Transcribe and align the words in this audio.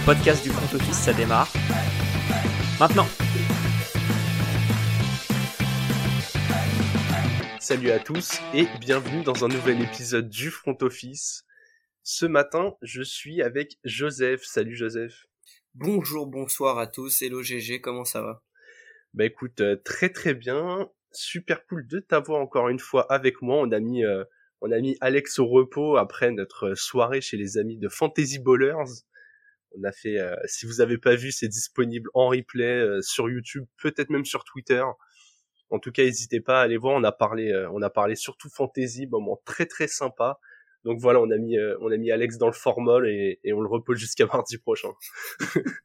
le 0.00 0.06
podcast 0.06 0.42
du 0.42 0.50
front 0.50 0.76
office, 0.76 0.96
ça 0.96 1.12
démarre. 1.12 1.52
Maintenant 2.78 3.06
Salut 7.60 7.90
à 7.90 7.98
tous 7.98 8.40
et 8.54 8.66
bienvenue 8.80 9.22
dans 9.22 9.44
un 9.44 9.48
nouvel 9.48 9.82
épisode 9.82 10.28
du 10.28 10.50
front 10.50 10.76
office. 10.80 11.44
Ce 12.02 12.26
matin, 12.26 12.74
je 12.82 13.02
suis 13.02 13.42
avec 13.42 13.78
Joseph. 13.84 14.42
Salut 14.44 14.74
Joseph. 14.74 15.26
Bonjour, 15.74 16.26
bonsoir 16.26 16.78
à 16.78 16.86
tous. 16.86 17.22
Hello 17.22 17.42
GG, 17.42 17.80
comment 17.80 18.04
ça 18.04 18.22
va? 18.22 18.42
Bah 19.14 19.24
écoute, 19.24 19.60
euh, 19.60 19.76
très 19.76 20.08
très 20.08 20.34
bien. 20.34 20.88
Super 21.12 21.66
cool 21.66 21.86
de 21.86 22.00
t'avoir 22.00 22.40
encore 22.40 22.68
une 22.68 22.78
fois 22.80 23.10
avec 23.12 23.42
moi. 23.42 23.58
On 23.58 23.70
a 23.70 23.80
mis 23.80 24.04
euh, 24.04 24.24
on 24.60 24.72
a 24.72 24.78
mis 24.80 24.96
Alex 25.00 25.38
au 25.38 25.46
repos 25.46 25.96
après 25.96 26.32
notre 26.32 26.74
soirée 26.74 27.20
chez 27.20 27.36
les 27.36 27.58
amis 27.58 27.76
de 27.76 27.88
Fantasy 27.88 28.38
Ballers. 28.38 29.04
On 29.78 29.84
a 29.84 29.92
fait, 29.92 30.18
euh, 30.18 30.34
si 30.46 30.66
vous 30.66 30.80
avez 30.80 30.98
pas 30.98 31.14
vu, 31.14 31.32
c'est 31.32 31.48
disponible 31.48 32.10
en 32.14 32.28
replay 32.28 32.84
sur 33.02 33.28
YouTube, 33.28 33.66
peut-être 33.80 34.10
même 34.10 34.24
sur 34.24 34.44
Twitter. 34.44 34.82
En 35.70 35.78
tout 35.78 35.92
cas, 35.92 36.02
n'hésitez 36.02 36.40
pas 36.40 36.60
à 36.60 36.64
aller 36.64 36.76
voir. 36.76 36.94
On 36.96 37.04
a 37.04 37.12
parlé, 37.12 37.54
on 37.72 37.80
a 37.82 37.90
parlé 37.90 38.16
surtout 38.16 38.48
fantasy, 38.50 39.06
moment 39.06 39.40
très 39.44 39.66
très 39.66 39.86
sympa. 39.86 40.40
Donc 40.84 40.98
voilà, 40.98 41.20
on 41.20 41.30
a 41.30 41.36
mis, 41.36 41.58
euh, 41.58 41.76
on 41.80 41.90
a 41.90 41.96
mis 41.96 42.10
Alex 42.10 42.38
dans 42.38 42.46
le 42.46 42.52
formol 42.52 43.08
et, 43.08 43.38
et 43.44 43.52
on 43.52 43.60
le 43.60 43.68
repose 43.68 43.98
jusqu'à 43.98 44.26
mardi 44.32 44.58
prochain. 44.58 44.88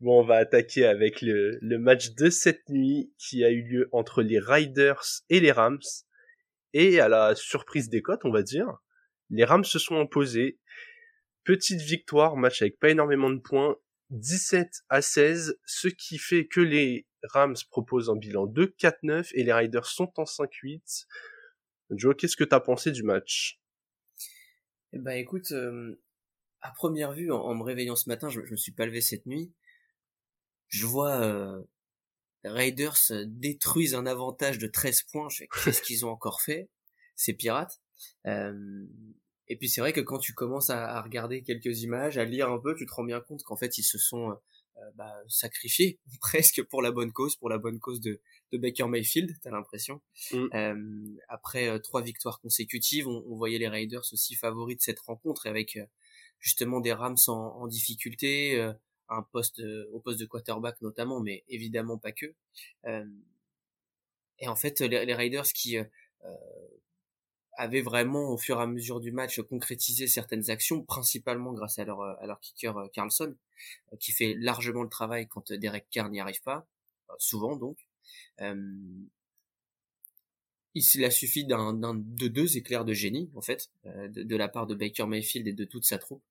bon, 0.00 0.20
on 0.20 0.24
va 0.24 0.36
attaquer 0.36 0.84
avec 0.84 1.22
le, 1.22 1.58
le 1.60 1.78
match 1.78 2.14
de 2.14 2.28
cette 2.30 2.68
nuit 2.68 3.12
qui 3.18 3.44
a 3.44 3.50
eu 3.50 3.62
lieu 3.62 3.88
entre 3.92 4.22
les 4.22 4.40
Riders 4.40 5.04
et 5.28 5.40
les 5.40 5.52
Rams. 5.52 5.78
Et 6.74 7.00
à 7.00 7.08
la 7.08 7.34
surprise 7.34 7.88
des 7.88 8.02
cotes, 8.02 8.24
on 8.24 8.30
va 8.30 8.42
dire, 8.42 8.78
les 9.30 9.44
Rams 9.44 9.64
se 9.64 9.78
sont 9.78 9.98
imposés. 9.98 10.58
Petite 11.48 11.80
victoire, 11.80 12.36
match 12.36 12.60
avec 12.60 12.78
pas 12.78 12.90
énormément 12.90 13.30
de 13.30 13.38
points, 13.38 13.74
17 14.10 14.84
à 14.90 15.00
16, 15.00 15.58
ce 15.64 15.88
qui 15.88 16.18
fait 16.18 16.46
que 16.46 16.60
les 16.60 17.06
Rams 17.22 17.56
proposent 17.70 18.10
un 18.10 18.16
bilan 18.16 18.44
de 18.46 18.66
4-9 18.78 19.30
et 19.32 19.44
les 19.44 19.52
Riders 19.54 19.86
sont 19.86 20.12
en 20.18 20.24
5-8. 20.24 21.06
Joe, 21.92 22.14
qu'est-ce 22.14 22.36
que 22.36 22.44
t'as 22.44 22.60
pensé 22.60 22.90
du 22.92 23.02
match? 23.02 23.62
Eh 24.92 24.98
ben 24.98 25.12
écoute, 25.12 25.52
euh, 25.52 25.98
à 26.60 26.70
première 26.72 27.12
vue, 27.12 27.32
en, 27.32 27.54
me 27.54 27.62
réveillant 27.62 27.96
ce 27.96 28.10
matin, 28.10 28.28
je, 28.28 28.44
je, 28.44 28.50
me 28.50 28.56
suis 28.56 28.72
pas 28.72 28.84
levé 28.84 29.00
cette 29.00 29.24
nuit, 29.24 29.50
je 30.66 30.84
vois 30.84 31.18
euh, 31.22 31.62
Raiders 32.44 32.98
détruisent 33.24 33.94
un 33.94 34.04
avantage 34.04 34.58
de 34.58 34.66
13 34.66 35.04
points. 35.04 35.30
Je 35.30 35.44
qu'est-ce 35.64 35.80
qu'ils 35.80 36.04
ont 36.04 36.10
encore 36.10 36.42
fait? 36.42 36.68
Ces 37.16 37.32
pirates. 37.32 37.80
Euh, 38.26 38.84
et 39.48 39.56
puis 39.56 39.68
c'est 39.68 39.80
vrai 39.80 39.92
que 39.92 40.00
quand 40.00 40.18
tu 40.18 40.34
commences 40.34 40.70
à, 40.70 40.88
à, 40.96 41.02
regarder 41.02 41.42
quelques 41.42 41.82
images, 41.82 42.18
à 42.18 42.24
lire 42.24 42.50
un 42.50 42.58
peu, 42.58 42.74
tu 42.74 42.86
te 42.86 42.92
rends 42.92 43.04
bien 43.04 43.20
compte 43.20 43.42
qu'en 43.42 43.56
fait 43.56 43.78
ils 43.78 43.82
se 43.82 43.98
sont 43.98 44.30
euh, 44.30 44.90
bah, 44.94 45.14
sacrifiés 45.28 45.98
presque 46.20 46.62
pour 46.62 46.82
la 46.82 46.90
bonne 46.90 47.12
cause, 47.12 47.36
pour 47.36 47.48
la 47.48 47.58
bonne 47.58 47.78
cause 47.78 48.00
de, 48.00 48.20
de 48.52 48.58
Baker 48.58 48.86
Mayfield, 48.86 49.36
t'as 49.42 49.50
l'impression. 49.50 50.00
Mm. 50.32 50.46
Euh, 50.54 51.16
après 51.28 51.68
euh, 51.68 51.78
trois 51.78 52.02
victoires 52.02 52.40
consécutives, 52.40 53.08
on, 53.08 53.24
on, 53.26 53.36
voyait 53.36 53.58
les 53.58 53.68
Raiders 53.68 54.04
aussi 54.12 54.34
favoris 54.34 54.76
de 54.76 54.82
cette 54.82 55.00
rencontre 55.00 55.46
avec 55.46 55.76
euh, 55.76 55.84
justement 56.40 56.80
des 56.80 56.92
Rams 56.92 57.16
en, 57.26 57.32
en 57.32 57.66
difficulté, 57.66 58.60
euh, 58.60 58.72
un 59.08 59.22
poste 59.22 59.62
au 59.92 60.00
poste 60.00 60.20
de 60.20 60.26
quarterback 60.26 60.80
notamment, 60.82 61.20
mais 61.20 61.42
évidemment 61.48 61.96
pas 61.96 62.12
que. 62.12 62.26
et 64.38 64.48
en 64.48 64.54
fait, 64.54 64.80
les, 64.80 65.06
les 65.06 65.14
Raiders 65.14 65.46
qui 65.46 65.78
avaient 67.58 67.82
vraiment 67.82 68.30
au 68.30 68.38
fur 68.38 68.58
et 68.58 68.62
à 68.62 68.66
mesure 68.66 69.00
du 69.00 69.12
match 69.12 69.40
concrétisé 69.42 70.06
certaines 70.06 70.48
actions, 70.48 70.82
principalement 70.82 71.52
grâce 71.52 71.78
à 71.78 71.84
leur, 71.84 72.00
à 72.00 72.26
leur 72.26 72.40
kicker 72.40 72.90
Carlson, 72.92 73.34
qui 73.98 74.12
fait 74.12 74.34
largement 74.38 74.82
le 74.82 74.88
travail 74.88 75.26
quand 75.28 75.52
Derek 75.52 75.86
Carr 75.90 76.08
n'y 76.08 76.20
arrive 76.20 76.42
pas, 76.42 76.66
souvent 77.18 77.56
donc. 77.56 77.76
Euh, 78.40 78.54
il 80.74 81.04
a 81.04 81.10
suffi 81.10 81.44
d'un, 81.44 81.72
de 81.74 82.28
deux 82.28 82.56
éclairs 82.56 82.84
de 82.84 82.92
génie, 82.92 83.30
en 83.34 83.40
fait, 83.40 83.70
euh, 83.86 84.06
de, 84.08 84.22
de, 84.22 84.36
la 84.36 84.48
part 84.48 84.68
de 84.68 84.76
Baker 84.76 85.06
Mayfield 85.06 85.48
et 85.48 85.52
de 85.52 85.64
toute 85.64 85.84
sa 85.84 85.98
troupe, 85.98 86.22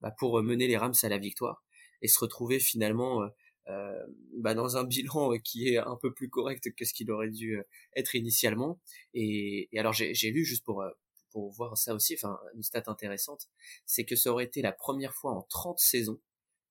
bah, 0.00 0.12
pour 0.12 0.40
mener 0.42 0.68
les 0.68 0.76
Rams 0.76 0.94
à 1.02 1.08
la 1.08 1.18
victoire 1.18 1.64
et 2.02 2.08
se 2.08 2.18
retrouver 2.20 2.60
finalement 2.60 3.28
euh, 3.68 4.06
bah, 4.38 4.54
dans 4.54 4.76
un 4.76 4.84
bilan 4.84 5.38
qui 5.38 5.68
est 5.68 5.78
un 5.78 5.96
peu 5.96 6.12
plus 6.12 6.28
correct 6.28 6.72
que 6.74 6.84
ce 6.84 6.92
qu'il 6.92 7.10
aurait 7.10 7.30
dû 7.30 7.60
être 7.96 8.14
initialement. 8.14 8.80
Et, 9.14 9.68
et 9.72 9.78
alors 9.78 9.92
j'ai, 9.92 10.30
lu 10.30 10.44
juste 10.44 10.64
pour 10.64 10.84
pour 11.30 11.52
voir 11.52 11.76
ça 11.76 11.94
aussi, 11.94 12.14
enfin 12.14 12.38
une 12.54 12.62
stat 12.62 12.84
intéressante, 12.86 13.48
c'est 13.84 14.04
que 14.04 14.16
ça 14.16 14.32
aurait 14.32 14.44
été 14.44 14.62
la 14.62 14.72
première 14.72 15.14
fois 15.14 15.32
en 15.32 15.42
30 15.42 15.78
saisons 15.78 16.18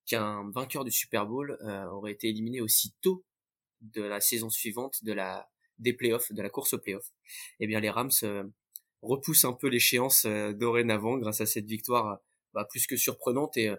qu'un 0.06 0.50
vainqueur 0.52 0.84
du 0.84 0.92
Super 0.92 1.26
Bowl 1.26 1.58
euh, 1.62 1.86
aurait 1.90 2.12
été 2.12 2.30
éliminé 2.30 2.62
aussi 2.62 2.96
tôt 3.02 3.26
de 3.82 4.02
la 4.02 4.22
saison 4.22 4.50
suivante 4.50 5.04
de 5.04 5.14
la 5.14 5.50
des 5.78 5.94
playoffs, 5.94 6.32
de 6.32 6.42
la 6.42 6.50
course 6.50 6.74
aux 6.74 6.80
playoffs, 6.80 7.12
eh 7.60 7.68
bien 7.68 7.82
les 7.82 7.90
Rams 7.90 8.10
euh, 8.24 8.46
repoussent 9.02 9.46
un 9.46 9.54
peu 9.54 9.68
l'échéance 9.68 10.24
euh, 10.26 10.54
dorénavant 10.54 11.18
grâce 11.18 11.42
à 11.42 11.46
cette 11.46 11.66
victoire 11.66 12.20
bah, 12.54 12.66
plus 12.70 12.88
que 12.88 12.96
surprenante 12.96 13.58
et 13.58 13.72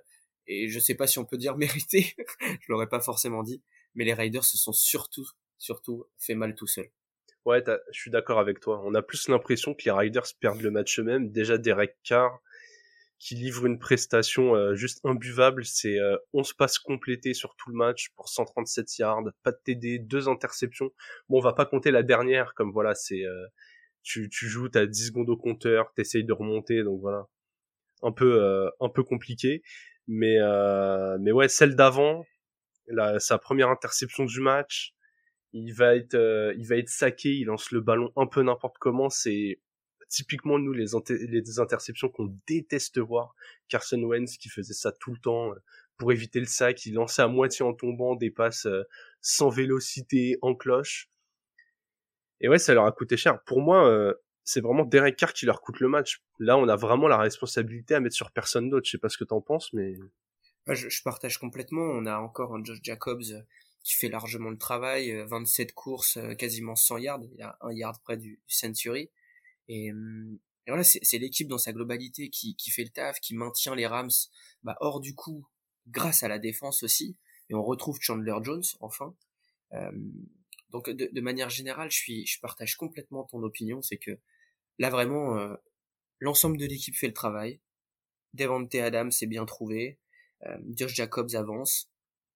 et 0.46 0.68
je 0.68 0.78
sais 0.78 0.94
pas 0.94 1.06
si 1.06 1.18
on 1.18 1.24
peut 1.24 1.38
dire 1.38 1.56
méritée, 1.56 2.14
je 2.40 2.66
l'aurais 2.68 2.88
pas 2.88 3.00
forcément 3.00 3.42
dit, 3.42 3.62
mais 3.94 4.04
les 4.04 4.14
Raiders 4.14 4.44
se 4.44 4.56
sont 4.56 4.72
surtout 4.72 5.26
surtout 5.58 6.04
fait 6.18 6.34
mal 6.34 6.54
tout 6.54 6.66
seuls. 6.66 6.90
Ouais, 7.46 7.62
je 7.92 7.98
suis 7.98 8.10
d'accord 8.10 8.40
avec 8.40 8.60
toi. 8.60 8.82
On 8.84 8.94
a 8.94 9.02
plus 9.02 9.28
l'impression 9.28 9.72
que 9.72 9.84
les 9.84 9.92
Riders 9.92 10.26
perdent 10.40 10.60
le 10.60 10.70
match 10.70 10.98
eux-mêmes. 10.98 11.30
Déjà 11.30 11.58
Derek 11.58 11.96
Carr 12.02 12.40
qui 13.18 13.34
livre 13.34 13.66
une 13.66 13.78
prestation 13.78 14.54
euh, 14.54 14.74
juste 14.74 15.00
imbuvable. 15.04 15.64
C'est 15.64 15.98
euh, 15.98 16.16
11 16.32 16.52
passes 16.54 16.78
complétées 16.78 17.34
sur 17.34 17.54
tout 17.56 17.70
le 17.70 17.76
match 17.76 18.10
pour 18.16 18.28
137 18.28 18.98
yards, 18.98 19.24
pas 19.42 19.52
de 19.52 19.58
TD, 19.64 19.98
deux 20.00 20.28
interceptions. 20.28 20.90
Bon, 21.28 21.38
on 21.38 21.40
va 21.40 21.52
pas 21.52 21.66
compter 21.66 21.90
la 21.90 22.02
dernière, 22.02 22.52
comme 22.54 22.72
voilà, 22.72 22.94
c'est 22.94 23.24
euh, 23.24 23.46
tu, 24.02 24.28
tu 24.28 24.48
joues, 24.48 24.68
t'as 24.68 24.86
10 24.86 25.08
secondes 25.08 25.30
au 25.30 25.36
compteur, 25.36 25.92
t'essayes 25.94 26.24
de 26.24 26.32
remonter, 26.32 26.82
donc 26.82 27.00
voilà, 27.00 27.26
un 28.02 28.12
peu 28.12 28.42
euh, 28.42 28.68
un 28.80 28.88
peu 28.88 29.02
compliqué. 29.02 29.62
Mais 30.08 30.38
euh, 30.38 31.18
mais 31.20 31.32
ouais, 31.32 31.48
celle 31.48 31.76
d'avant, 31.76 32.24
sa 33.18 33.38
première 33.38 33.68
interception 33.68 34.24
du 34.24 34.40
match, 34.40 34.94
il 35.52 35.72
va 35.72 35.96
être 35.96 36.16
il 36.56 36.66
va 36.66 36.76
être 36.76 36.88
saqué, 36.88 37.34
il 37.34 37.46
lance 37.46 37.70
le 37.72 37.80
ballon 37.80 38.12
un 38.16 38.26
peu 38.26 38.42
n'importe 38.42 38.78
comment, 38.78 39.10
c'est 39.10 39.60
typiquement 40.08 40.58
nous 40.58 40.72
les, 40.72 40.86
les 41.08 41.60
interceptions 41.60 42.08
qu'on 42.08 42.36
déteste 42.46 42.98
voir. 42.98 43.34
Carson 43.68 44.02
Wentz 44.02 44.36
qui 44.38 44.48
faisait 44.48 44.74
ça 44.74 44.92
tout 44.92 45.12
le 45.12 45.18
temps 45.18 45.52
euh, 45.52 45.56
pour 45.96 46.12
éviter 46.12 46.40
le 46.40 46.46
sac, 46.46 46.84
il 46.86 46.94
lançait 46.94 47.22
à 47.22 47.28
moitié 47.28 47.64
en 47.64 47.72
tombant 47.72 48.14
des 48.16 48.30
passes 48.30 48.66
euh, 48.66 48.82
sans 49.20 49.48
vélocité 49.48 50.38
en 50.42 50.54
cloche. 50.54 51.10
Et 52.40 52.48
ouais, 52.48 52.58
ça 52.58 52.74
leur 52.74 52.84
a 52.84 52.92
coûté 52.92 53.16
cher. 53.16 53.42
Pour 53.44 53.62
moi, 53.62 53.88
euh, 53.88 54.12
c'est 54.46 54.60
vraiment 54.60 54.84
Derek 54.84 55.16
Carr 55.16 55.32
qui 55.32 55.44
leur 55.44 55.60
coûte 55.60 55.80
le 55.80 55.88
match. 55.88 56.22
Là, 56.38 56.56
on 56.56 56.68
a 56.68 56.76
vraiment 56.76 57.08
la 57.08 57.18
responsabilité 57.18 57.96
à 57.96 58.00
mettre 58.00 58.14
sur 58.14 58.30
personne 58.30 58.70
d'autre. 58.70 58.86
Je 58.86 58.92
sais 58.92 58.98
pas 58.98 59.08
ce 59.08 59.18
que 59.18 59.24
t'en 59.24 59.40
penses, 59.40 59.72
mais 59.72 59.96
je, 60.68 61.02
partage 61.02 61.38
complètement. 61.38 61.82
On 61.82 62.06
a 62.06 62.18
encore 62.18 62.54
un 62.54 62.64
Josh 62.64 62.78
Jacobs 62.80 63.44
qui 63.82 63.94
fait 63.94 64.08
largement 64.08 64.50
le 64.50 64.56
travail, 64.56 65.12
27 65.26 65.74
courses, 65.74 66.18
quasiment 66.38 66.76
100 66.76 66.98
yards, 66.98 67.22
il 67.34 67.42
a 67.42 67.58
un 67.60 67.72
yard 67.72 68.00
près 68.02 68.16
du 68.16 68.40
Century. 68.46 69.10
Et, 69.68 69.90
hum, 69.90 70.38
voilà, 70.68 70.84
c'est 70.84 71.18
l'équipe 71.18 71.48
dans 71.48 71.58
sa 71.58 71.72
globalité 71.72 72.30
qui, 72.30 72.56
fait 72.70 72.84
le 72.84 72.90
taf, 72.90 73.18
qui 73.20 73.34
maintient 73.34 73.74
les 73.74 73.86
Rams 73.86 74.10
bah, 74.62 74.76
hors 74.80 75.00
du 75.00 75.14
coup 75.14 75.46
grâce 75.88 76.22
à 76.22 76.28
la 76.28 76.38
défense 76.38 76.84
aussi. 76.84 77.16
Et 77.50 77.54
on 77.54 77.62
retrouve 77.64 77.98
Chandler 78.00 78.36
Jones 78.42 78.64
enfin. 78.80 79.14
Euh, 79.72 79.90
donc 80.70 80.90
de, 80.90 81.08
de, 81.10 81.20
manière 81.20 81.50
générale, 81.50 81.90
je 81.90 81.96
suis, 81.96 82.26
je 82.26 82.40
partage 82.40 82.76
complètement 82.76 83.24
ton 83.24 83.42
opinion, 83.42 83.82
c'est 83.82 83.98
que 83.98 84.18
là 84.78 84.90
vraiment 84.90 85.38
euh, 85.38 85.54
l'ensemble 86.20 86.58
de 86.58 86.66
l'équipe 86.66 86.96
fait 86.96 87.06
le 87.06 87.14
travail. 87.14 87.60
Devante 88.34 88.74
Adams 88.74 89.12
est 89.20 89.26
bien 89.26 89.46
trouvé, 89.46 89.98
euh, 90.44 90.58
Josh 90.68 90.94
Jacobs 90.94 91.34
avance, 91.34 91.90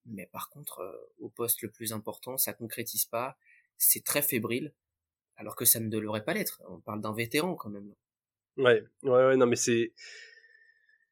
mais 0.06 0.26
par 0.26 0.48
contre 0.48 0.80
euh, 0.80 1.12
au 1.18 1.28
poste 1.28 1.62
le 1.62 1.70
plus 1.70 1.92
important, 1.92 2.36
ça 2.36 2.52
concrétise 2.52 3.04
pas, 3.04 3.36
c'est 3.76 4.04
très 4.04 4.22
fébrile 4.22 4.72
alors 5.36 5.56
que 5.56 5.64
ça 5.64 5.80
ne 5.80 5.88
devrait 5.88 6.24
pas 6.24 6.34
l'être. 6.34 6.62
On 6.68 6.80
parle 6.80 7.00
d'un 7.00 7.14
vétéran 7.14 7.54
quand 7.54 7.70
même. 7.70 7.94
Ouais, 8.58 8.84
ouais, 9.02 9.10
ouais, 9.10 9.36
non, 9.36 9.46
mais 9.46 9.56
c'est, 9.56 9.92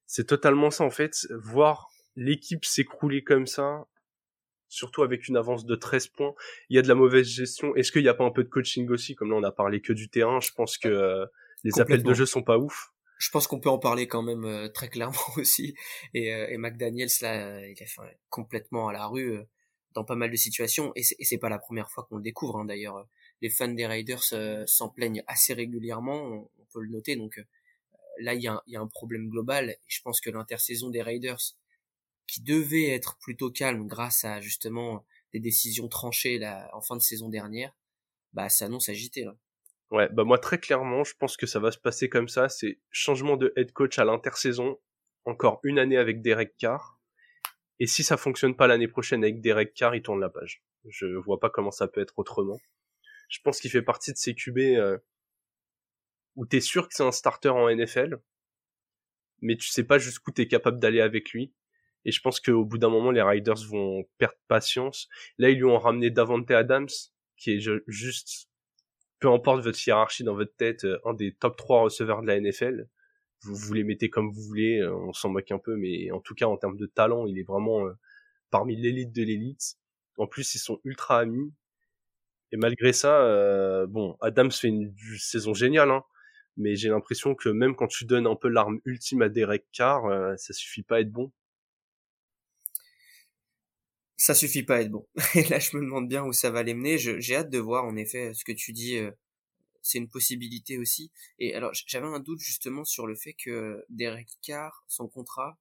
c'est 0.07 0.27
totalement 0.27 0.71
ça 0.71 0.85
en 0.85 0.91
fait. 0.91 1.27
Voir 1.31 1.91
l'équipe 2.15 2.65
s'écrouler 2.65 3.25
comme 3.25 3.47
ça, 3.47 3.87
surtout 4.69 5.03
avec 5.03 5.29
une 5.29 5.37
avance 5.37 5.65
de 5.65 5.75
13 5.75 6.09
points, 6.09 6.35
il 6.69 6.77
y 6.77 6.79
a 6.79 6.83
de 6.83 6.89
la 6.89 6.95
mauvaise 6.95 7.27
gestion. 7.27 7.75
Est-ce 7.75 7.93
qu'il 7.93 8.03
n'y 8.03 8.09
a 8.09 8.15
pas 8.15 8.25
un 8.25 8.31
peu 8.31 8.45
de 8.45 8.49
coaching 8.49 8.89
aussi? 8.91 9.15
Comme 9.15 9.31
là, 9.31 9.37
on 9.37 9.43
a 9.43 9.53
parlé 9.53 9.81
que 9.81 9.93
du 9.93 10.09
terrain, 10.09 10.41
je 10.41 10.53
pense 10.53 10.79
que 10.79 10.89
euh, 10.89 11.27
les 11.65 11.81
appels 11.81 12.03
de 12.03 12.15
jeu 12.15 12.27
sont 12.27 12.43
pas 12.43 12.59
ouf. 12.59 12.93
Je 13.19 13.31
pense 13.31 13.49
qu'on 13.49 13.59
peut 13.59 13.71
en 13.71 13.79
parler 13.79 14.07
quand 14.07 14.23
même 14.23 14.45
euh, 14.45 14.69
très 14.69 14.89
clairement 14.89 15.19
aussi. 15.37 15.75
Et, 16.15 16.33
euh, 16.33 16.49
et 16.49 16.57
McDaniels, 16.57 17.09
là, 17.21 17.67
il 17.67 17.73
est 17.73 17.87
fait 17.87 18.19
complètement 18.31 18.89
à 18.89 18.93
la 18.93 19.07
rue 19.07 19.39
dans 19.95 20.05
pas 20.05 20.15
mal 20.15 20.31
de 20.31 20.37
situations. 20.37 20.93
Et 20.95 21.03
c'est 21.03 21.39
pas 21.39 21.49
la 21.49 21.59
première 21.59 21.91
fois 21.91 22.07
qu'on 22.09 22.17
le 22.17 22.23
découvre, 22.23 22.59
hein, 22.59 22.65
d'ailleurs 22.65 23.07
les 23.41 23.51
fans 23.51 23.69
des 23.69 23.87
Raiders 23.87 24.23
euh, 24.33 24.65
s'en 24.67 24.89
plaignent 24.89 25.23
assez 25.27 25.55
régulièrement, 25.55 26.49
on, 26.59 26.65
peut 26.73 26.83
le 26.83 26.91
noter. 26.91 27.17
Donc 27.17 27.39
euh, 27.39 27.45
là, 28.21 28.35
il 28.35 28.43
y, 28.43 28.49
a 28.49 28.63
un, 28.75 28.87
problème 28.89 29.29
global. 29.29 29.71
Et 29.71 29.79
je 29.87 30.03
pense 30.03 30.21
que 30.21 30.31
l'intersaison 30.31 30.91
des 30.91 31.03
Raiders, 31.03 31.41
qui 32.29 32.43
devait 32.43 32.91
être 32.91 33.19
plutôt 33.19 33.51
calme 33.51 33.89
grâce 33.89 34.25
à 34.25 34.41
justement 34.41 35.05
des 35.33 35.41
décisions 35.41 35.89
tranchées 35.89 36.41
en 36.73 36.81
fin 36.81 36.97
de 36.97 37.03
saison 37.03 37.29
dernière, 37.29 37.75
bah, 38.33 38.49
s'annonce 38.49 38.89
agité 38.89 39.25
là. 39.25 39.37
Ouais, 39.91 40.09
bah 40.13 40.25
moi 40.25 40.39
très 40.39 40.59
clairement, 40.59 41.03
je 41.03 41.15
pense 41.19 41.39
que 41.39 41.47
ça 41.47 41.61
va 41.61 41.73
se 41.73 41.79
passer 41.79 42.11
comme 42.11 42.29
ça. 42.29 42.51
C'est 42.51 42.79
changement 42.91 43.39
de 43.39 43.55
head 43.57 43.73
coach 43.73 43.99
à 43.99 44.05
l'intersaison, 44.05 44.79
encore 45.25 45.61
une 45.65 45.79
année 45.79 45.97
avec 45.97 46.21
Derek 46.21 46.57
Carr. 46.59 47.01
Et 47.81 47.87
si 47.87 48.03
ça 48.03 48.19
fonctionne 48.19 48.55
pas 48.55 48.67
l'année 48.67 48.89
prochaine 48.89 49.25
avec 49.25 49.41
Derek 49.41 49.73
Carr, 49.73 49.95
il 49.95 50.03
tourne 50.03 50.21
la 50.21 50.29
page. 50.29 50.63
Je 50.87 51.07
vois 51.07 51.41
pas 51.41 51.49
comment 51.49 51.71
ça 51.71 51.89
peut 51.89 52.03
être 52.03 52.19
autrement. 52.19 52.59
Je 53.31 53.39
pense 53.43 53.61
qu'il 53.61 53.71
fait 53.71 53.83
partie 53.83 54.13
de 54.13 54.19
ces 54.19 54.35
QB 54.35 54.59
euh, 54.59 54.99
où 56.37 56.45
t'es 56.45 56.61
sûr 56.61 56.87
que 56.89 56.95
c'est 56.95 57.03
un 57.03 57.13
starter 57.13 57.49
en 57.49 57.75
NFL, 57.75 58.21
mais 59.41 59.57
tu 59.57 59.69
sais 59.69 59.85
pas 59.85 59.99
jusqu'où 59.99 60.33
t'es 60.33 60.49
capable 60.49 60.81
d'aller 60.81 61.01
avec 61.01 61.31
lui. 61.31 61.55
Et 62.05 62.13
je 62.13 62.21
pense 62.21 62.41
qu'au 62.41 62.65
bout 62.65 62.79
d'un 62.79 62.89
moment, 62.89 63.11
les 63.11 63.23
Riders 63.23 63.67
vont 63.69 64.05
perdre 64.19 64.37
patience. 64.47 65.09
Là, 65.39 65.51
ils 65.51 65.57
lui 65.57 65.65
ont 65.65 65.79
ramené 65.79 66.11
Davante 66.11 66.51
Adams, 66.51 66.89
qui 67.37 67.53
est 67.53 67.71
juste, 67.87 68.49
peu 69.21 69.29
importe 69.31 69.63
votre 69.63 69.87
hiérarchie 69.87 70.25
dans 70.25 70.35
votre 70.35 70.55
tête, 70.57 70.85
euh, 70.85 70.99
un 71.05 71.15
des 71.15 71.35
top 71.35 71.57
3 71.57 71.83
receveurs 71.83 72.23
de 72.23 72.27
la 72.27 72.41
NFL. 72.41 72.89
Vous, 73.43 73.55
vous 73.55 73.75
les 73.75 73.85
mettez 73.85 74.11
comme 74.11 74.31
vous 74.31 74.43
voulez, 74.43 74.81
euh, 74.81 74.95
on 74.95 75.13
s'en 75.13 75.29
moque 75.29 75.51
un 75.51 75.59
peu, 75.59 75.77
mais 75.77 76.11
en 76.11 76.21
tout 76.21 76.35
cas, 76.35 76.47
en 76.47 76.57
termes 76.57 76.77
de 76.77 76.87
talent, 76.87 77.27
il 77.27 77.39
est 77.39 77.45
vraiment 77.45 77.87
euh, 77.87 77.93
parmi 78.51 78.77
l'élite 78.77 79.13
de 79.13 79.23
l'élite. 79.23 79.77
En 80.17 80.27
plus, 80.27 80.55
ils 80.55 80.59
sont 80.59 80.81
ultra 80.85 81.21
amis. 81.21 81.53
Et 82.51 82.57
malgré 82.57 82.95
ça, 82.95 83.87
bon, 83.89 84.17
Adams 84.23 84.51
fait 84.51 84.69
une, 84.69 84.95
saison 85.19 85.53
géniale, 85.53 85.91
hein, 85.91 86.03
mais 86.57 86.77
j'ai 86.77 86.89
l'impression 86.89 87.35
que 87.35 87.51
même 87.51 87.77
quand 87.77 87.89
tu 87.89 88.07
donnes 88.07 88.27
un 88.27 88.37
peu 88.37 88.49
l'arme 88.49 88.81
ultime 88.87 89.21
à 89.21 89.29
Derek 89.29 89.67
Carr, 89.71 90.05
ça 90.39 90.55
suffit 90.55 90.83
pas 90.83 90.97
à 90.97 91.01
être 91.01 91.13
bon 91.13 91.31
ça 94.19 94.35
suffit 94.35 94.65
pas 94.65 94.77
à 94.77 94.81
être 94.81 94.91
bon. 94.91 95.09
Et 95.35 95.45
là, 95.45 95.59
je 95.61 95.77
me 95.77 95.83
demande 95.83 96.09
bien 96.09 96.25
où 96.25 96.33
ça 96.33 96.51
va 96.51 96.63
les 96.63 96.75
mener. 96.75 96.99
J'ai 96.99 97.37
hâte 97.37 97.51
de 97.51 97.59
voir, 97.59 97.85
en 97.85 97.97
effet, 97.97 98.35
ce 98.35 98.45
que 98.45 98.53
tu 98.53 98.73
dis. 98.73 98.99
Euh, 98.99 99.11
c'est 99.81 99.99
une 99.99 100.09
possibilité 100.09 100.77
aussi. 100.77 101.13
Et 101.39 101.55
alors, 101.55 101.71
j'avais 101.87 102.09
un 102.09 102.19
doute 102.19 102.41
justement 102.41 102.85
sur 102.85 103.07
le 103.07 103.15
fait 103.15 103.33
que 103.33 103.83
Derek 103.89 104.29
Carr, 104.43 104.85
son 104.89 105.09
contrat, 105.09 105.57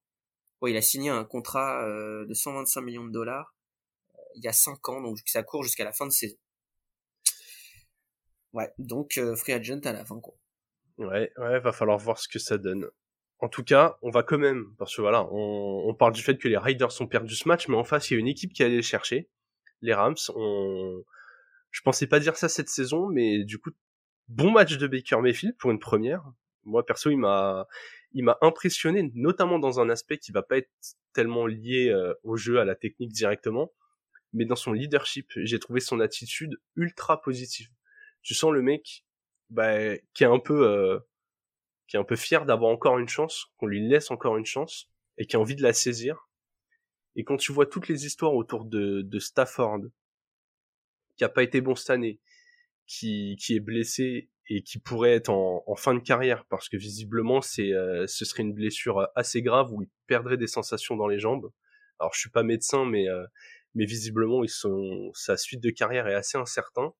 ouais, 0.60 0.72
il 0.72 0.76
a 0.76 0.82
signé 0.82 1.08
un 1.08 1.24
contrat 1.24 1.82
euh, 1.86 2.26
de 2.26 2.34
125 2.34 2.80
millions 2.82 3.06
de 3.06 3.12
dollars 3.12 3.54
euh, 4.16 4.18
il 4.34 4.44
y 4.44 4.48
a 4.48 4.52
5 4.52 4.86
ans, 4.88 5.00
donc 5.00 5.18
ça 5.24 5.42
court 5.44 5.62
jusqu'à 5.62 5.84
la 5.84 5.92
fin 5.92 6.04
de 6.04 6.10
saison. 6.10 6.36
Ouais, 8.52 8.70
donc 8.78 9.18
free 9.36 9.52
agent 9.52 9.80
à 9.84 9.92
la 9.92 10.04
fin, 10.04 10.20
quoi. 10.20 10.34
Ouais, 10.98 11.32
ouais, 11.38 11.60
va 11.60 11.72
falloir 11.72 11.96
voir 11.96 12.18
ce 12.18 12.28
que 12.28 12.40
ça 12.40 12.58
donne. 12.58 12.90
En 13.40 13.48
tout 13.48 13.62
cas, 13.62 13.98
on 14.02 14.10
va 14.10 14.22
quand 14.22 14.38
même, 14.38 14.74
parce 14.78 14.96
que 14.96 15.00
voilà, 15.00 15.26
on, 15.30 15.94
parle 15.94 16.12
du 16.12 16.22
fait 16.22 16.38
que 16.38 16.48
les 16.48 16.56
Raiders 16.56 17.00
ont 17.00 17.06
perdu 17.06 17.36
ce 17.36 17.46
match, 17.46 17.68
mais 17.68 17.76
en 17.76 17.84
face, 17.84 18.10
il 18.10 18.14
y 18.14 18.16
a 18.16 18.20
une 18.20 18.26
équipe 18.26 18.52
qui 18.52 18.64
allait 18.64 18.76
le 18.76 18.82
chercher. 18.82 19.28
Les 19.80 19.94
Rams, 19.94 20.16
on... 20.34 21.04
je 21.70 21.80
pensais 21.82 22.08
pas 22.08 22.18
dire 22.18 22.36
ça 22.36 22.48
cette 22.48 22.68
saison, 22.68 23.08
mais 23.08 23.44
du 23.44 23.58
coup, 23.58 23.70
bon 24.26 24.50
match 24.50 24.76
de 24.76 24.86
Baker 24.88 25.20
Mayfield 25.20 25.56
pour 25.56 25.70
une 25.70 25.78
première. 25.78 26.24
Moi, 26.64 26.84
perso, 26.84 27.10
il 27.10 27.16
m'a, 27.16 27.68
il 28.12 28.24
m'a 28.24 28.38
impressionné, 28.42 29.10
notamment 29.14 29.60
dans 29.60 29.78
un 29.78 29.88
aspect 29.88 30.18
qui 30.18 30.32
va 30.32 30.42
pas 30.42 30.58
être 30.58 30.70
tellement 31.12 31.46
lié 31.46 31.90
euh, 31.90 32.14
au 32.24 32.36
jeu, 32.36 32.58
à 32.58 32.64
la 32.64 32.74
technique 32.74 33.12
directement, 33.12 33.72
mais 34.32 34.44
dans 34.44 34.56
son 34.56 34.72
leadership. 34.72 35.30
J'ai 35.36 35.60
trouvé 35.60 35.80
son 35.80 36.00
attitude 36.00 36.60
ultra 36.76 37.22
positive. 37.22 37.68
Tu 38.22 38.34
sens 38.34 38.52
le 38.52 38.62
mec, 38.62 39.04
bah, 39.50 39.96
qui 40.14 40.24
est 40.24 40.26
un 40.26 40.40
peu, 40.40 40.66
euh, 40.66 40.98
qui 41.88 41.96
est 41.96 42.00
un 42.00 42.04
peu 42.04 42.16
fier 42.16 42.46
d'avoir 42.46 42.70
encore 42.70 42.98
une 42.98 43.08
chance, 43.08 43.46
qu'on 43.56 43.66
lui 43.66 43.86
laisse 43.86 44.10
encore 44.10 44.36
une 44.36 44.46
chance, 44.46 44.90
et 45.16 45.26
qui 45.26 45.36
a 45.36 45.40
envie 45.40 45.56
de 45.56 45.62
la 45.62 45.72
saisir. 45.72 46.28
Et 47.16 47.24
quand 47.24 47.38
tu 47.38 47.50
vois 47.50 47.66
toutes 47.66 47.88
les 47.88 48.06
histoires 48.06 48.34
autour 48.34 48.64
de, 48.64 49.02
de 49.02 49.18
Stafford, 49.18 49.80
qui 51.16 51.24
a 51.24 51.28
pas 51.28 51.42
été 51.42 51.60
bon 51.60 51.74
cette 51.74 51.90
année, 51.90 52.20
qui, 52.86 53.36
qui 53.40 53.56
est 53.56 53.60
blessé 53.60 54.30
et 54.48 54.62
qui 54.62 54.78
pourrait 54.78 55.12
être 55.12 55.30
en, 55.30 55.76
fin 55.76 55.94
de 55.94 56.00
carrière, 56.00 56.44
parce 56.46 56.68
que 56.68 56.76
visiblement 56.76 57.42
c'est 57.42 57.72
euh, 57.72 58.06
ce 58.06 58.24
serait 58.24 58.42
une 58.42 58.54
blessure 58.54 59.08
assez 59.14 59.42
grave 59.42 59.72
où 59.72 59.82
il 59.82 59.88
perdrait 60.06 60.38
des 60.38 60.46
sensations 60.46 60.96
dans 60.96 61.08
les 61.08 61.18
jambes. 61.18 61.50
Alors 61.98 62.14
je 62.14 62.20
suis 62.20 62.30
pas 62.30 62.42
médecin, 62.42 62.86
mais 62.86 63.08
euh, 63.08 63.24
mais 63.74 63.84
visiblement 63.84 64.42
ils 64.44 64.48
sont 64.48 65.10
sa 65.14 65.36
suite 65.36 65.60
de 65.60 65.70
carrière 65.70 66.06
est 66.08 66.14
assez 66.14 66.38
incertain. 66.38 66.94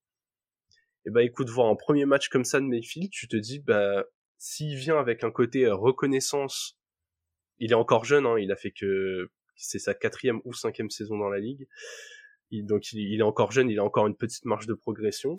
Et 1.07 1.11
bah 1.11 1.23
écoute, 1.23 1.49
voir 1.49 1.69
un 1.69 1.77
premier 1.77 2.05
match 2.05 2.29
comme 2.29 2.45
ça 2.45 2.61
de 2.61 2.67
Mayfield, 2.67 3.11
tu 3.11 3.29
te 3.29 3.37
dis 3.37 3.61
bah 3.61 4.05
s'il 4.39 4.77
vient 4.77 4.99
avec 4.99 5.25
un 5.25 5.31
côté 5.31 5.67
euh, 5.67 5.75
reconnaissance, 5.75 6.79
il 7.59 7.73
est 7.73 7.77
encore 7.77 8.05
jeune, 8.05 8.27
hein, 8.27 8.39
il 8.39 8.53
a 8.53 8.57
fait 8.57 8.71
que 8.71 9.31
c'est 9.57 9.81
sa 9.81 9.95
quatrième 9.95 10.41
ou 10.45 10.53
cinquième 10.53 10.91
saison 10.91 11.19
dans 11.19 11.29
la 11.29 11.41
ligue, 11.41 11.67
donc 12.53 12.93
il, 12.93 13.19
est 13.19 13.23
encore 13.23 13.53
jeune, 13.53 13.69
il 13.69 13.79
a 13.79 13.85
encore 13.85 14.07
une 14.07 14.17
petite 14.17 14.45
marge 14.45 14.67
de 14.67 14.75
progression. 14.75 15.37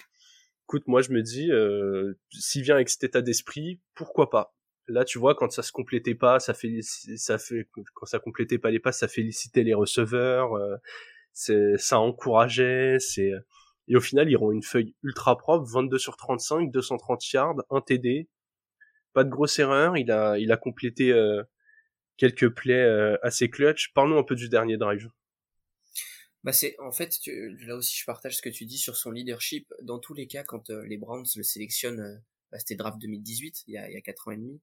Écoute, 0.65 0.87
moi 0.87 1.01
je 1.01 1.11
me 1.11 1.21
dis, 1.21 1.51
euh, 1.51 2.13
s'il 2.31 2.63
vient 2.63 2.75
avec 2.75 2.89
cet 2.89 3.03
état 3.05 3.21
d'esprit, 3.21 3.79
pourquoi 3.95 4.29
pas? 4.29 4.53
Là, 4.87 5.05
tu 5.05 5.19
vois, 5.19 5.35
quand 5.35 5.51
ça 5.51 5.63
se 5.63 5.71
complétait 5.71 6.15
pas, 6.15 6.39
ça 6.39 6.53
fait, 6.53 6.81
ça 6.81 7.37
fait, 7.37 7.67
quand 7.93 8.05
ça 8.05 8.19
complétait 8.19 8.57
pas 8.57 8.71
les 8.71 8.79
passes, 8.79 8.99
ça 8.99 9.07
félicitait 9.07 9.63
les 9.63 9.73
receveurs, 9.73 10.55
euh, 10.55 11.77
ça 11.77 11.99
encourageait, 11.99 12.97
c'est, 12.99 13.31
et 13.87 13.95
au 13.95 14.01
final, 14.01 14.29
ils 14.29 14.35
auront 14.35 14.51
une 14.51 14.63
feuille 14.63 14.95
ultra 15.03 15.37
propre, 15.37 15.67
22 15.71 15.97
sur 15.97 16.15
35, 16.15 16.71
230 16.71 17.31
yards, 17.31 17.55
un 17.71 17.81
TD, 17.81 18.27
pas 19.13 19.23
de 19.23 19.29
grosse 19.29 19.59
erreur. 19.59 19.97
Il 19.97 20.11
a, 20.11 20.57
complété 20.57 21.11
euh, 21.11 21.43
quelques 22.17 22.49
plays 22.49 22.83
euh, 22.83 23.17
assez 23.21 23.49
clutch. 23.49 23.93
Parlons 23.93 24.19
un 24.19 24.23
peu 24.23 24.35
du 24.35 24.49
dernier 24.49 24.77
drive. 24.77 25.09
Bah 26.45 26.53
c'est 26.53 26.79
en 26.79 26.93
fait 26.93 27.19
là 27.27 27.75
aussi 27.75 27.97
je 27.97 28.05
partage 28.05 28.37
ce 28.37 28.41
que 28.41 28.47
tu 28.47 28.65
dis 28.65 28.77
sur 28.77 28.95
son 28.95 29.11
leadership. 29.11 29.73
Dans 29.81 29.99
tous 29.99 30.13
les 30.13 30.25
cas, 30.25 30.43
quand 30.43 30.69
euh, 30.69 30.85
les 30.85 30.97
Browns 30.97 31.25
le 31.35 31.43
sélectionnent, 31.43 32.23
bah, 32.51 32.59
c'était 32.59 32.75
draft 32.75 32.97
2018, 32.97 33.65
il 33.67 33.73
y 33.73 33.77
a, 33.77 33.89
il 33.89 33.93
y 33.93 33.97
a 33.97 34.01
4 34.01 34.29
ans 34.29 34.31
et 34.31 34.37
demi. 34.37 34.61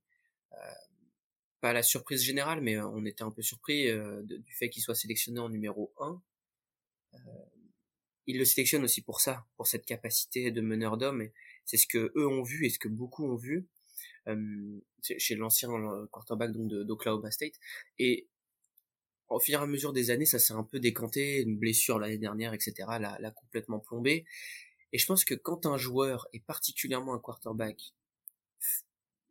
pas 1.60 1.74
la 1.74 1.82
surprise 1.82 2.22
générale, 2.22 2.62
mais 2.62 2.80
on 2.80 3.04
était 3.04 3.24
un 3.24 3.30
peu 3.30 3.42
surpris 3.42 3.90
du 4.24 4.54
fait 4.54 4.70
qu'il 4.70 4.82
soit 4.82 4.94
sélectionné 4.94 5.38
en 5.38 5.50
numéro 5.50 5.92
1. 6.00 6.22
il 8.26 8.38
le 8.38 8.46
sélectionne 8.46 8.84
aussi 8.84 9.02
pour 9.02 9.20
ça, 9.20 9.44
pour 9.56 9.66
cette 9.66 9.84
capacité 9.84 10.50
de 10.50 10.62
meneur 10.62 10.96
d'homme. 10.96 11.28
C'est 11.66 11.76
ce 11.76 11.86
que 11.86 12.10
eux 12.16 12.26
ont 12.26 12.42
vu 12.42 12.64
et 12.64 12.70
ce 12.70 12.78
que 12.78 12.88
beaucoup 12.88 13.26
ont 13.26 13.36
vu 13.36 13.68
chez 15.02 15.34
l'ancien 15.34 15.70
euh, 15.70 16.06
quarterback 16.10 16.52
donc 16.52 16.68
d'Oklahoma 16.68 17.30
State. 17.30 17.54
Et 17.98 18.28
au 19.28 19.40
fur 19.40 19.60
et 19.60 19.62
à 19.62 19.66
mesure 19.66 19.92
des 19.92 20.10
années, 20.10 20.26
ça 20.26 20.38
s'est 20.38 20.52
un 20.52 20.62
peu 20.62 20.78
décanté, 20.78 21.42
une 21.42 21.58
blessure 21.58 21.98
l'année 21.98 22.18
dernière, 22.18 22.54
etc., 22.54 22.74
l'a 22.98 23.30
complètement 23.32 23.80
plombé. 23.80 24.24
Et 24.92 24.98
je 24.98 25.06
pense 25.06 25.24
que 25.24 25.34
quand 25.34 25.66
un 25.66 25.76
joueur, 25.76 26.28
et 26.32 26.40
particulièrement 26.40 27.14
un 27.14 27.18
quarterback, 27.18 27.92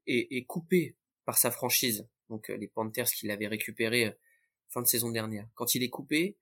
est, 0.08 0.28
est 0.32 0.46
coupé 0.46 0.96
par 1.26 1.38
sa 1.38 1.50
franchise, 1.50 2.08
donc 2.30 2.50
euh, 2.50 2.58
les 2.58 2.68
Panthers 2.68 3.08
qu'il 3.08 3.32
avait 3.32 3.48
récupéré 3.48 4.08
euh, 4.08 4.12
fin 4.70 4.82
de 4.82 4.88
saison 4.88 5.10
dernière, 5.10 5.48
quand 5.56 5.76
il 5.76 5.84
est 5.84 5.90
coupé, 5.90 6.38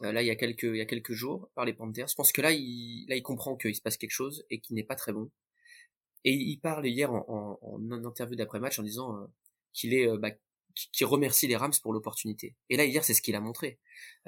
là 0.00 0.22
il 0.22 0.26
y 0.26 0.30
a 0.30 0.36
quelques 0.36 0.64
il 0.64 0.76
y 0.76 0.80
a 0.80 0.86
quelques 0.86 1.12
jours 1.12 1.50
par 1.54 1.64
les 1.64 1.72
Panthers, 1.72 2.08
je 2.08 2.14
pense 2.14 2.32
que 2.32 2.42
là 2.42 2.50
il 2.52 3.06
là 3.08 3.16
il 3.16 3.22
comprend 3.22 3.56
qu'il 3.56 3.74
se 3.74 3.80
passe 3.80 3.96
quelque 3.96 4.10
chose 4.10 4.44
et 4.50 4.60
qu'il 4.60 4.74
n'est 4.74 4.84
pas 4.84 4.96
très 4.96 5.12
bon 5.12 5.30
et 6.24 6.32
il 6.32 6.58
parle 6.58 6.86
hier 6.86 7.12
en, 7.12 7.24
en, 7.28 7.58
en 7.62 8.04
interview 8.04 8.34
d'après-match 8.34 8.78
en 8.78 8.82
disant 8.82 9.16
euh, 9.16 9.26
qu'il 9.72 9.92
est, 9.94 10.08
euh, 10.08 10.16
bah, 10.16 10.30
qui 10.74 11.04
remercie 11.04 11.46
les 11.46 11.56
Rams 11.56 11.74
pour 11.82 11.92
l'opportunité. 11.92 12.56
Et 12.70 12.76
là, 12.76 12.84
hier, 12.84 13.04
c'est 13.04 13.14
ce 13.14 13.22
qu'il 13.22 13.36
a 13.36 13.40
montré. 13.40 13.78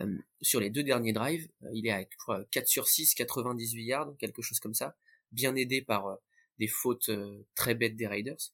Euh, 0.00 0.18
sur 0.42 0.60
les 0.60 0.70
deux 0.70 0.82
derniers 0.82 1.12
drives, 1.12 1.48
il 1.72 1.86
est 1.86 1.90
à 1.90 2.02
je 2.02 2.16
crois, 2.18 2.44
4 2.50 2.68
sur 2.68 2.86
6, 2.86 3.14
98 3.14 3.84
yards, 3.84 4.16
quelque 4.18 4.42
chose 4.42 4.60
comme 4.60 4.74
ça, 4.74 4.96
bien 5.32 5.56
aidé 5.56 5.82
par 5.82 6.18
des 6.58 6.68
fautes 6.68 7.10
très 7.54 7.74
bêtes 7.74 7.96
des 7.96 8.06
Raiders. 8.06 8.52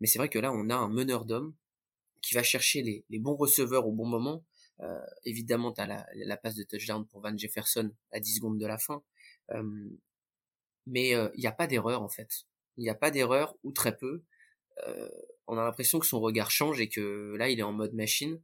Mais 0.00 0.06
c'est 0.06 0.18
vrai 0.18 0.28
que 0.28 0.38
là, 0.38 0.52
on 0.52 0.70
a 0.70 0.76
un 0.76 0.88
meneur 0.88 1.24
d'hommes 1.24 1.54
qui 2.20 2.34
va 2.34 2.42
chercher 2.42 2.82
les, 2.82 3.04
les, 3.10 3.18
bons 3.18 3.34
receveurs 3.34 3.86
au 3.86 3.92
bon 3.92 4.06
moment. 4.06 4.44
Euh, 4.80 5.00
évidemment, 5.24 5.72
tu 5.72 5.80
as 5.80 5.86
la, 5.86 6.06
la, 6.14 6.36
passe 6.36 6.54
de 6.54 6.64
touchdown 6.64 7.06
pour 7.06 7.20
Van 7.20 7.36
Jefferson 7.36 7.90
à 8.12 8.20
10 8.20 8.36
secondes 8.36 8.58
de 8.58 8.66
la 8.66 8.78
fin. 8.78 9.02
Euh, 9.50 9.90
mais 10.86 11.10
il 11.10 11.40
n'y 11.40 11.46
a 11.46 11.52
pas 11.52 11.66
d'erreur, 11.66 12.02
en 12.02 12.08
fait 12.08 12.46
il 12.76 12.82
n'y 12.82 12.90
a 12.90 12.94
pas 12.94 13.10
d'erreur 13.10 13.56
ou 13.62 13.72
très 13.72 13.96
peu. 13.96 14.22
Euh, 14.86 15.08
on 15.46 15.58
a 15.58 15.64
l'impression 15.64 15.98
que 15.98 16.06
son 16.06 16.20
regard 16.20 16.50
change 16.50 16.80
et 16.80 16.88
que 16.88 17.34
là 17.38 17.48
il 17.48 17.58
est 17.60 17.64
en 17.64 17.72
mode 17.72 17.94
machine, 17.94 18.40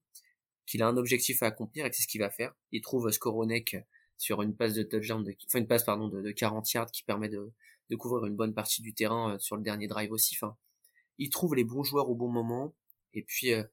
qu'il 0.66 0.82
a 0.82 0.86
un 0.86 0.96
objectif 0.96 1.42
à 1.42 1.46
accomplir 1.46 1.86
et 1.86 1.90
que 1.90 1.96
c'est 1.96 2.02
ce 2.02 2.08
qu'il 2.08 2.20
va 2.20 2.30
faire. 2.30 2.54
Il 2.72 2.80
trouve 2.80 3.10
Skoronek 3.10 3.76
sur 4.18 4.42
une 4.42 4.54
passe 4.54 4.74
de 4.74 4.82
touchdown, 4.82 5.24
de, 5.24 5.34
enfin 5.46 5.58
une 5.58 5.66
passe 5.66 5.84
pardon 5.84 6.08
de, 6.08 6.20
de 6.20 6.30
40 6.30 6.70
yards 6.72 6.90
qui 6.90 7.02
permet 7.02 7.28
de, 7.28 7.52
de, 7.88 7.96
couvrir 7.96 8.26
une 8.26 8.36
bonne 8.36 8.54
partie 8.54 8.82
du 8.82 8.94
terrain 8.94 9.34
euh, 9.34 9.38
sur 9.38 9.56
le 9.56 9.62
dernier 9.62 9.88
drive 9.88 10.12
aussi. 10.12 10.36
Enfin, 10.36 10.56
il 11.18 11.30
trouve 11.30 11.54
les 11.54 11.64
bons 11.64 11.82
joueurs 11.82 12.08
au 12.10 12.14
bon 12.14 12.28
moment 12.28 12.74
et 13.14 13.22
puis 13.22 13.52
euh, 13.52 13.64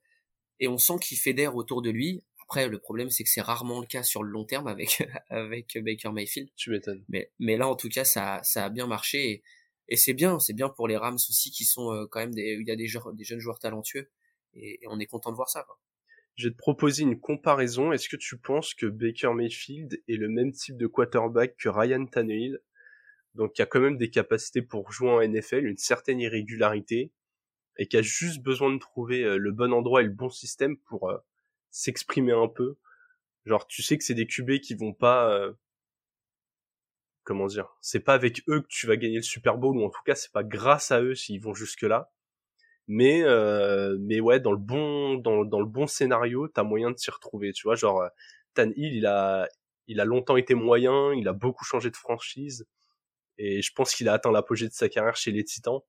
et 0.60 0.68
on 0.68 0.78
sent 0.78 0.96
qu'il 1.02 1.18
fédère 1.18 1.56
autour 1.56 1.82
de 1.82 1.90
lui. 1.90 2.24
Après, 2.44 2.68
le 2.68 2.80
problème, 2.80 3.10
c'est 3.10 3.24
que 3.24 3.30
c'est 3.30 3.42
rarement 3.42 3.82
le 3.82 3.86
cas 3.86 4.04
sur 4.04 4.24
le 4.24 4.32
long 4.32 4.46
terme 4.46 4.68
avec 4.68 5.04
avec 5.30 5.78
Baker 5.84 6.12
Mayfield. 6.12 6.50
Tu 6.56 6.72
m'étonnes. 6.72 7.04
Mais 7.10 7.32
mais 7.40 7.58
là, 7.58 7.68
en 7.68 7.76
tout 7.76 7.90
cas, 7.90 8.06
ça 8.06 8.42
ça 8.44 8.66
a 8.66 8.70
bien 8.70 8.88
marché. 8.88 9.30
Et 9.30 9.44
et 9.90 9.96
c'est 9.96 10.14
bien, 10.14 10.40
c'est 10.40 10.54
bien 10.54 10.70
pour 10.70 10.88
les 10.88 10.98
Rams 10.98 11.16
aussi 11.16 11.52
qui 11.52 11.64
sont 11.64 11.94
euh, 11.94 12.06
quand 12.10 12.20
même 12.20 12.34
des, 12.34 12.58
il 12.60 12.68
y 12.68 12.72
a 12.72 12.76
des, 12.76 12.88
jeunes 12.88 13.40
joueurs 13.40 13.60
talentueux 13.60 14.10
et, 14.54 14.80
on 14.88 15.00
est 15.00 15.06
content 15.06 15.32
de 15.32 15.36
voir 15.36 15.50
ça. 15.50 15.64
Quoi. 15.64 15.80
Je 16.36 16.48
vais 16.48 16.54
te 16.54 16.58
proposer 16.58 17.04
une 17.04 17.20
comparaison. 17.20 17.92
Est-ce 17.92 18.10
que 18.10 18.16
tu 18.16 18.38
penses 18.38 18.74
que 18.74 18.86
Baker 18.86 19.34
Mayfield 19.34 20.02
est 20.08 20.18
le 20.18 20.30
même 20.30 20.52
type 20.52 20.78
de 20.78 20.88
quarterback 20.88 21.56
que 21.58 21.70
Ryan 21.70 22.06
Tannehill? 22.06 22.60
Donc, 23.34 23.54
qui 23.54 23.62
a 23.62 23.66
quand 23.66 23.80
même 23.80 23.98
des 23.98 24.10
capacités 24.10 24.62
pour 24.62 24.92
jouer 24.92 25.10
en 25.10 25.22
NFL, 25.22 25.66
une 25.66 25.78
certaine 25.78 26.20
irrégularité, 26.20 27.12
et 27.78 27.88
qui 27.88 27.98
a 27.98 28.02
juste 28.02 28.42
besoin 28.42 28.74
de 28.74 28.80
trouver 28.80 29.24
euh, 29.24 29.38
le 29.38 29.52
bon 29.52 29.74
endroit 29.74 30.02
et 30.02 30.06
le 30.06 30.12
bon 30.12 30.30
système 30.30 30.78
pour 30.78 31.10
euh, 31.10 31.18
s'exprimer 31.70 32.32
un 32.32 32.48
peu. 32.48 32.78
Genre, 33.46 33.68
tu 33.68 33.84
sais 33.84 33.98
que 33.98 34.04
c'est 34.04 34.16
des 34.16 34.26
QB 34.26 34.60
qui 34.60 34.74
vont 34.74 34.94
pas 34.94 35.54
comment 37.28 37.48
dire, 37.48 37.76
c'est 37.82 38.00
pas 38.00 38.14
avec 38.14 38.42
eux 38.48 38.62
que 38.62 38.68
tu 38.70 38.88
vas 38.88 38.96
gagner 38.96 39.18
le 39.18 39.22
Super 39.22 39.58
Bowl 39.58 39.78
ou 39.78 39.84
en 39.86 39.90
tout 39.90 40.02
cas 40.06 40.16
c'est 40.16 40.32
pas 40.32 40.46
grâce 40.46 40.92
à 40.92 41.02
eux 41.02 41.14
s'ils 41.14 41.42
vont 41.42 41.54
jusque 41.54 41.82
là. 41.84 42.10
Mais 42.88 43.22
euh, 43.24 43.98
mais 44.00 44.22
ouais, 44.22 44.40
dans 44.40 44.52
le 44.52 44.58
bon 44.58 45.16
dans, 45.16 45.42
le 45.42 45.66
bon 45.66 45.88
scénario, 45.88 46.48
t'as 46.48 46.64
moyen 46.64 46.92
de 46.92 46.98
s'y 46.98 47.12
retrouver. 47.12 47.52
Tu 47.54 47.64
vois, 47.64 47.76
genre 47.76 48.02
euh, 48.02 48.10
Tan 48.56 48.72
Hill, 48.78 48.96
il 48.96 49.06
a 49.06 49.48
il 49.88 50.00
a 50.02 50.06
longtemps 50.06 50.38
été 50.38 50.56
moyen, 50.56 51.14
il 51.14 51.28
a 51.28 51.34
beaucoup 51.34 51.66
changé 51.66 51.90
de 51.92 51.98
franchise 51.98 52.66
et 53.38 53.62
je 53.62 53.74
pense 53.74 53.94
qu'il 53.96 54.10
a 54.10 54.14
atteint 54.14 54.32
l'apogée 54.32 54.68
de 54.68 54.74
sa 54.74 54.90
carrière 54.90 55.18
chez 55.18 55.32
les 55.32 55.44
Titans. 55.44 55.80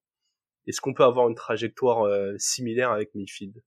Est-ce 0.66 0.80
qu'on 0.80 0.95
peut 0.95 1.04
avoir 1.04 1.28
une 1.28 1.35
trajectoire 1.37 2.02
euh, 2.07 2.35
similaire 2.38 2.90
avec 2.92 3.14
Mayfield? 3.14 3.62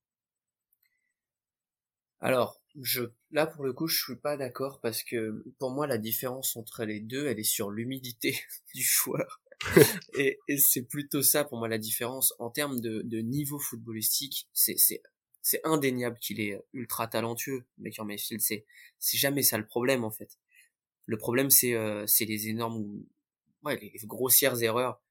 Alors, 2.20 2.61
je, 2.80 3.04
là 3.32 3.48
pour 3.48 3.63
le 3.63 3.74
coup, 3.74 3.88
je 3.88 4.04
suis 4.04 4.16
pas 4.16 4.38
d'accord 4.38 4.80
parce 4.82 5.04
que 5.04 5.44
pour 5.60 5.72
moi 5.72 5.88
la 5.88 5.98
différence 5.98 6.56
entre 6.56 6.86
les 6.86 7.00
deux, 7.00 7.28
elle 7.28 7.40
est 7.40 7.44
sur 7.44 7.72
l'humidité 7.72 8.40
du 8.75 8.84
joueur. 8.84 9.42
et, 10.18 10.40
et 10.48 10.58
c'est 10.58 10.84
plutôt 10.84 11.22
ça 11.22 11.44
pour 11.44 11.60
moi 11.60 11.68
la 11.68 11.78
différence 11.78 12.34
en 12.40 12.50
termes 12.50 12.80
de, 12.80 13.01
de 13.04 13.20
niveau 13.20 13.60
footballistique. 13.60 14.48
C'est 14.54 14.78
c'est 14.78 15.01
c'est 15.44 15.62
indéniable 15.63 16.20
qu'il 16.20 16.40
est 16.40 16.60
ultra 16.74 17.08
talentueux, 17.08 17.66
Baker 17.78 18.04
Mayfield. 18.04 18.42
C'est 18.42 18.66
c'est 19.00 19.18
jamais 19.18 19.44
ça 19.44 19.58
le 19.58 19.66
problème 19.66 20.04
en 20.04 20.12
fait. 20.12 20.40
Le 21.06 21.18
problème 21.18 21.50
c'est 21.50 21.74
euh, 21.74 22.06
c'est 22.08 22.25
les 22.25 22.48
énormes 22.48 23.04
ouais 23.63 23.78
les 23.80 23.94
grossières 24.06 24.62
erreurs 24.63 25.01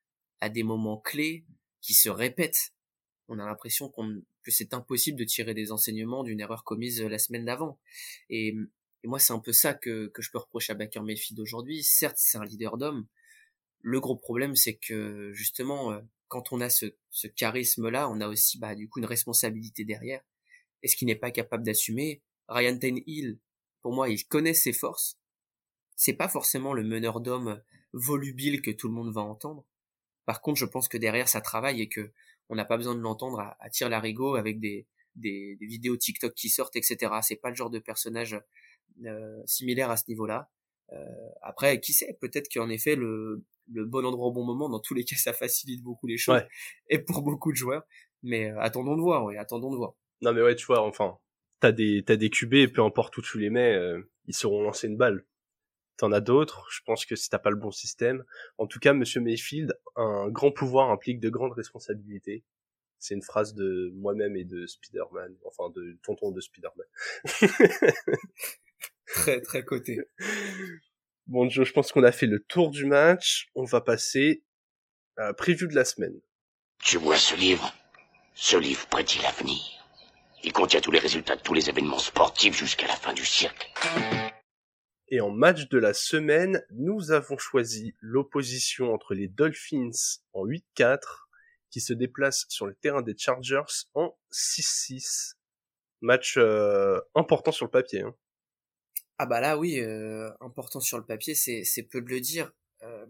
à 0.40 0.48
des 0.48 0.62
moments 0.62 0.98
clés 0.98 1.44
qui 1.80 1.94
se 1.94 2.08
répètent. 2.08 2.72
On 3.28 3.38
a 3.38 3.46
l'impression 3.46 3.88
qu'on 3.88 4.22
que 4.42 4.50
c'est 4.50 4.74
impossible 4.74 5.18
de 5.18 5.24
tirer 5.24 5.54
des 5.54 5.72
enseignements 5.72 6.24
d'une 6.24 6.40
erreur 6.40 6.64
commise 6.64 7.00
euh, 7.00 7.08
la 7.08 7.18
semaine 7.18 7.44
d'avant. 7.44 7.78
Et, 8.28 8.56
moi, 9.04 9.18
c'est 9.18 9.32
un 9.32 9.38
peu 9.38 9.52
ça 9.52 9.72
que, 9.72 10.08
que 10.08 10.20
je 10.20 10.30
peux 10.30 10.36
reprocher 10.36 10.72
à 10.72 10.74
Baker 10.74 11.00
Mayfield 11.00 11.40
aujourd'hui. 11.40 11.82
Certes, 11.82 12.18
c'est 12.18 12.36
un 12.36 12.44
leader 12.44 12.76
d'homme. 12.76 13.06
Le 13.80 13.98
gros 13.98 14.16
problème, 14.16 14.56
c'est 14.56 14.74
que 14.74 15.32
justement, 15.32 15.92
euh, 15.92 16.00
quand 16.28 16.52
on 16.52 16.60
a 16.60 16.68
ce, 16.68 16.94
ce 17.08 17.26
charisme-là, 17.26 18.10
on 18.10 18.20
a 18.20 18.28
aussi 18.28 18.58
bah, 18.58 18.74
du 18.74 18.90
coup 18.90 18.98
une 18.98 19.06
responsabilité 19.06 19.84
derrière. 19.84 20.20
Et 20.82 20.88
ce 20.88 20.96
qu'il 20.96 21.06
n'est 21.06 21.16
pas 21.16 21.30
capable 21.30 21.64
d'assumer, 21.64 22.22
Ryan 22.48 22.78
Hill, 22.82 23.38
pour 23.80 23.94
moi, 23.94 24.10
il 24.10 24.26
connaît 24.26 24.54
ses 24.54 24.72
forces. 24.72 25.18
C'est 25.96 26.14
pas 26.14 26.28
forcément 26.28 26.74
le 26.74 26.82
meneur 26.82 27.20
d'homme 27.20 27.62
volubile 27.92 28.62
que 28.62 28.70
tout 28.70 28.88
le 28.88 28.94
monde 28.94 29.12
va 29.12 29.22
entendre. 29.22 29.64
Par 30.24 30.40
contre, 30.40 30.58
je 30.58 30.66
pense 30.66 30.88
que 30.88 30.98
derrière, 30.98 31.28
ça 31.28 31.40
travaille 31.40 31.80
et 31.80 31.88
que 31.88 32.12
on 32.50 32.56
n'a 32.56 32.64
pas 32.64 32.76
besoin 32.76 32.94
de 32.94 33.00
l'entendre 33.00 33.40
à, 33.40 33.56
à 33.60 33.70
tir 33.70 33.88
larigot 33.88 34.34
avec 34.34 34.60
des, 34.60 34.86
des, 35.14 35.56
des, 35.56 35.66
vidéos 35.66 35.96
TikTok 35.96 36.34
qui 36.34 36.48
sortent, 36.48 36.76
etc. 36.76 37.12
C'est 37.22 37.36
pas 37.36 37.48
le 37.48 37.54
genre 37.54 37.70
de 37.70 37.78
personnage 37.78 38.38
euh, 39.06 39.40
similaire 39.46 39.90
à 39.90 39.96
ce 39.96 40.04
niveau-là. 40.08 40.50
Euh, 40.92 40.96
après, 41.42 41.80
qui 41.80 41.92
sait, 41.92 42.18
peut-être 42.20 42.48
qu'en 42.52 42.68
effet 42.68 42.96
le, 42.96 43.44
le 43.72 43.84
bon 43.86 44.04
endroit 44.04 44.26
au 44.26 44.32
bon 44.32 44.44
moment, 44.44 44.68
dans 44.68 44.80
tous 44.80 44.94
les 44.94 45.04
cas, 45.04 45.16
ça 45.16 45.32
facilite 45.32 45.82
beaucoup 45.82 46.06
les 46.06 46.18
choses 46.18 46.42
et 46.88 46.98
pour 46.98 47.22
beaucoup 47.22 47.52
de 47.52 47.56
joueurs. 47.56 47.84
Mais 48.22 48.50
euh, 48.50 48.60
attendons 48.60 48.96
de 48.96 49.00
voir, 49.00 49.24
oui, 49.24 49.36
attendons 49.36 49.70
de 49.70 49.76
voir. 49.76 49.94
Non 50.20 50.32
mais 50.34 50.42
ouais, 50.42 50.56
tu 50.56 50.66
vois, 50.66 50.82
enfin, 50.82 51.16
t'as 51.60 51.72
des 51.72 52.02
t'as 52.04 52.16
des 52.16 52.28
QB, 52.28 52.72
peu 52.74 52.82
importe 52.82 53.16
où 53.16 53.22
tu 53.22 53.38
les 53.38 53.48
mets, 53.48 53.72
euh, 53.74 54.02
ils 54.26 54.34
seront 54.34 54.62
lancés 54.62 54.88
une 54.88 54.96
balle. 54.96 55.24
T'en 56.00 56.12
as 56.12 56.22
d'autres. 56.22 56.66
Je 56.70 56.80
pense 56.86 57.04
que 57.04 57.14
si 57.14 57.28
t'as 57.28 57.38
pas 57.38 57.50
le 57.50 57.56
bon 57.56 57.70
système, 57.70 58.24
en 58.56 58.66
tout 58.66 58.78
cas, 58.78 58.94
Monsieur 58.94 59.20
Mayfield, 59.20 59.78
un 59.96 60.30
grand 60.30 60.50
pouvoir 60.50 60.90
implique 60.90 61.20
de 61.20 61.28
grandes 61.28 61.52
responsabilités. 61.52 62.42
C'est 62.98 63.12
une 63.12 63.22
phrase 63.22 63.52
de 63.52 63.92
moi-même 63.96 64.34
et 64.34 64.44
de 64.44 64.66
Spider-Man, 64.66 65.36
enfin 65.44 65.68
de 65.76 65.98
tonton 66.02 66.30
de 66.30 66.40
Spider-Man. 66.40 66.86
très 69.08 69.42
très 69.42 69.62
coté. 69.62 69.98
Bon 71.26 71.50
Joe, 71.50 71.68
je 71.68 71.72
pense 71.74 71.92
qu'on 71.92 72.02
a 72.02 72.12
fait 72.12 72.26
le 72.26 72.40
tour 72.44 72.70
du 72.70 72.86
match. 72.86 73.50
On 73.54 73.64
va 73.64 73.82
passer 73.82 74.42
à 75.18 75.24
la 75.24 75.34
preview 75.34 75.66
de 75.66 75.74
la 75.74 75.84
semaine. 75.84 76.18
Tu 76.82 76.96
vois 76.96 77.18
ce 77.18 77.34
livre? 77.34 77.74
Ce 78.34 78.56
livre 78.56 78.86
prédit 78.86 79.20
l'avenir. 79.22 79.60
Il 80.44 80.54
contient 80.54 80.80
tous 80.80 80.92
les 80.92 80.98
résultats 80.98 81.36
de 81.36 81.42
tous 81.42 81.52
les 81.52 81.68
événements 81.68 81.98
sportifs 81.98 82.56
jusqu'à 82.56 82.86
la 82.86 82.96
fin 82.96 83.12
du 83.12 83.26
siècle. 83.26 83.70
Et 85.12 85.20
en 85.20 85.30
match 85.30 85.68
de 85.68 85.78
la 85.78 85.92
semaine, 85.92 86.64
nous 86.70 87.10
avons 87.10 87.36
choisi 87.36 87.96
l'opposition 87.98 88.94
entre 88.94 89.14
les 89.14 89.26
Dolphins 89.26 89.90
en 90.32 90.46
8-4 90.46 91.00
qui 91.68 91.80
se 91.80 91.92
déplacent 91.92 92.46
sur 92.48 92.66
le 92.66 92.76
terrain 92.76 93.02
des 93.02 93.16
Chargers 93.18 93.86
en 93.94 94.16
6-6. 94.32 95.34
Match 96.00 96.36
euh, 96.36 97.00
important 97.16 97.50
sur 97.50 97.66
le 97.66 97.70
papier. 97.72 98.02
Hein. 98.02 98.14
Ah 99.18 99.26
bah 99.26 99.40
là 99.40 99.58
oui, 99.58 99.80
euh, 99.80 100.30
important 100.40 100.78
sur 100.78 100.96
le 100.96 101.04
papier, 101.04 101.34
c'est 101.34 101.82
peu 101.90 102.00
de 102.00 102.08
le 102.08 102.20
dire. 102.20 102.52
Euh, 102.82 103.06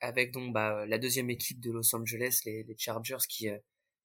avec 0.00 0.32
donc 0.32 0.52
bah, 0.52 0.86
la 0.86 0.98
deuxième 0.98 1.30
équipe 1.30 1.60
de 1.60 1.70
Los 1.70 1.94
Angeles, 1.94 2.40
les, 2.46 2.64
les 2.64 2.76
Chargers 2.76 3.26
qui 3.28 3.48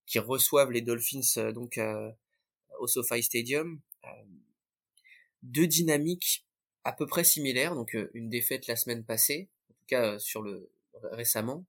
qui 0.06 0.20
reçoivent 0.20 0.72
les 0.72 0.82
Dolphins 0.82 1.52
donc 1.52 1.80
au 2.80 2.88
SoFi 2.88 3.24
Stadium. 3.24 3.80
deux 5.42 5.68
dynamiques 5.68 6.46
à 6.84 6.94
peu 6.94 7.08
près 7.08 7.24
similaire, 7.24 7.76
donc 7.76 7.96
euh, 7.96 8.10
une 8.14 8.30
défaite 8.30 8.68
la 8.68 8.76
semaine 8.76 9.04
passée, 9.04 9.50
en 9.70 9.74
tout 9.74 9.86
cas 9.88 10.14
euh, 10.14 10.20
sur 10.20 10.42
le 10.42 10.70
récemment, 11.12 11.66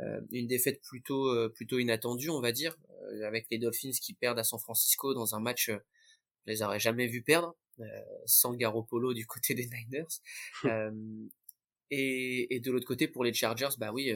euh, 0.00 0.20
une 0.32 0.46
défaite 0.46 0.80
plutôt 0.82 1.50
plutôt 1.50 1.78
inattendue, 1.78 2.30
on 2.30 2.40
va 2.40 2.52
dire, 2.52 2.76
avec 3.24 3.46
les 3.50 3.58
Dolphins 3.58 3.92
qui 4.00 4.14
perdent 4.14 4.38
à 4.38 4.44
San 4.44 4.58
Francisco 4.58 5.14
dans 5.14 5.34
un 5.34 5.40
match, 5.40 5.70
je 5.70 5.76
les 6.46 6.62
aurais 6.62 6.80
jamais 6.80 7.06
vus 7.06 7.22
perdre, 7.22 7.56
sans 8.26 8.54
Garoppolo 8.54 9.14
du 9.14 9.26
côté 9.26 9.54
des 9.54 9.68
Niners. 9.68 11.00
et, 11.90 12.54
et 12.54 12.60
de 12.60 12.72
l'autre 12.72 12.86
côté 12.86 13.06
pour 13.06 13.22
les 13.22 13.32
Chargers, 13.32 13.76
bah 13.78 13.92
oui, 13.92 14.12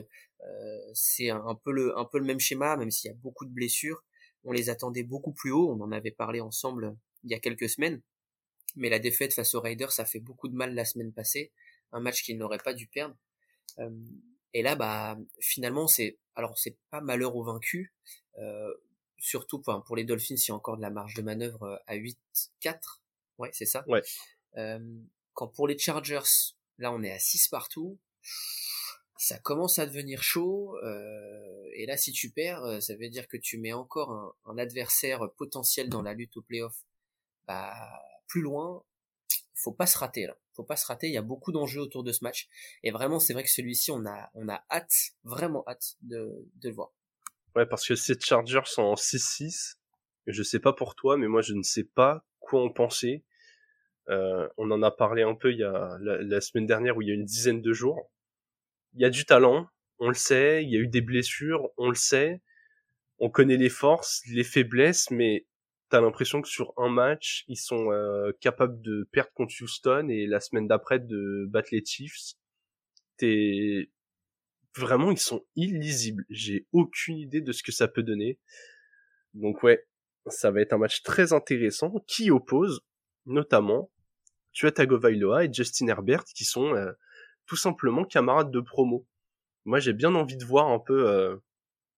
c'est 0.95 1.31
un, 1.31 1.47
un, 1.47 1.55
peu 1.55 1.71
le 1.71 1.97
un 1.97 2.05
peu 2.05 2.19
le 2.19 2.25
même 2.25 2.41
schéma, 2.41 2.77
même 2.77 2.91
s'il 2.91 3.09
y 3.09 3.15
a 3.15 3.17
beaucoup 3.17 3.45
de 3.45 3.53
blessures. 3.53 4.03
On 4.43 4.51
les 4.51 4.71
attendait 4.71 5.05
beaucoup 5.05 5.33
plus 5.33 5.53
haut, 5.53 5.71
on 5.71 5.81
en 5.81 5.93
avait 5.93 6.11
parlé 6.11 6.41
ensemble 6.41 6.97
il 7.23 7.31
y 7.31 7.35
a 7.35 7.39
quelques 7.39 7.69
semaines 7.69 8.03
mais 8.77 8.89
la 8.89 8.99
défaite 8.99 9.35
face 9.35 9.55
aux 9.55 9.61
Raiders, 9.61 9.93
ça 9.93 10.05
fait 10.05 10.21
beaucoup 10.21 10.49
de 10.49 10.55
mal 10.55 10.75
la 10.75 10.85
semaine 10.85 11.13
passée, 11.13 11.53
un 11.93 12.01
match 12.01 12.23
qu'ils 12.23 12.39
n'auraient 12.39 12.59
pas 12.59 12.75
dû 12.75 12.87
perdre. 12.87 13.17
Euh, 13.79 13.91
et 14.55 14.63
là, 14.63 14.77
bah, 14.77 15.19
finalement, 15.41 15.87
c'est, 15.87 16.19
alors 16.35 16.59
c'est 16.59 16.77
pas 16.91 17.01
malheur 17.01 17.37
au 17.37 17.45
vaincu, 17.45 17.93
euh, 18.39 18.73
surtout 19.19 19.61
pour, 19.61 19.83
pour 19.85 19.97
les 19.97 20.05
Dolphins, 20.05 20.37
il 20.37 20.49
y 20.49 20.53
a 20.53 20.55
encore 20.55 20.77
de 20.77 20.83
la 20.83 20.91
marge 20.91 21.15
de 21.15 21.23
manœuvre 21.23 21.63
euh, 21.65 21.77
à 21.87 21.97
8-4, 21.97 22.17
ouais, 23.39 23.51
c'est 23.53 23.67
ça. 23.67 23.85
Ouais. 23.89 24.03
Euh, 24.57 24.79
quand 25.35 25.49
pour 25.49 25.69
les 25.69 25.79
Chargers, 25.79 26.55
là, 26.79 26.93
on 26.93 27.03
est 27.03 27.13
à 27.13 27.19
6 27.19 27.49
partout. 27.49 27.99
Ça 29.21 29.39
commence 29.39 29.79
à 29.81 29.87
devenir 29.87 30.23
chaud, 30.23 30.77
euh, 30.85 31.69
et 31.75 31.87
là, 31.87 31.97
si 31.97 32.13
tu 32.13 32.31
perds, 32.31 32.81
ça 32.81 32.95
veut 32.95 33.09
dire 33.09 33.27
que 33.27 33.37
tu 33.37 33.59
mets 33.59 33.73
encore 33.73 34.13
un, 34.13 34.33
un 34.47 34.59
adversaire 34.59 35.29
potentiel 35.37 35.89
dans 35.89 36.03
la 36.03 36.15
lutte 36.15 36.37
au 36.37 36.43
playoff. 36.43 36.85
Bah, 37.47 37.75
plus 38.29 38.43
loin, 38.43 38.83
faut 39.55 39.73
pas 39.73 39.87
se 39.87 39.99
rater 39.99 40.27
là. 40.27 40.37
Faut 40.55 40.65
pas 40.65 40.77
se 40.77 40.87
rater, 40.87 41.09
il 41.09 41.13
y 41.13 41.19
a 41.19 41.23
beaucoup 41.23 41.53
d'enjeux 41.53 41.81
autour 41.81 42.03
de 42.03 42.13
ce 42.13 42.25
match. 42.25 42.49
Et 42.83 42.91
vraiment, 42.91 43.21
c'est 43.21 43.33
vrai 43.33 43.45
que 43.45 43.51
celui-ci, 43.51 43.91
on 43.91 44.05
a, 44.07 44.31
on 44.35 44.49
a 44.49 44.65
hâte, 44.71 45.13
vraiment 45.25 45.65
hâte 45.69 45.95
de, 46.03 46.49
le 46.63 46.73
voir. 46.73 46.91
Ouais, 47.55 47.67
parce 47.67 47.87
que 47.87 47.95
ces 47.95 48.19
Chargers 48.19 48.67
sont 48.67 48.83
en 48.83 48.95
6-6. 48.95 49.77
Je 50.27 50.43
sais 50.43 50.59
pas 50.59 50.73
pour 50.73 50.95
toi, 50.95 51.17
mais 51.17 51.29
moi, 51.29 51.43
je 51.43 51.55
ne 51.55 51.63
sais 51.63 51.85
pas 51.85 52.25
quoi 52.41 52.63
en 52.63 52.71
penser. 52.71 53.25
Euh, 54.09 54.49
on 54.57 54.71
en 54.71 54.83
a 54.83 54.91
parlé 54.91 55.23
un 55.23 55.35
peu 55.35 55.53
il 55.53 55.59
y 55.59 55.65
a 55.65 55.97
la, 56.01 56.41
semaine 56.41 56.67
dernière 56.67 56.97
où 56.97 57.03
il 57.03 57.09
y 57.09 57.11
a 57.11 57.15
une 57.15 57.25
dizaine 57.25 57.63
de 57.63 57.73
jours. 57.73 58.11
Il 58.95 59.01
y 59.01 59.05
a 59.05 59.11
du 59.11 59.25
talent, 59.25 59.69
on 59.99 60.09
le 60.09 60.15
sait. 60.15 60.65
Il 60.65 60.71
y 60.71 60.77
a 60.77 60.81
eu 60.81 60.89
des 60.89 61.03
blessures, 61.03 61.69
on 61.77 61.89
le 61.89 61.95
sait. 61.95 62.43
On 63.21 63.31
connaît 63.31 63.57
les 63.57 63.69
forces, 63.69 64.23
les 64.27 64.45
faiblesses, 64.45 65.11
mais 65.11 65.47
t'as 65.89 66.01
l'impression 66.01 66.43
que 66.43 66.49
sur 66.49 66.73
un 66.77 66.89
match, 66.89 67.45
ils 67.49 67.57
sont 67.57 67.91
euh, 67.93 68.33
capables 68.41 68.81
de 68.83 69.09
perdre 69.11 69.33
contre 69.33 69.55
Houston 69.61 70.09
et 70.09 70.27
la 70.27 70.41
semaine 70.41 70.67
d'après 70.67 70.99
de 70.99 71.47
battre 71.49 71.69
les 71.73 71.85
Chiefs. 71.85 72.35
T'es 73.17 73.91
vraiment, 74.77 75.11
ils 75.11 75.19
sont 75.19 75.45
illisibles. 75.57 76.25
J'ai 76.31 76.67
aucune 76.73 77.19
idée 77.19 77.41
de 77.41 77.53
ce 77.53 77.63
que 77.63 77.73
ça 77.73 77.89
peut 77.89 78.03
donner. 78.03 78.39
Donc 79.35 79.63
ouais, 79.63 79.87
ça 80.27 80.51
va 80.51 80.61
être 80.61 80.73
un 80.73 80.79
match 80.79 81.03
très 81.03 81.33
intéressant 81.33 81.93
qui 82.07 82.31
oppose 82.31 82.81
notamment 83.27 83.91
Tua 84.53 84.73
Tagovailoa 84.73 85.45
et 85.45 85.53
Justin 85.53 85.89
Herbert 85.89 86.25
qui 86.25 86.45
sont 86.45 86.75
euh, 86.75 86.93
tout 87.47 87.57
simplement 87.57 88.05
camarades 88.05 88.51
de 88.51 88.61
promo. 88.61 89.07
Moi, 89.65 89.81
j'ai 89.81 89.93
bien 89.93 90.15
envie 90.15 90.37
de 90.37 90.45
voir 90.45 90.69
un 90.69 90.79
peu 90.79 91.09
euh, 91.09 91.37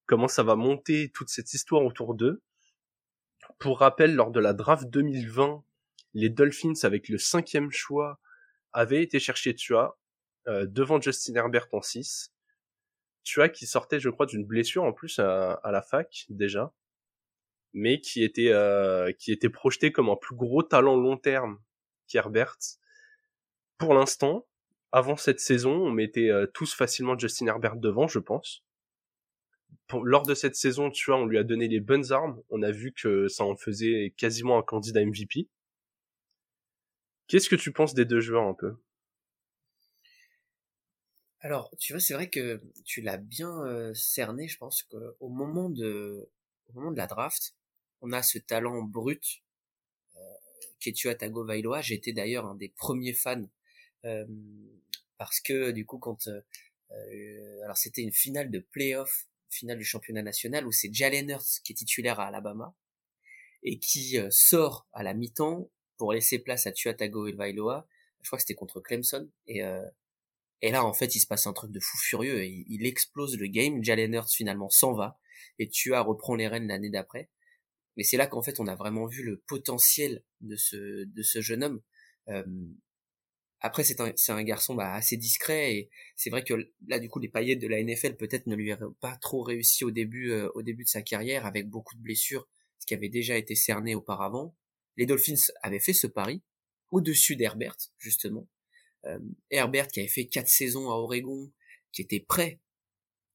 comment 0.07 0.29
ça 0.29 0.43
va 0.43 0.57
monter 0.57 1.11
toute 1.15 1.29
cette 1.29 1.53
histoire 1.55 1.85
autour 1.85 2.15
d'eux. 2.15 2.43
Pour 3.61 3.81
rappel, 3.81 4.15
lors 4.15 4.31
de 4.31 4.41
la 4.41 4.55
draft 4.55 4.89
2020, 4.89 5.63
les 6.15 6.31
Dolphins, 6.31 6.73
avec 6.83 7.11
le 7.11 7.19
cinquième 7.19 7.71
choix, 7.71 8.19
avaient 8.73 9.03
été 9.03 9.21
chercher 9.21 9.55
Tua 9.55 9.99
euh, 10.49 10.67
devant 10.67 10.99
Justin 10.99 11.35
Herbert 11.35 11.69
en 11.73 11.83
6. 11.83 12.33
Tua 13.23 13.51
qui 13.51 13.67
sortait, 13.67 14.01
je 14.01 14.09
crois, 14.09 14.25
d'une 14.25 14.47
blessure 14.47 14.83
en 14.83 14.95
plus 14.95 15.19
à, 15.19 15.61
la 15.63 15.83
fac 15.83 16.25
déjà, 16.31 16.73
mais 17.75 18.01
qui 18.01 18.25
était 18.25 18.51
euh, 18.51 19.13
qui 19.13 19.31
était 19.31 19.51
projeté 19.51 19.93
comme 19.93 20.09
un 20.09 20.17
plus 20.17 20.37
gros 20.37 20.63
talent 20.63 20.97
long 20.97 21.19
terme 21.19 21.61
qu'Herbert. 22.09 22.57
Pour 23.77 23.93
l'instant, 23.93 24.47
avant 24.91 25.19
cette 25.19 25.39
saison, 25.39 25.73
on 25.73 25.91
mettait 25.91 26.31
euh, 26.31 26.47
tous 26.47 26.73
facilement 26.73 27.19
Justin 27.19 27.49
Herbert 27.49 27.77
devant, 27.77 28.09
je 28.09 28.21
pense. 28.21 28.65
Lors 30.03 30.27
de 30.27 30.35
cette 30.35 30.57
saison, 30.57 30.91
tu 30.91 31.11
vois, 31.11 31.21
on 31.21 31.27
lui 31.27 31.39
a 31.39 31.45
donné 31.45 31.69
les 31.69 31.81
bonnes 31.81 32.13
armes. 32.13 32.41
On 32.51 32.63
a 32.63 32.71
vu 32.71 32.93
que 32.93 33.29
ça 33.29 33.45
en 33.45 33.57
faisait 33.57 34.15
quasiment 34.17 34.59
un 34.59 34.63
candidat 34.63 35.05
MVP. 35.05 35.49
Qu'est-ce 37.27 37.49
que 37.49 37.57
tu 37.57 37.73
penses 37.73 37.95
des 37.95 38.05
deux 38.05 38.21
joueurs 38.21 38.47
un 38.47 38.55
peu? 38.55 38.77
Alors, 41.41 41.75
tu 41.79 41.93
vois, 41.93 42.01
c'est 42.01 42.15
vrai 42.15 42.29
que 42.29 42.61
tu 42.85 43.01
l'as 43.01 43.17
bien 43.17 43.65
euh, 43.65 43.95
cerné. 43.95 44.47
Je 44.47 44.59
pense 44.59 44.83
qu'au 44.83 45.29
moment 45.29 45.71
de, 45.71 46.29
au 46.69 46.73
moment 46.73 46.93
de 46.93 46.97
la 46.97 47.07
draft, 47.07 47.55
on 48.03 48.13
a 48.13 48.23
ce 48.23 48.39
talent 48.39 48.83
brut 48.83 49.43
euh, 50.17 50.21
Ketua 50.81 51.15
Tagovailoa. 51.15 51.81
J'étais 51.81 52.13
d'ailleurs 52.13 52.47
un 52.47 52.55
des 52.55 52.69
premiers 52.69 53.15
fans 53.15 53.49
euh, 54.05 54.27
parce 55.19 55.41
que 55.41 55.71
du 55.73 55.85
coup 55.85 55.99
quand 55.99 56.27
euh, 56.29 56.41
euh, 56.93 57.63
alors 57.65 57.77
c'était 57.77 58.01
une 58.01 58.13
finale 58.13 58.51
de 58.51 58.59
playoff, 58.59 59.29
finale 59.51 59.79
du 59.79 59.85
championnat 59.85 60.23
national 60.23 60.67
où 60.67 60.73
c'est 60.73 60.93
Jalen 60.93 61.31
Hurts 61.31 61.61
qui 61.65 61.73
est 61.73 61.77
titulaire 61.77 62.21
à 62.21 62.29
Alabama 62.29 62.75
et 63.63 63.79
qui 63.79 64.19
sort 64.31 64.89
à 64.93 65.03
la 65.03 65.13
mi-temps 65.13 65.71
pour 65.97 66.13
laisser 66.13 66.39
place 66.39 66.67
à 66.67 66.73
Tua 66.73 66.95
Tagovailoa. 66.95 67.87
Je 68.23 68.29
crois 68.29 68.39
que 68.39 68.43
c'était 68.43 68.55
contre 68.55 68.81
Clemson 68.81 69.31
et 69.47 69.63
et 70.63 70.71
là, 70.71 70.85
en 70.85 70.93
fait, 70.93 71.15
il 71.15 71.21
se 71.21 71.27
passe 71.27 71.47
un 71.47 71.53
truc 71.53 71.73
de 71.73 71.81
fou 71.81 71.97
furieux. 71.99 72.45
Il, 72.45 72.67
il 72.69 72.87
explose 72.87 73.39
le 73.39 73.47
game. 73.47 73.83
Jalen 73.83 74.15
Hurts 74.15 74.33
finalement 74.33 74.69
s'en 74.69 74.93
va 74.93 75.19
et 75.59 75.69
Tua 75.69 76.01
reprend 76.03 76.35
les 76.35 76.49
rênes 76.49 76.69
l'année 76.69 76.91
d'après. 76.91 77.31
Mais 77.97 78.05
c'est 78.05 78.17
là 78.17 78.27
qu'en 78.27 78.43
fait, 78.43 78.61
on 78.61 78.67
a 78.67 78.75
vraiment 78.75 79.07
vu 79.07 79.23
le 79.23 79.39
potentiel 79.47 80.23
de 80.41 80.57
ce 80.57 81.05
de 81.05 81.23
ce 81.23 81.41
jeune 81.41 81.65
homme. 81.65 81.83
Euh, 82.29 82.45
après, 83.61 83.85
c'est 83.85 84.01
un, 84.01 84.13
c'est 84.17 84.33
un 84.33 84.43
garçon 84.43 84.75
bah, 84.75 84.95
assez 84.95 85.17
discret 85.17 85.75
et 85.75 85.91
c'est 86.17 86.31
vrai 86.31 86.43
que 86.43 86.55
là, 86.87 86.99
du 86.99 87.09
coup, 87.09 87.19
les 87.19 87.29
paillettes 87.29 87.61
de 87.61 87.69
la 87.69 87.83
NFL 87.83 88.17
peut-être 88.17 88.47
ne 88.47 88.55
lui 88.55 88.73
avaient 88.73 88.87
pas 89.01 89.17
trop 89.17 89.43
réussi 89.43 89.85
au 89.85 89.91
début, 89.91 90.31
euh, 90.31 90.49
au 90.55 90.63
début 90.63 90.85
de 90.85 90.89
sa 90.89 91.03
carrière 91.03 91.47
avec 91.47 91.69
beaucoup 91.69 91.95
de 91.95 92.01
blessures, 92.01 92.49
ce 92.79 92.87
qui 92.87 92.95
avait 92.95 93.09
déjà 93.11 93.37
été 93.37 93.55
cerné 93.55 93.95
auparavant. 93.95 94.57
Les 94.97 95.07
Dolphins 95.07 95.53
avaient 95.63 95.81
fait 95.81 95.93
ce 95.93 96.07
pari 96.07 96.43
au-dessus 96.91 97.37
d'Herbert, 97.37 97.77
justement. 97.99 98.49
Euh, 99.07 99.19
Herbert 99.51 99.89
qui 99.89 100.01
avait 100.01 100.09
fait 100.09 100.27
quatre 100.27 100.49
saisons 100.49 100.91
à 100.91 100.95
Oregon, 100.95 101.53
qui 101.93 102.03
était 102.03 102.21
prêt, 102.21 102.61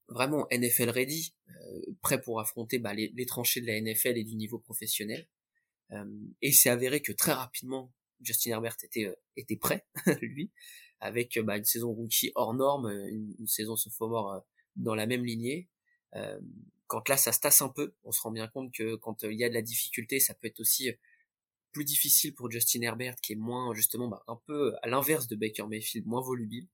vraiment 0.08 0.46
NFL 0.50 0.90
ready, 0.90 1.34
euh, 1.48 1.82
prêt 2.02 2.20
pour 2.20 2.40
affronter 2.40 2.78
bah, 2.78 2.94
les, 2.94 3.12
les, 3.14 3.26
tranchées 3.26 3.60
de 3.60 3.66
la 3.66 3.80
NFL 3.80 4.16
et 4.16 4.24
du 4.24 4.36
niveau 4.36 4.58
professionnel. 4.58 5.26
Euh, 5.92 6.04
et 6.42 6.52
c'est 6.52 6.70
avéré 6.70 7.00
que 7.00 7.12
très 7.12 7.32
rapidement, 7.32 7.92
Justin 8.20 8.52
Herbert 8.52 8.76
était, 8.82 9.06
euh, 9.06 9.14
était 9.36 9.56
prêt, 9.56 9.86
lui, 10.20 10.50
avec 11.00 11.36
euh, 11.36 11.42
bah, 11.42 11.56
une 11.56 11.64
saison 11.64 11.92
rookie 11.92 12.32
hors 12.34 12.54
norme, 12.54 12.86
euh, 12.86 13.08
une, 13.08 13.34
une 13.38 13.46
saison 13.46 13.76
sophomore 13.76 14.44
dans 14.76 14.94
la 14.94 15.06
même 15.06 15.24
lignée. 15.24 15.68
quand 16.86 17.08
là, 17.08 17.16
ça 17.16 17.32
se 17.32 17.40
tasse 17.40 17.62
un 17.62 17.68
peu, 17.68 17.94
on 18.04 18.12
se 18.12 18.20
rend 18.20 18.30
bien 18.30 18.46
compte 18.46 18.72
que 18.72 18.94
quand 18.96 19.22
il 19.24 19.38
y 19.38 19.44
a 19.44 19.48
de 19.48 19.54
la 19.54 19.62
difficulté, 19.62 20.20
ça 20.20 20.34
peut 20.34 20.46
être 20.46 20.60
aussi 20.60 20.90
plus 21.72 21.84
difficile 21.84 22.34
pour 22.34 22.50
Justin 22.50 22.82
Herbert, 22.82 23.16
qui 23.16 23.32
est 23.32 23.36
moins, 23.36 23.74
justement, 23.74 24.08
bah, 24.08 24.22
un 24.28 24.36
peu 24.46 24.74
à 24.82 24.88
l'inverse 24.88 25.28
de 25.28 25.36
Baker 25.36 25.66
Mayfield, 25.66 26.06
moins 26.06 26.20
volubile. 26.20 26.68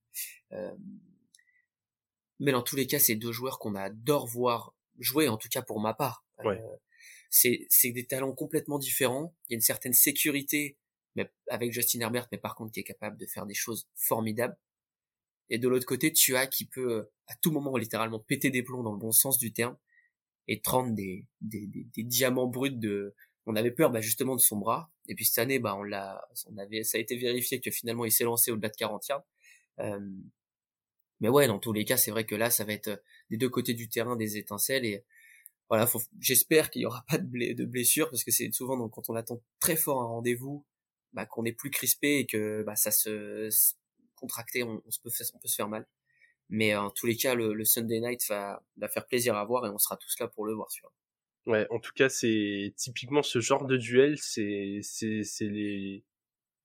mais 2.41 2.53
dans 2.53 2.63
tous 2.63 2.77
les 2.77 2.87
cas, 2.87 2.99
c'est 2.99 3.15
deux 3.15 3.33
joueurs 3.33 3.59
qu'on 3.59 3.77
adore 3.77 4.27
voir 4.27 4.75
jouer, 4.99 5.29
en 5.29 5.37
tout 5.37 5.49
cas 5.49 5.63
pour 5.63 5.81
ma 5.81 5.95
part. 5.95 6.25
c'est 7.31 7.91
des 7.93 8.07
talents 8.07 8.33
complètement 8.33 8.79
différents. 8.79 9.35
Il 9.49 9.53
y 9.53 9.55
a 9.55 9.57
une 9.57 9.63
certaine 9.63 9.95
sécurité 9.95 10.77
mais 11.15 11.31
avec 11.49 11.73
Justin 11.73 12.01
Herbert, 12.01 12.29
mais 12.33 12.39
par 12.39 12.55
contre 12.55 12.73
qui 12.73 12.81
est 12.81 12.85
capable 12.85 13.17
de 13.17 13.27
faire 13.27 13.47
des 13.47 13.55
choses 13.55 13.89
formidables. 13.97 14.57
Et 15.51 15.59
de 15.59 15.69
l'autre 15.69 15.87
côté, 15.87 16.13
tu 16.13 16.37
as 16.37 16.47
qui 16.47 16.65
peut 16.65 16.93
euh, 16.93 17.13
à 17.27 17.35
tout 17.37 17.51
moment 17.51 17.77
littéralement 17.77 18.19
péter 18.19 18.51
des 18.51 18.63
plombs 18.63 18.83
dans 18.83 18.93
le 18.93 18.99
bon 18.99 19.13
sens 19.13 19.39
du 19.39 19.53
terme 19.53 19.77
et 20.49 20.61
prendre 20.61 20.95
des, 20.95 21.27
des, 21.41 21.67
des, 21.67 22.03
diamants 22.03 22.47
bruts 22.47 22.71
de. 22.71 23.15
On 23.47 23.57
avait 23.57 23.71
peur 23.71 23.91
bah, 23.91 24.01
justement 24.01 24.35
de 24.37 24.41
son 24.41 24.57
bras. 24.57 24.91
Et 25.09 25.15
puis 25.15 25.25
cette 25.25 25.39
année, 25.39 25.59
bah 25.59 25.75
on 25.77 25.83
l'a, 25.83 26.27
on 26.51 26.57
avait, 26.59 26.85
ça 26.85 26.99
a 26.99 27.01
été 27.01 27.17
vérifié 27.17 27.61
que 27.61 27.71
finalement 27.71 28.05
il 28.05 28.13
s'est 28.13 28.25
lancé 28.25 28.51
au-delà 28.51 28.69
de 28.69 28.77
40 28.77 29.09
yards. 29.09 29.25
Euh, 29.81 30.01
mais 31.21 31.29
ouais, 31.29 31.47
dans 31.47 31.59
tous 31.59 31.73
les 31.73 31.85
cas, 31.85 31.97
c'est 31.97 32.11
vrai 32.11 32.25
que 32.25 32.35
là, 32.35 32.51
ça 32.51 32.65
va 32.65 32.73
être 32.73 32.89
euh, 32.89 32.97
des 33.31 33.37
deux 33.37 33.49
côtés 33.49 33.75
du 33.75 33.89
terrain 33.89 34.17
des 34.17 34.37
étincelles 34.39 34.85
et 34.85 35.05
voilà, 35.69 35.89
j'espère 36.21 36.71
qu'il 36.71 36.83
y 36.83 36.87
aura 36.87 37.05
pas 37.09 37.19
de, 37.19 37.53
de 37.55 37.65
blessures 37.65 38.11
parce 38.11 38.25
que 38.25 38.31
c'est 38.31 38.51
souvent 38.53 38.77
donc, 38.77 38.93
quand 38.93 39.09
on 39.09 39.15
attend 39.15 39.41
très 39.61 39.77
fort 39.77 40.03
un 40.03 40.07
rendez-vous 40.07 40.65
bah, 41.13 41.27
qu'on 41.27 41.45
est 41.45 41.53
plus 41.53 41.71
crispé 41.71 42.19
et 42.19 42.27
que 42.27 42.63
bah, 42.63 42.77
ça 42.77 42.91
se, 42.91 43.49
contracter, 44.17 44.63
on, 44.63 44.83
se 44.89 45.01
peut, 45.01 45.11
on 45.35 45.39
peut 45.39 45.49
se 45.49 45.57
faire 45.57 45.69
mal. 45.69 45.87
Mais 46.49 46.75
en 46.77 46.91
tous 46.91 47.07
les 47.07 47.17
cas, 47.17 47.35
le, 47.35 47.65
Sunday 47.65 48.01
Night 48.01 48.23
va, 48.29 48.63
va 48.77 48.89
faire 48.89 49.07
plaisir 49.07 49.37
à 49.37 49.45
voir 49.45 49.67
et 49.67 49.71
on 49.71 49.79
sera 49.79 49.97
tous 49.97 50.15
là 50.21 50.29
pour 50.29 50.47
le 50.47 50.55
voir, 50.55 50.71
sûr. 50.71 50.93
Ouais, 51.47 51.67
en 51.71 51.81
tout 51.81 51.93
cas, 51.95 52.09
c'est 52.09 52.73
typiquement 52.77 53.23
ce 53.23 53.41
genre 53.41 53.67
de 53.67 53.77
duel, 53.77 54.17
c'est 54.19 54.79
c'est 54.83 55.25
c'est 55.25 55.49
les 55.49 56.05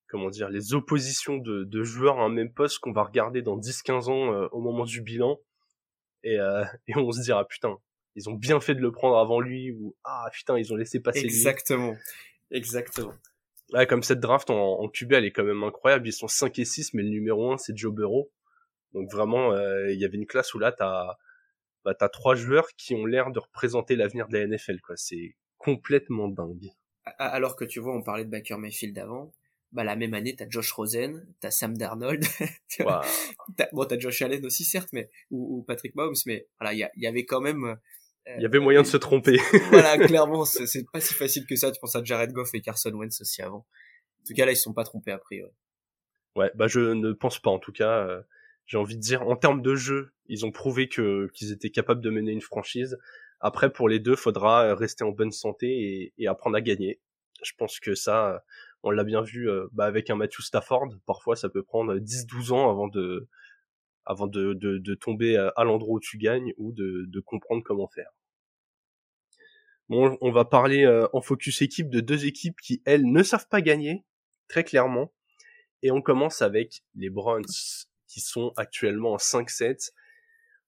comment 0.08 0.30
dire 0.30 0.50
les 0.50 0.74
oppositions 0.74 1.38
de, 1.38 1.64
de 1.64 1.84
joueurs 1.84 2.20
à 2.20 2.26
un 2.26 2.30
même 2.30 2.54
poste 2.54 2.80
qu'on 2.80 2.92
va 2.92 3.04
regarder 3.04 3.42
dans 3.42 3.58
10-15 3.58 4.10
ans 4.10 4.34
euh, 4.34 4.48
au 4.52 4.62
moment 4.62 4.86
du 4.86 5.02
bilan 5.02 5.40
et 6.24 6.40
euh, 6.40 6.64
et 6.88 6.96
on 6.96 7.12
se 7.12 7.22
dira 7.22 7.48
putain, 7.48 7.78
ils 8.16 8.30
ont 8.30 8.36
bien 8.36 8.60
fait 8.60 8.76
de 8.76 8.82
le 8.82 8.92
prendre 8.92 9.18
avant 9.18 9.40
lui 9.40 9.72
ou 9.72 9.96
ah 10.04 10.30
putain, 10.32 10.60
ils 10.60 10.72
ont 10.72 10.76
laissé 10.76 11.00
passer 11.00 11.26
Exactement. 11.26 11.96
Exactement. 12.52 13.14
Comme 13.90 14.04
cette 14.04 14.20
draft 14.20 14.50
en, 14.50 14.80
en 14.80 14.88
QB, 14.88 15.14
elle 15.14 15.26
est 15.26 15.32
quand 15.32 15.44
même 15.44 15.64
incroyable. 15.64 16.08
Ils 16.08 16.14
sont 16.14 16.28
5 16.28 16.58
et 16.60 16.66
6, 16.66 16.94
mais 16.94 17.04
le 17.04 17.10
numéro 17.10 17.52
1, 17.52 17.58
c'est 17.58 17.78
Joe 17.78 17.94
Burrow. 17.94 18.32
Donc 18.94 19.12
vraiment, 19.12 19.52
euh, 19.52 19.92
il 19.92 20.00
y 20.00 20.06
avait 20.06 20.18
une 20.18 20.26
classe 20.26 20.54
où 20.54 20.60
là, 20.60 20.72
t'as 20.72 21.18
bah, 21.84 21.96
as 22.00 22.10
trois 22.10 22.36
joueurs 22.36 22.68
qui 22.78 22.96
ont 22.96 23.06
l'air 23.06 23.32
de 23.32 23.40
représenter 23.40 23.96
l'avenir 23.96 24.28
de 24.28 24.38
la 24.38 24.48
NFL. 24.48 24.80
quoi. 24.82 24.96
C'est 24.98 25.36
complètement 25.58 26.28
dingue. 26.28 26.70
Alors 27.18 27.56
que 27.56 27.66
tu 27.66 27.80
vois, 27.80 27.96
on 27.96 28.02
parlait 28.02 28.26
de 28.26 28.30
Baker 28.30 28.58
Mayfield 28.58 28.98
avant. 28.98 29.34
Bah, 29.74 29.84
la 29.84 29.96
même 29.96 30.14
année, 30.14 30.36
t'as 30.36 30.50
Josh 30.50 30.72
Rosen, 30.72 31.28
t'as 31.42 31.52
Sam 31.52 31.78
Darnold, 31.78 32.24
wow. 32.80 33.02
bon, 33.74 33.86
t'as 33.86 34.00
Josh 34.00 34.22
Allen 34.22 34.46
aussi, 34.46 34.64
certes, 34.64 34.90
mais, 34.94 35.10
ou, 35.30 35.58
ou 35.58 35.64
Patrick 35.64 35.94
Mahomes, 35.94 36.16
mais 36.26 36.48
voilà, 36.58 36.74
il 36.74 36.90
y, 36.96 37.02
y, 37.02 37.06
avait 37.08 37.26
quand 37.26 37.42
même 37.42 37.78
il 38.36 38.42
y 38.42 38.46
avait 38.46 38.60
moyen 38.60 38.82
de 38.82 38.88
se 38.88 38.98
tromper. 38.98 39.40
voilà, 39.70 39.98
clairement, 40.08 40.46
c'est 40.46 40.86
pas 40.92 41.00
si 41.00 41.14
facile 41.14 41.46
que 41.46 41.56
ça. 41.56 41.72
Tu 41.72 41.80
penses 41.80 41.96
à 41.96 42.04
Jared 42.04 42.32
Goff 42.32 42.54
et 42.54 42.62
Carson 42.62 42.92
Wentz 42.94 43.22
aussi 43.22 43.42
avant. 43.42 43.60
En 43.60 44.24
tout 44.28 44.34
cas, 44.34 44.46
là, 44.46 44.52
ils 44.52 44.58
sont 44.58 44.74
pas 44.74 44.84
trompés 44.84 45.12
a 45.12 45.18
priori. 45.18 45.52
Ouais, 46.36 46.52
bah 46.56 46.68
je 46.68 46.80
ne 46.80 47.14
pense 47.14 47.40
pas. 47.40 47.50
En 47.50 47.60
tout 47.60 47.72
cas, 47.72 48.06
euh, 48.06 48.22
j'ai 48.66 48.78
envie 48.78 48.96
de 48.96 49.02
dire, 49.02 49.28
en 49.28 49.36
termes 49.36 49.62
de 49.62 49.76
jeu, 49.76 50.12
ils 50.28 50.46
ont 50.46 50.52
prouvé 50.52 50.88
que 50.88 51.30
qu'ils 51.34 51.52
étaient 51.52 51.72
capables 51.72 52.02
de 52.02 52.10
mener 52.10 52.32
une 52.32 52.42
franchise. 52.42 52.98
Après, 53.40 53.72
pour 53.72 53.88
les 53.88 54.00
deux, 54.00 54.16
faudra 54.16 54.76
rester 54.76 55.04
en 55.04 55.12
bonne 55.12 55.32
santé 55.32 55.68
et, 55.68 56.14
et 56.18 56.28
apprendre 56.28 56.58
à 56.58 56.62
gagner. 56.62 57.00
Je 57.44 57.52
pense 57.58 57.80
que 57.80 57.96
ça, 57.96 58.44
on 58.84 58.92
l'a 58.92 59.04
bien 59.04 59.22
vu 59.22 59.50
euh, 59.50 59.68
bah, 59.72 59.86
avec 59.86 60.10
un 60.10 60.16
Matthew 60.16 60.42
Stafford. 60.42 60.90
Parfois, 61.06 61.36
ça 61.36 61.50
peut 61.50 61.64
prendre 61.64 61.96
10-12 61.98 62.52
ans 62.52 62.70
avant 62.70 62.88
de 62.88 63.28
avant 64.06 64.28
de, 64.28 64.54
de, 64.54 64.78
de 64.78 64.96
tomber 64.96 65.36
à 65.36 65.64
l'endroit 65.66 65.96
où 65.96 66.00
tu 66.00 66.18
gagnes 66.18 66.54
ou 66.58 66.72
de, 66.72 67.04
de 67.08 67.20
comprendre 67.20 67.62
comment 67.62 67.88
faire. 67.88 68.10
On 69.90 70.32
va 70.32 70.44
parler 70.44 70.84
euh, 70.84 71.08
en 71.14 71.22
focus 71.22 71.62
équipe 71.62 71.90
de 71.90 72.02
deux 72.02 72.26
équipes 72.26 72.60
qui, 72.62 72.82
elles, 72.86 73.06
ne 73.10 73.24
savent 73.24 73.48
pas 73.48 73.62
gagner, 73.62 74.04
très 74.50 74.64
clairement. 74.64 75.14
Et 75.82 75.92
on 75.92 76.02
commence 76.02 76.42
avec 76.42 76.84
les 76.96 77.10
Browns, 77.10 77.46
qui 78.08 78.20
sont 78.20 78.52
actuellement 78.58 79.14
en 79.14 79.18
5-7. 79.18 79.92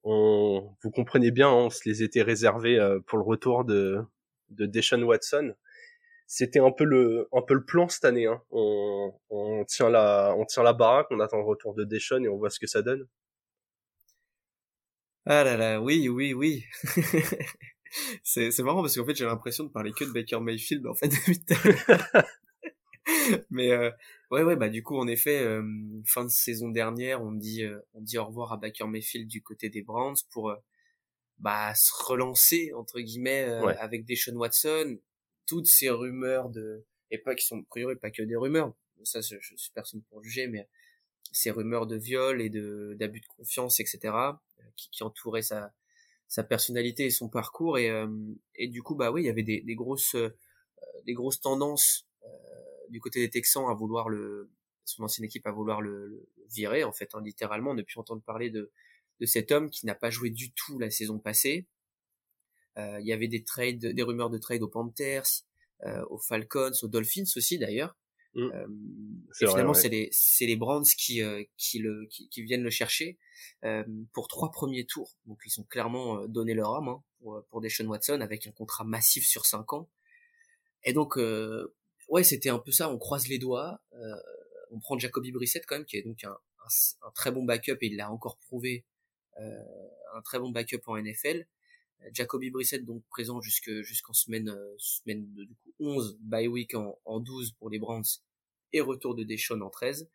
On, 0.04 0.74
vous 0.82 0.90
comprenez 0.90 1.30
bien, 1.30 1.48
hein, 1.50 1.54
on 1.66 1.70
se 1.70 1.86
les 1.86 2.02
était 2.02 2.22
réservés 2.22 2.78
euh, 2.78 3.00
pour 3.00 3.18
le 3.18 3.24
retour 3.24 3.64
de, 3.64 3.98
de 4.48 4.64
Deshaun 4.64 5.02
Watson. 5.02 5.54
C'était 6.26 6.60
un 6.60 6.70
peu 6.70 6.84
le, 6.84 7.28
un 7.32 7.42
peu 7.42 7.62
plan 7.64 7.88
cette 7.88 8.04
année. 8.04 8.26
Hein. 8.26 8.40
On, 8.50 9.64
tient 9.66 9.90
la, 9.90 10.34
on 10.36 10.72
baraque, 10.74 11.08
on 11.10 11.20
attend 11.20 11.38
le 11.38 11.44
retour 11.44 11.74
de 11.74 11.84
Deshaun 11.84 12.24
et 12.24 12.28
on 12.28 12.38
voit 12.38 12.50
ce 12.50 12.60
que 12.60 12.66
ça 12.66 12.82
donne. 12.82 13.06
Ah 15.26 15.44
là 15.44 15.56
là, 15.56 15.80
oui, 15.80 16.08
oui, 16.08 16.32
oui. 16.32 16.64
c'est, 18.22 18.50
c'est 18.50 18.62
marrant 18.62 18.82
parce 18.82 18.96
qu'en 18.96 19.04
fait 19.04 19.14
j'ai 19.14 19.24
l'impression 19.24 19.64
de 19.64 19.70
parler 19.70 19.92
que 19.92 20.04
de 20.04 20.12
Baker 20.12 20.40
Mayfield 20.40 20.86
en 20.86 20.94
fait 20.94 21.12
Mais 23.50 23.72
euh, 23.72 23.90
ouais, 24.30 24.42
ouais, 24.42 24.56
bah 24.56 24.68
du 24.68 24.82
coup, 24.82 24.96
en 24.96 25.06
effet, 25.06 25.40
euh, 25.40 25.62
fin 26.04 26.24
de 26.24 26.30
saison 26.30 26.68
dernière, 26.68 27.22
on 27.22 27.32
dit, 27.32 27.64
euh, 27.64 27.80
on 27.94 28.00
dit 28.00 28.18
au 28.18 28.26
revoir 28.26 28.52
à 28.52 28.56
Baker 28.56 28.86
Mayfield 28.86 29.28
du 29.28 29.42
côté 29.42 29.68
des 29.68 29.82
Browns 29.82 30.16
pour 30.30 30.54
bah 31.38 31.74
se 31.74 31.90
relancer 32.06 32.72
entre 32.74 33.00
guillemets 33.00 33.44
avec 33.78 34.04
Deshaun 34.04 34.36
Watson. 34.36 34.98
Toutes 35.46 35.66
ces 35.66 35.90
rumeurs 35.90 36.50
de 36.50 36.84
et 37.10 37.18
pas 37.18 37.34
qui 37.34 37.44
sont 37.44 37.58
a 37.58 37.64
priori 37.68 37.96
pas 37.96 38.10
que 38.10 38.22
des 38.22 38.36
rumeurs. 38.36 38.72
Ça, 39.02 39.20
je, 39.20 39.36
je 39.40 39.56
suis 39.56 39.72
personne 39.72 40.02
pour 40.10 40.22
juger, 40.22 40.46
mais 40.46 40.68
ces 41.32 41.50
rumeurs 41.50 41.86
de 41.86 41.96
viol 41.96 42.40
et 42.42 42.50
de 42.50 42.94
d'abus 42.98 43.20
de 43.20 43.26
confiance, 43.26 43.80
etc., 43.80 44.14
qui, 44.76 44.90
qui 44.90 45.02
entouraient 45.02 45.42
sa 45.42 45.72
sa 46.30 46.44
personnalité 46.44 47.04
et 47.06 47.10
son 47.10 47.28
parcours 47.28 47.76
et 47.76 47.90
et 48.54 48.68
du 48.68 48.82
coup 48.82 48.94
bah 48.94 49.10
oui 49.10 49.22
il 49.22 49.26
y 49.26 49.30
avait 49.30 49.42
des, 49.42 49.60
des 49.60 49.74
grosses 49.74 50.16
des 51.04 51.12
grosses 51.12 51.40
tendances 51.40 52.06
du 52.88 53.00
côté 53.00 53.20
des 53.20 53.30
Texans 53.30 53.68
à 53.68 53.74
vouloir 53.74 54.08
le 54.08 54.48
son 54.84 55.02
ancienne 55.02 55.24
équipe 55.24 55.46
à 55.46 55.50
vouloir 55.50 55.80
le, 55.82 56.28
virer 56.50 56.84
en 56.84 56.92
fait 56.92 57.14
hein, 57.14 57.22
littéralement. 57.22 57.74
Depuis 57.74 57.98
entendre 57.98 58.22
parler 58.22 58.50
de 58.50 58.70
de 59.20 59.26
cet 59.26 59.52
homme 59.52 59.68
qui 59.68 59.84
n'a 59.84 59.94
pas 59.94 60.08
joué 60.08 60.30
du 60.30 60.52
tout 60.52 60.78
la 60.78 60.90
saison 60.90 61.18
passée. 61.18 61.66
Euh, 62.78 62.98
il 63.00 63.06
y 63.06 63.12
avait 63.12 63.28
des 63.28 63.44
trades 63.44 63.84
des 63.84 64.02
rumeurs 64.02 64.30
de 64.30 64.38
trade 64.38 64.62
aux 64.62 64.68
Panthers 64.68 65.26
euh, 65.84 66.04
aux 66.08 66.18
Falcons 66.18 66.70
aux 66.82 66.88
Dolphins 66.88 67.24
aussi 67.36 67.58
d'ailleurs 67.58 67.96
mmh. 68.34 68.42
euh, 68.42 68.66
et 69.40 69.46
finalement 69.46 69.74
c'est 69.74 69.88
les 69.88 70.08
c'est 70.12 70.46
les 70.46 70.56
Browns 70.56 70.84
qui 70.84 71.22
euh, 71.22 71.42
qui 71.56 71.78
le 71.78 72.06
qui, 72.10 72.28
qui, 72.28 72.42
viennent 72.42 72.62
le 72.62 72.70
chercher 72.70 73.18
euh, 73.64 73.84
pour 74.12 74.28
trois 74.28 74.50
premiers 74.50 74.86
tours 74.86 75.16
donc 75.26 75.40
ils 75.44 75.60
ont 75.60 75.64
clairement 75.64 76.26
donné 76.26 76.54
leur 76.54 76.74
âme 76.76 76.88
hein, 76.88 77.02
pour 77.20 77.44
pour 77.48 77.60
Deshaun 77.60 77.86
Watson 77.86 78.20
avec 78.20 78.46
un 78.46 78.52
contrat 78.52 78.84
massif 78.84 79.26
sur 79.26 79.46
cinq 79.46 79.72
ans 79.72 79.88
et 80.84 80.92
donc 80.92 81.16
ouais, 82.10 82.24
c'était 82.24 82.50
un 82.50 82.58
peu 82.58 82.72
ça. 82.72 82.90
On 82.90 82.98
croise 82.98 83.28
les 83.28 83.38
doigts. 83.38 83.80
Euh, 83.94 84.16
on 84.70 84.78
prend 84.80 84.98
Jacoby 84.98 85.32
Brissett 85.32 85.64
quand 85.66 85.76
même, 85.76 85.86
qui 85.86 85.96
est 85.96 86.02
donc 86.02 86.22
un, 86.24 86.36
un, 87.02 87.10
très 87.14 87.32
bon 87.32 87.44
backup 87.44 87.78
et 87.80 87.86
il 87.86 87.96
l'a 87.96 88.10
encore 88.10 88.36
prouvé, 88.38 88.84
euh, 89.38 89.88
un 90.14 90.20
très 90.22 90.38
bon 90.38 90.50
backup 90.50 90.82
en 90.86 91.00
NFL. 91.00 91.46
Jacoby 92.12 92.50
Brissett 92.50 92.84
donc 92.84 93.02
présent 93.08 93.40
jusque 93.40 93.82
jusqu'en 93.82 94.12
semaine 94.12 94.48
euh, 94.48 94.74
semaine 94.78 95.32
de, 95.34 95.44
du 95.44 95.54
coup 95.54 95.72
11 95.80 96.18
bye 96.20 96.48
week 96.48 96.74
en, 96.74 96.98
en 97.04 97.20
12 97.20 97.52
pour 97.52 97.70
les 97.70 97.78
Browns 97.78 98.04
et 98.72 98.80
retour 98.80 99.14
de 99.14 99.22
Deshaun 99.22 99.60
en 99.60 99.70
13 99.70 100.08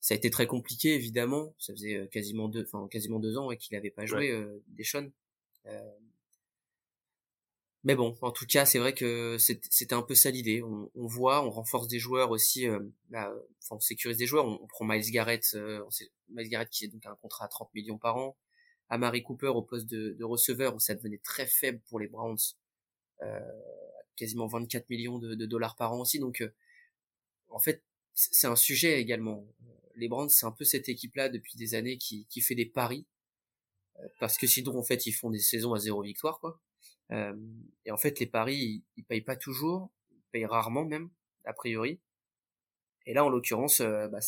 ça 0.00 0.14
a 0.14 0.16
été 0.16 0.30
très 0.30 0.46
compliqué 0.46 0.94
évidemment 0.94 1.54
ça 1.58 1.72
faisait 1.72 1.94
euh, 1.94 2.06
quasiment 2.06 2.48
deux 2.48 2.64
enfin 2.64 2.88
quasiment 2.88 3.20
deux 3.20 3.36
ans 3.38 3.48
qu'il 3.56 3.76
n'avait 3.76 3.90
pas 3.90 4.06
joué 4.06 4.34
ouais. 4.34 4.60
Deshaun 4.68 5.12
euh, 5.66 5.80
mais 7.84 7.96
bon, 7.96 8.16
en 8.22 8.30
tout 8.30 8.46
cas, 8.46 8.64
c'est 8.64 8.78
vrai 8.78 8.94
que 8.94 9.36
c'était 9.38 9.94
un 9.94 10.02
peu 10.02 10.14
ça 10.14 10.30
l'idée. 10.30 10.62
On, 10.62 10.88
on, 10.94 11.06
voit, 11.06 11.44
on 11.44 11.50
renforce 11.50 11.88
des 11.88 11.98
joueurs 11.98 12.30
aussi, 12.30 12.68
euh, 12.68 12.78
bah, 13.10 13.32
enfin, 13.60 13.76
on 13.76 13.80
sécurise 13.80 14.16
des 14.18 14.26
joueurs. 14.26 14.46
On, 14.46 14.66
prend 14.68 14.84
Miles 14.84 15.10
Garrett, 15.10 15.44
euh, 15.54 15.82
Miles 16.28 16.48
Garrett 16.48 16.70
qui 16.70 16.84
est 16.84 16.88
donc 16.88 17.04
un 17.06 17.16
contrat 17.16 17.46
à 17.46 17.48
30 17.48 17.74
millions 17.74 17.98
par 17.98 18.16
an. 18.18 18.36
Amari 18.92 19.22
Cooper 19.22 19.48
au 19.48 19.62
poste 19.62 19.86
de, 19.86 20.12
de, 20.12 20.24
receveur 20.24 20.74
où 20.74 20.78
ça 20.78 20.94
devenait 20.94 21.18
très 21.24 21.46
faible 21.46 21.80
pour 21.88 21.98
les 21.98 22.08
Browns, 22.08 22.36
euh, 23.22 23.40
quasiment 24.16 24.46
24 24.46 24.90
millions 24.90 25.18
de, 25.18 25.34
de, 25.34 25.46
dollars 25.46 25.76
par 25.76 25.94
an 25.94 26.00
aussi. 26.00 26.18
Donc, 26.18 26.42
euh, 26.42 26.52
en 27.48 27.58
fait, 27.58 27.82
c'est 28.12 28.46
un 28.46 28.56
sujet 28.56 29.00
également. 29.00 29.46
Les 29.96 30.08
Browns, 30.08 30.28
c'est 30.28 30.44
un 30.44 30.52
peu 30.52 30.64
cette 30.64 30.90
équipe-là 30.90 31.30
depuis 31.30 31.56
des 31.56 31.74
années 31.74 31.96
qui, 31.96 32.26
qui 32.26 32.42
fait 32.42 32.54
des 32.54 32.66
paris, 32.66 33.06
euh, 33.98 34.08
parce 34.20 34.36
que 34.36 34.46
sinon, 34.46 34.76
en 34.76 34.82
fait, 34.82 35.06
ils 35.06 35.12
font 35.12 35.30
des 35.30 35.38
saisons 35.38 35.72
à 35.72 35.78
zéro 35.78 36.02
victoire, 36.02 36.38
quoi. 36.38 36.60
Euh, 37.12 37.34
et 37.86 37.92
en 37.92 37.96
fait, 37.96 38.20
les 38.20 38.26
paris, 38.26 38.56
ils, 38.56 38.84
ils, 38.98 39.04
payent 39.04 39.22
pas 39.22 39.36
toujours, 39.36 39.90
ils 40.10 40.22
payent 40.32 40.46
rarement 40.46 40.84
même, 40.84 41.08
a 41.46 41.54
priori. 41.54 41.98
Et 43.06 43.14
là, 43.14 43.24
en 43.24 43.30
l'occurrence, 43.30 43.80
euh, 43.80 44.08
bah, 44.08 44.20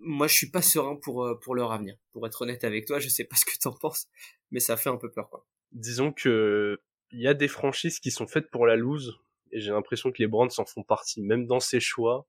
moi, 0.00 0.26
je 0.26 0.34
suis 0.34 0.50
pas 0.50 0.62
serein 0.62 0.96
pour 0.96 1.24
euh, 1.24 1.38
pour 1.40 1.54
leur 1.54 1.72
avenir. 1.72 1.96
Pour 2.12 2.26
être 2.26 2.42
honnête 2.42 2.64
avec 2.64 2.86
toi, 2.86 2.98
je 2.98 3.08
sais 3.08 3.24
pas 3.24 3.36
ce 3.36 3.44
que 3.44 3.58
t'en 3.60 3.72
penses, 3.72 4.06
mais 4.50 4.60
ça 4.60 4.76
fait 4.76 4.90
un 4.90 4.96
peu 4.96 5.10
peur, 5.10 5.28
quoi. 5.30 5.46
Disons 5.72 6.12
que 6.12 6.80
il 7.10 7.20
y 7.20 7.28
a 7.28 7.34
des 7.34 7.48
franchises 7.48 8.00
qui 8.00 8.10
sont 8.10 8.26
faites 8.26 8.50
pour 8.50 8.66
la 8.66 8.76
lose, 8.76 9.18
et 9.50 9.60
j'ai 9.60 9.70
l'impression 9.70 10.10
que 10.12 10.18
les 10.18 10.26
Brands 10.26 10.48
en 10.58 10.64
font 10.64 10.82
partie, 10.82 11.22
même 11.22 11.46
dans 11.46 11.60
ces 11.60 11.80
choix. 11.80 12.26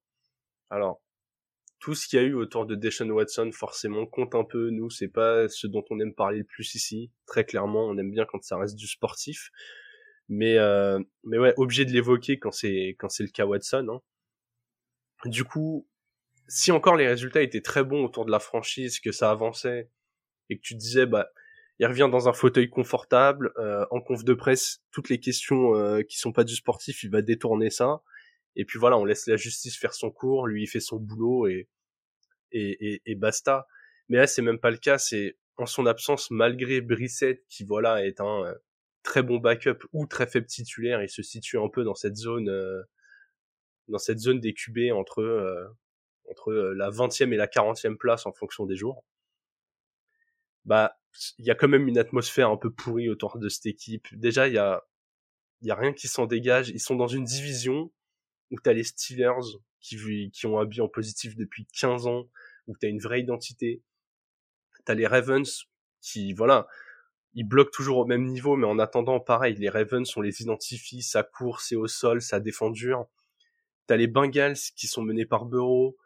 Alors, 0.70 1.02
tout 1.80 1.96
ce 1.96 2.08
qu'il 2.08 2.20
y 2.20 2.22
a 2.22 2.26
eu 2.26 2.34
autour 2.34 2.66
de 2.66 2.76
Deshaun 2.76 3.10
Watson 3.12 3.52
forcément 3.52 4.06
compte 4.06 4.36
un 4.36 4.46
peu. 4.46 4.70
Nous, 4.70 4.90
c'est 4.90 5.10
pas 5.10 5.50
ce 5.50 5.68
dont 5.68 5.84
on 5.90 6.00
aime 6.00 6.14
parler 6.14 6.40
le 6.40 6.44
plus 6.46 6.76
ici. 6.76 7.12
Très 7.26 7.44
clairement, 7.46 7.86
on 7.88 7.98
aime 7.98 8.12
bien 8.12 8.26
quand 8.26 8.42
ça 8.44 8.58
reste 8.58 8.76
du 8.76 8.88
sportif. 8.88 9.52
Mais 10.30 10.58
euh, 10.58 11.00
mais 11.26 11.38
ouais, 11.38 11.54
obligé 11.58 11.84
de 11.86 11.92
l'évoquer 11.92 12.40
quand 12.40 12.52
c'est 12.52 12.96
quand 13.00 13.10
c'est 13.10 13.24
le 13.24 13.30
cas 13.30 13.46
Watson. 13.46 13.88
Hein. 13.92 14.02
Du 15.30 15.44
coup, 15.44 15.88
si 16.48 16.72
encore 16.72 16.96
les 16.96 17.08
résultats 17.08 17.42
étaient 17.42 17.62
très 17.62 17.84
bons 17.84 18.04
autour 18.06 18.26
de 18.26 18.32
la 18.32 18.40
franchise, 18.40 19.00
que 19.00 19.12
ça 19.12 19.32
avançait 19.32 19.90
et 20.50 20.58
que 20.58 20.62
tu 20.62 20.76
disais 20.76 21.06
bah 21.06 21.30
il 21.80 21.88
revient 21.88 22.10
dans 22.12 22.30
un 22.30 22.34
fauteuil 22.34 22.70
confortable 22.70 23.52
euh, 23.58 23.86
en 23.92 24.00
conf 24.00 24.24
de 24.24 24.34
presse, 24.34 24.84
toutes 24.92 25.10
les 25.10 25.20
questions 25.20 25.76
euh, 25.76 26.04
qui 26.04 26.20
sont 26.20 26.32
pas 26.32 26.44
du 26.44 26.56
sportif, 26.56 27.04
il 27.04 27.10
va 27.10 27.22
détourner 27.22 27.70
ça. 27.72 28.02
Et 28.56 28.66
puis 28.66 28.78
voilà, 28.80 28.98
on 28.98 29.06
laisse 29.06 29.28
la 29.28 29.38
justice 29.38 29.78
faire 29.78 29.94
son 29.94 30.12
cours, 30.12 30.48
lui 30.48 30.64
il 30.64 30.68
fait 30.68 30.80
son 30.80 30.98
boulot 30.98 31.48
et 31.48 31.68
et, 32.54 32.94
et, 32.94 33.02
et 33.06 33.16
basta. 33.16 33.68
Mais 34.10 34.18
là, 34.18 34.28
c'est 34.28 34.42
même 34.42 34.60
pas 34.60 34.72
le 34.72 34.78
cas. 34.78 34.98
C'est 34.98 35.38
en 35.58 35.66
son 35.66 35.86
absence, 35.86 36.32
malgré 36.32 36.82
Brissett, 36.82 37.44
qui 37.48 37.64
voilà 37.64 38.06
est 38.06 38.22
un 38.22 38.46
euh, 38.46 38.54
très 39.04 39.24
bon 39.24 39.38
backup 39.38 39.80
ou 39.92 40.08
très 40.08 40.28
faible 40.28 40.48
titulaire, 40.48 41.02
il 41.04 41.10
se 41.10 41.22
situe 41.22 41.58
un 41.60 41.70
peu 41.70 41.84
dans 41.84 41.96
cette 41.96 42.16
zone, 42.16 42.50
euh, 42.50 42.82
dans 43.88 43.98
cette 43.98 44.20
zone 44.20 44.40
des 44.40 44.54
QB 44.54 44.94
entre 44.94 45.22
entre 46.30 46.54
la 46.54 46.90
20e 46.90 47.34
et 47.34 47.38
la 47.38 47.48
40e 47.48 47.98
place 47.98 48.26
en 48.26 48.34
fonction 48.34 48.66
des 48.66 48.76
jours. 48.76 49.04
Bah, 50.66 50.98
il 51.38 51.46
y 51.46 51.52
a 51.52 51.56
quand 51.56 51.68
même 51.68 51.88
une 51.88 51.98
atmosphère 51.98 52.50
un 52.50 52.58
peu 52.58 52.72
pourrie 52.72 53.10
autour 53.10 53.38
de 53.38 53.50
cette 53.50 53.66
équipe. 53.66 54.08
Déjà, 54.14 54.48
il 54.48 54.54
y 54.54 54.58
a 54.58 54.84
il 55.64 55.68
y 55.68 55.72
a 55.72 55.76
rien 55.76 55.94
qui 55.94 56.08
s'en 56.08 56.26
dégage. 56.26 56.70
Ils 56.70 56.82
sont 56.82 56.96
dans 56.96 57.08
une 57.08 57.24
division 57.24 57.90
où 58.52 58.60
t'as 58.60 58.74
les 58.74 58.84
Steelers 58.84 59.58
qui, 59.80 60.30
qui 60.32 60.46
ont 60.46 60.60
un 60.60 60.66
bilan 60.66 60.90
positif 60.90 61.36
depuis 61.38 61.66
15 61.80 62.06
ans, 62.06 62.30
où 62.68 62.76
t'as 62.78 62.90
une 62.90 63.00
vraie 63.00 63.22
identité. 63.22 63.82
T'as 64.84 64.94
les 64.94 65.08
Ravens 65.08 65.66
qui, 66.02 66.34
voilà, 66.34 66.68
ils 67.34 67.46
bloquent 67.48 67.72
toujours 67.72 68.00
au 68.00 68.06
même 68.06 68.26
niveau, 68.26 68.58
mais 68.58 68.68
en 68.68 68.78
attendant, 68.78 69.22
pareil, 69.22 69.56
les 69.56 69.70
Ravens, 69.70 70.06
on 70.18 70.22
les 70.22 70.42
identifie, 70.42 71.02
ça 71.02 71.24
court, 71.24 71.62
c'est 71.62 71.78
au 71.78 71.88
sol, 71.88 72.22
ça 72.22 72.42
défend 72.42 72.70
dur. 72.70 73.08
T'as 73.88 73.96
les 73.96 74.08
Bengals 74.08 74.60
qui 74.76 74.88
sont 74.88 75.02
menés 75.02 75.26
par 75.26 75.46
Burrow, 75.46 75.98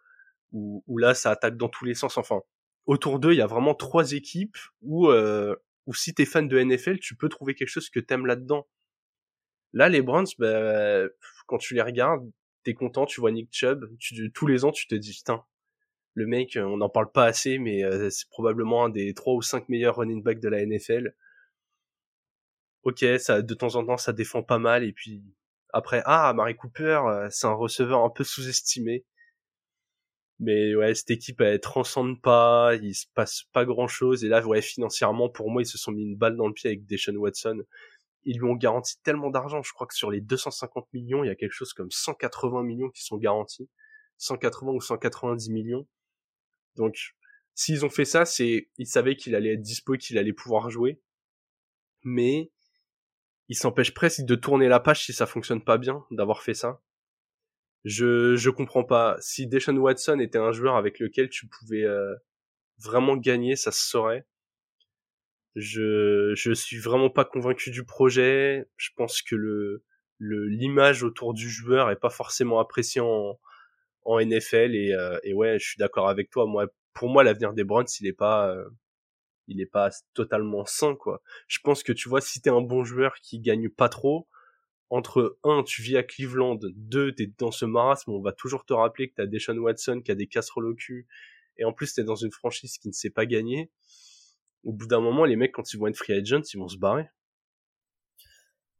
où, 0.51 0.97
là, 0.97 1.13
ça 1.13 1.31
attaque 1.31 1.57
dans 1.57 1.69
tous 1.69 1.85
les 1.85 1.93
sens. 1.93 2.17
Enfin, 2.17 2.41
autour 2.85 3.19
d'eux, 3.19 3.33
il 3.33 3.37
y 3.37 3.41
a 3.41 3.47
vraiment 3.47 3.75
trois 3.75 4.13
équipes 4.13 4.57
où, 4.81 5.09
euh, 5.09 5.55
où 5.85 5.93
si 5.93 6.13
t'es 6.13 6.25
fan 6.25 6.47
de 6.47 6.59
NFL, 6.59 6.99
tu 6.99 7.15
peux 7.15 7.29
trouver 7.29 7.55
quelque 7.55 7.69
chose 7.69 7.89
que 7.89 7.99
t'aimes 7.99 8.25
là-dedans. 8.25 8.67
Là, 9.73 9.89
les 9.89 10.01
Browns, 10.01 10.27
bah, 10.39 11.03
quand 11.47 11.57
tu 11.57 11.73
les 11.75 11.81
regardes, 11.81 12.29
t'es 12.63 12.73
content, 12.73 13.05
tu 13.05 13.21
vois 13.21 13.31
Nick 13.31 13.49
Chubb, 13.51 13.89
tu, 13.99 14.31
tous 14.31 14.47
les 14.47 14.65
ans, 14.65 14.71
tu 14.71 14.87
te 14.87 14.95
dis, 14.95 15.13
putain, 15.13 15.43
le 16.13 16.25
mec, 16.25 16.57
euh, 16.57 16.63
on 16.63 16.77
n'en 16.77 16.89
parle 16.89 17.11
pas 17.11 17.25
assez, 17.25 17.59
mais 17.59 17.83
euh, 17.83 18.09
c'est 18.09 18.27
probablement 18.29 18.85
un 18.85 18.89
des 18.89 19.13
trois 19.13 19.35
ou 19.35 19.41
cinq 19.41 19.69
meilleurs 19.69 19.97
running 19.97 20.23
backs 20.23 20.39
de 20.39 20.49
la 20.49 20.65
NFL. 20.65 21.13
Ok, 22.83 23.05
ça, 23.19 23.41
de 23.41 23.53
temps 23.53 23.75
en 23.75 23.85
temps, 23.85 23.97
ça 23.97 24.13
défend 24.13 24.41
pas 24.43 24.59
mal, 24.59 24.83
et 24.83 24.93
puis 24.93 25.23
après, 25.73 26.01
ah, 26.05 26.33
Mary 26.33 26.55
Cooper, 26.55 27.01
euh, 27.05 27.27
c'est 27.29 27.47
un 27.47 27.53
receveur 27.53 28.03
un 28.03 28.09
peu 28.09 28.23
sous-estimé. 28.23 29.05
Mais 30.39 30.75
ouais, 30.75 30.93
cette 30.93 31.11
équipe, 31.11 31.41
elle 31.41 31.59
transcende 31.59 32.21
pas, 32.21 32.75
il 32.75 32.93
se 32.93 33.05
passe 33.15 33.43
pas 33.53 33.65
grand 33.65 33.87
chose, 33.87 34.23
et 34.23 34.27
là, 34.27 34.45
ouais, 34.45 34.61
financièrement, 34.61 35.29
pour 35.29 35.49
moi, 35.49 35.63
ils 35.63 35.65
se 35.65 35.77
sont 35.77 35.91
mis 35.91 36.03
une 36.03 36.15
balle 36.15 36.35
dans 36.35 36.47
le 36.47 36.53
pied 36.53 36.69
avec 36.69 36.85
Deshaun 36.85 37.15
Watson 37.17 37.63
ils 38.27 38.37
lui 38.39 38.43
ont 38.43 38.55
garanti 38.55 39.01
tellement 39.03 39.29
d'argent. 39.29 39.63
Je 39.63 39.71
crois 39.71 39.87
que 39.87 39.95
sur 39.95 40.11
les 40.11 40.19
250 40.19 40.91
millions, 40.93 41.23
il 41.23 41.27
y 41.27 41.29
a 41.29 41.35
quelque 41.35 41.53
chose 41.53 41.73
comme 41.73 41.89
180 41.89 42.61
millions 42.63 42.89
qui 42.89 43.03
sont 43.03 43.17
garantis. 43.17 43.69
180 44.17 44.73
ou 44.73 44.81
190 44.81 45.49
millions. 45.49 45.87
Donc, 46.75 47.15
s'ils 47.55 47.85
ont 47.85 47.89
fait 47.89 48.05
ça, 48.05 48.25
c'est, 48.25 48.69
ils 48.77 48.85
savaient 48.85 49.15
qu'il 49.15 49.33
allait 49.33 49.53
être 49.53 49.61
dispo, 49.61 49.93
qu'il 49.93 50.17
allait 50.17 50.33
pouvoir 50.33 50.69
jouer. 50.69 50.99
Mais, 52.03 52.51
ils 53.47 53.57
s'empêchent 53.57 53.93
presque 53.93 54.23
de 54.23 54.35
tourner 54.35 54.67
la 54.67 54.81
page 54.81 55.05
si 55.05 55.13
ça 55.13 55.25
fonctionne 55.25 55.63
pas 55.63 55.77
bien, 55.77 56.05
d'avoir 56.11 56.43
fait 56.43 56.53
ça. 56.53 56.81
Je, 57.87 58.35
je 58.35 58.49
comprends 58.49 58.83
pas. 58.83 59.15
Si 59.21 59.47
Deshaun 59.47 59.77
Watson 59.77 60.19
était 60.19 60.37
un 60.37 60.51
joueur 60.51 60.75
avec 60.75 60.99
lequel 60.99 61.29
tu 61.29 61.47
pouvais 61.47 61.85
euh, 61.85 62.13
vraiment 62.79 63.15
gagner, 63.15 63.55
ça 63.55 63.71
se 63.71 63.81
saurait. 63.81 64.25
Je 65.55 66.33
je 66.35 66.51
suis 66.51 66.79
vraiment 66.79 67.09
pas 67.09 67.23
convaincu 67.23 67.71
du 67.71 67.85
projet. 67.85 68.67
Je 68.75 68.89
pense 68.97 69.21
que 69.21 69.35
le 69.35 69.85
le 70.19 70.47
l'image 70.47 71.03
autour 71.03 71.33
du 71.33 71.49
joueur 71.49 71.89
est 71.89 71.95
pas 71.99 72.09
forcément 72.09 72.59
appréciée 72.59 73.01
en 73.01 73.39
en 74.03 74.19
NFL 74.19 74.75
et 74.75 74.93
euh, 74.93 75.17
et 75.23 75.33
ouais, 75.33 75.57
je 75.59 75.65
suis 75.67 75.79
d'accord 75.79 76.09
avec 76.09 76.29
toi. 76.29 76.45
Moi, 76.45 76.67
pour 76.93 77.07
moi, 77.09 77.23
l'avenir 77.23 77.53
des 77.53 77.63
Browns, 77.63 77.87
il 78.01 78.07
est 78.07 78.13
pas 78.13 78.49
euh, 78.53 78.69
il 79.47 79.61
est 79.61 79.65
pas 79.65 79.91
totalement 80.13 80.65
sain 80.65 80.95
quoi. 80.95 81.21
Je 81.47 81.59
pense 81.63 81.83
que 81.83 81.93
tu 81.93 82.09
vois, 82.09 82.21
si 82.21 82.41
t'es 82.41 82.49
un 82.49 82.61
bon 82.61 82.83
joueur 82.83 83.15
qui 83.21 83.39
gagne 83.39 83.69
pas 83.69 83.89
trop, 83.89 84.27
entre 84.89 85.37
un, 85.43 85.63
tu 85.63 85.81
vis 85.81 85.97
à 85.97 86.03
Cleveland, 86.03 86.59
deux, 86.75 87.13
t'es 87.13 87.31
dans 87.37 87.51
ce 87.51 87.65
marasme, 87.65 88.11
on 88.11 88.21
va 88.21 88.31
toujours 88.31 88.65
te 88.65 88.73
rappeler 88.73 89.09
que 89.09 89.15
t'as 89.15 89.25
Deshaun 89.25 89.57
Watson 89.57 90.01
qui 90.03 90.11
a 90.11 90.15
des 90.15 90.27
casseroles 90.27 90.67
au 90.67 90.75
cul, 90.75 91.07
et 91.57 91.65
en 91.65 91.73
plus 91.73 91.93
t'es 91.93 92.03
dans 92.03 92.15
une 92.15 92.31
franchise 92.31 92.77
qui 92.77 92.87
ne 92.87 92.93
sait 92.93 93.09
pas 93.09 93.25
gagner. 93.25 93.71
Au 94.63 94.73
bout 94.73 94.87
d'un 94.87 95.01
moment, 95.01 95.25
les 95.25 95.35
mecs, 95.35 95.53
quand 95.53 95.73
ils 95.73 95.77
vont 95.77 95.87
être 95.87 95.97
free 95.97 96.13
agents, 96.13 96.41
ils 96.53 96.57
vont 96.57 96.67
se 96.67 96.77
barrer. 96.77 97.09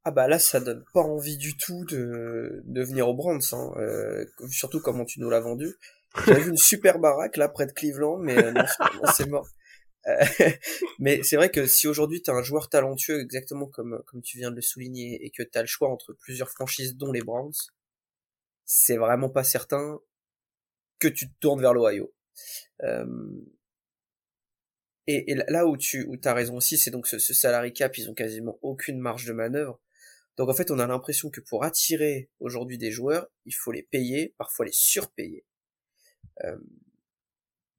Ah 0.04 0.12
bah 0.12 0.28
là, 0.28 0.40
ça 0.40 0.62
donne 0.62 0.86
pas 0.94 1.02
envie 1.02 1.38
du 1.38 1.58
tout 1.58 1.84
de, 1.86 2.62
de 2.64 2.82
venir 2.82 3.10
au 3.10 3.14
Brands, 3.14 3.40
hein. 3.52 3.72
Euh, 3.78 4.26
surtout 4.50 4.80
comment 4.80 5.04
tu 5.04 5.20
nous 5.20 5.30
l'as 5.30 5.42
vendu. 5.42 5.76
J'avais 6.26 6.42
vu 6.42 6.50
une 6.52 6.58
super 6.58 7.00
baraque 7.00 7.36
là 7.36 7.50
près 7.50 7.66
de 7.66 7.74
Cleveland, 7.74 8.18
mais 8.18 8.38
euh, 8.38 8.52
non, 8.52 8.64
c'est 9.14 9.28
mort. 9.28 9.48
Euh, 10.08 10.26
mais 11.00 11.24
c'est 11.24 11.36
vrai 11.36 11.52
que 11.52 11.66
si 11.66 11.88
aujourd'hui 11.88 12.22
tu 12.22 12.32
as 12.32 12.34
un 12.34 12.44
joueur 12.44 12.70
talentueux, 12.70 13.20
exactement 13.20 13.68
comme, 13.68 14.02
comme 14.06 14.22
tu 14.22 14.38
viens 14.38 14.52
de 14.52 14.56
le 14.56 14.62
souligner, 14.62 15.24
et 15.26 15.30
que 15.30 15.44
tu 15.44 15.58
as 15.58 15.62
le 15.62 15.68
choix 15.68 15.90
entre 15.90 16.14
plusieurs 16.14 16.50
franchises, 16.50 16.96
dont 16.96 17.12
les 17.12 17.22
Browns, 17.22 17.54
c'est 18.66 18.98
vraiment 18.98 19.30
pas 19.30 19.44
certain 19.44 20.00
que 21.00 21.08
tu 21.08 21.28
te 21.30 21.34
tournes 21.40 21.62
vers 21.62 21.74
l'Ohio. 21.74 22.14
Euh, 22.84 23.06
et, 25.08 25.32
et, 25.32 25.36
là 25.36 25.66
où 25.66 25.78
tu 25.78 26.06
où 26.06 26.18
as 26.24 26.34
raison 26.34 26.58
aussi, 26.58 26.78
c'est 26.78 26.92
donc 26.92 27.08
ce, 27.08 27.18
ce 27.20 27.34
salary 27.34 27.74
cap, 27.74 27.98
ils 27.98 28.10
ont 28.10 28.14
quasiment 28.14 28.60
aucune 28.62 29.00
marge 29.00 29.26
de 29.26 29.34
manœuvre. 29.34 29.80
Donc 30.38 30.50
en 30.50 30.54
fait, 30.54 30.70
on 30.70 30.80
a 30.80 30.86
l'impression 30.86 31.30
que 31.30 31.42
pour 31.42 31.64
attirer 31.64 32.30
aujourd'hui 32.40 32.78
des 32.78 32.92
joueurs, 32.92 33.28
il 33.46 33.56
faut 33.56 33.72
les 33.72 33.84
payer, 33.84 34.36
parfois 34.38 34.66
les 34.66 34.72
surpayer. 34.72 35.46
Euh, 36.44 36.58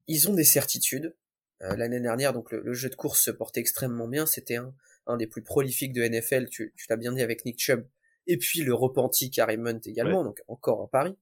ils 0.07 0.29
ont 0.29 0.33
des 0.33 0.43
certitudes, 0.43 1.15
l'année 1.61 1.99
dernière, 1.99 2.33
donc 2.33 2.51
le, 2.51 2.73
jeu 2.73 2.89
de 2.89 2.95
course 2.95 3.21
se 3.21 3.31
portait 3.31 3.59
extrêmement 3.59 4.07
bien. 4.07 4.25
C'était 4.25 4.55
un, 4.55 4.73
un 5.07 5.17
des 5.17 5.27
plus 5.27 5.43
prolifiques 5.43 5.93
de 5.93 6.03
NFL. 6.03 6.47
Tu, 6.49 6.73
tu 6.75 6.85
l'as 6.89 6.97
bien 6.97 7.11
dit 7.11 7.21
avec 7.21 7.45
Nick 7.45 7.59
Chubb. 7.59 7.85
Et 8.27 8.37
puis 8.37 8.61
le 8.61 8.75
repenti 8.75 9.31
Hunt 9.39 9.79
également, 9.85 10.23
donc 10.23 10.41
encore 10.47 10.81
en 10.81 10.87
Paris. 10.87 11.17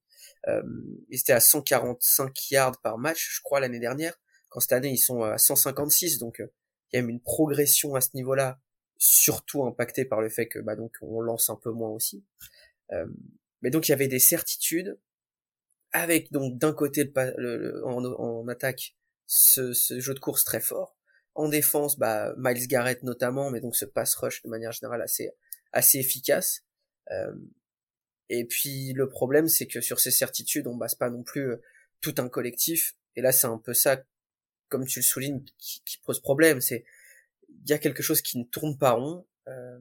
Euh, 0.48 0.62
ils 1.10 1.20
étaient 1.20 1.32
à 1.32 1.40
145 1.40 2.52
yards 2.52 2.82
par 2.82 2.98
match, 2.98 3.36
je 3.38 3.42
crois, 3.42 3.62
l'année 3.62 3.80
dernière. 3.80 4.20
Quand 4.50 4.60
cette 4.60 4.74
année, 4.74 4.92
ils 4.92 4.98
sont 4.98 5.24
à 5.24 5.38
156. 5.38 6.20
Donc 6.20 6.42
euh, 6.42 6.48
il 6.92 6.98
y 6.98 7.00
a 7.00 7.02
même 7.02 7.10
une 7.10 7.22
progression 7.22 7.96
à 7.96 8.02
ce 8.02 8.10
niveau-là, 8.14 8.60
surtout 8.98 9.64
impactée 9.66 10.04
par 10.04 10.22
le 10.22 10.28
fait 10.28 10.50
que 10.50 10.60
bah 10.60 10.76
donc 10.76 10.96
on 11.02 11.22
lance 11.22 11.50
un 11.50 11.56
peu 11.56 11.72
moins 11.72 11.92
aussi. 11.92 12.26
Euh, 12.92 13.06
mais 13.62 13.70
donc 13.70 13.88
il 13.88 13.92
y 13.92 13.94
avait 13.94 14.10
des 14.10 14.20
certitudes 14.20 15.00
avec 15.94 16.30
donc 16.34 16.58
d'un 16.58 16.74
côté 16.74 17.10
le, 17.38 17.82
en, 17.86 18.04
en, 18.04 18.48
attaque 18.50 18.97
ce, 19.28 19.74
ce, 19.74 20.00
jeu 20.00 20.14
de 20.14 20.20
course 20.20 20.44
très 20.44 20.62
fort. 20.62 20.98
En 21.36 21.50
défense, 21.50 22.00
bah, 22.00 22.34
Miles 22.38 22.68
Garrett 22.68 23.04
notamment, 23.04 23.52
mais 23.52 23.60
donc 23.60 23.76
ce 23.76 23.86
pass 23.86 24.16
rush 24.16 24.42
de 24.42 24.50
manière 24.50 24.72
générale 24.72 25.02
assez, 25.02 25.32
assez 25.72 26.00
efficace. 26.00 26.64
Euh, 27.12 27.36
et 28.30 28.46
puis 28.46 28.94
le 28.94 29.08
problème, 29.08 29.48
c'est 29.48 29.68
que 29.68 29.82
sur 29.82 30.00
ces 30.00 30.12
certitudes, 30.12 30.68
on 30.68 30.76
base 30.76 30.96
pas 30.96 31.10
non 31.10 31.24
plus 31.24 31.52
euh, 31.52 31.62
tout 32.02 32.16
un 32.18 32.30
collectif. 32.30 32.96
Et 33.16 33.22
là, 33.22 33.32
c'est 33.32 33.48
un 33.48 33.58
peu 33.58 33.74
ça, 33.74 34.04
comme 34.70 34.86
tu 34.86 35.00
le 35.00 35.04
soulignes, 35.04 35.44
qui, 35.58 35.82
qui 35.86 35.98
pose 36.00 36.20
problème. 36.20 36.60
C'est 36.60 36.86
il 37.50 37.70
y 37.70 37.74
a 37.74 37.78
quelque 37.78 38.04
chose 38.04 38.22
qui 38.22 38.38
ne 38.38 38.44
tourne 38.44 38.78
pas 38.78 38.92
rond. 38.92 39.26
Euh, 39.48 39.80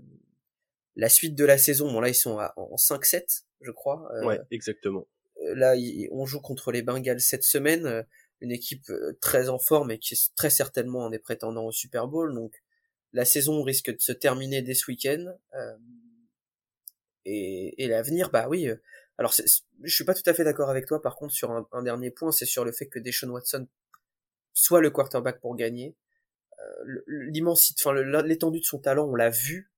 la 0.97 1.09
suite 1.09 1.35
de 1.35 1.45
la 1.45 1.59
saison, 1.59 1.93
bon 1.93 2.01
là 2.01 2.09
ils 2.09 2.15
sont 2.15 2.39
à, 2.39 2.53
en 2.57 2.77
5-7, 2.77 3.45
je 3.61 3.71
crois. 3.71 4.11
Euh, 4.15 4.25
ouais, 4.25 4.41
exactement. 4.51 5.07
Euh, 5.43 5.55
là, 5.55 5.75
on 6.11 6.25
joue 6.25 6.41
contre 6.41 6.73
les 6.73 6.83
Bengals 6.83 7.21
cette 7.21 7.45
semaine 7.45 8.05
une 8.41 8.53
équipe 8.53 8.89
euh, 8.91 9.17
très 9.21 9.49
en 9.49 9.59
forme 9.59 9.91
et 9.91 9.99
qui 9.99 10.15
est 10.15 10.35
très 10.37 10.51
certainement 10.51 11.07
un 11.07 11.11
des 11.11 11.19
prétendants 11.19 11.67
au 11.67 11.73
Super 11.73 12.07
Bowl. 12.09 12.35
Donc 12.35 12.63
la 13.13 13.25
saison 13.25 13.63
risque 13.63 13.91
de 13.91 14.01
se 14.01 14.13
terminer 14.13 14.63
dès 14.63 14.75
ce 14.75 14.91
week-end. 14.91 15.35
Euh, 15.55 15.77
et, 17.25 17.83
et 17.83 17.89
l'avenir, 17.89 18.31
bah 18.31 18.47
oui. 18.49 18.69
Euh, 18.69 18.77
alors 19.19 19.33
je 19.33 19.95
suis 19.95 20.05
pas 20.05 20.15
tout 20.15 20.29
à 20.29 20.35
fait 20.35 20.45
d'accord 20.45 20.69
avec 20.69 20.87
toi. 20.87 21.01
Par 21.01 21.17
contre, 21.17 21.33
sur 21.33 21.51
un, 21.51 21.83
dernier 21.83 22.11
point, 22.11 22.31
c'est 22.31 22.45
sur 22.45 22.65
le 22.65 22.73
fait 22.73 22.87
que 22.87 22.99
Deshaun 22.99 23.31
Watson 23.31 23.67
soit 24.53 24.81
le 24.81 24.91
quarterback 24.91 25.41
pour 25.41 25.57
gagner. 25.57 25.97
Euh, 26.61 27.03
L'immensité, 27.07 27.83
enfin 27.83 27.95
l'étendue 28.23 28.61
de 28.61 28.65
son 28.65 28.79
talent, 28.79 29.07
on 29.07 29.15
l'a 29.15 29.31
vu. 29.31 29.71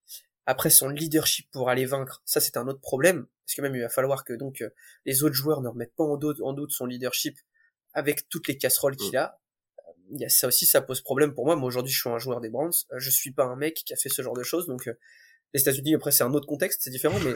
Après 0.46 0.70
son 0.70 0.88
leadership 0.88 1.50
pour 1.52 1.68
aller 1.68 1.84
vaincre, 1.84 2.22
ça 2.24 2.40
c'est 2.40 2.56
un 2.56 2.66
autre 2.68 2.80
problème, 2.80 3.26
parce 3.44 3.54
que 3.54 3.60
même 3.60 3.76
il 3.76 3.82
va 3.82 3.90
falloir 3.90 4.24
que 4.24 4.32
donc 4.32 4.64
les 5.04 5.22
autres 5.22 5.34
joueurs 5.34 5.60
ne 5.60 5.68
remettent 5.68 5.94
pas 5.94 6.04
en 6.04 6.16
doute, 6.16 6.40
en 6.40 6.54
doute 6.54 6.70
son 6.70 6.86
leadership 6.86 7.38
avec 7.94 8.28
toutes 8.28 8.48
les 8.48 8.56
casseroles 8.56 8.96
qu'il 8.96 9.12
mm. 9.12 9.16
a. 9.16 9.40
Il 10.10 10.20
y 10.20 10.24
a 10.24 10.28
ça 10.28 10.48
aussi, 10.48 10.64
ça 10.64 10.80
pose 10.80 11.02
problème 11.02 11.34
pour 11.34 11.44
moi. 11.44 11.56
Moi 11.56 11.68
aujourd'hui, 11.68 11.92
je 11.92 12.00
suis 12.00 12.08
un 12.08 12.18
joueur 12.18 12.40
des 12.40 12.48
Browns. 12.48 12.72
Euh, 12.92 12.98
je 12.98 13.10
suis 13.10 13.32
pas 13.32 13.44
un 13.44 13.56
mec 13.56 13.74
qui 13.84 13.92
a 13.92 13.96
fait 13.96 14.08
ce 14.08 14.22
genre 14.22 14.36
de 14.36 14.42
choses. 14.42 14.66
Donc 14.66 14.88
euh, 14.88 14.94
les 15.54 15.60
États-Unis, 15.60 15.94
après, 15.94 16.12
c'est 16.12 16.24
un 16.24 16.32
autre 16.34 16.46
contexte, 16.46 16.82
c'est 16.82 16.90
différent, 16.90 17.18
mais 17.20 17.34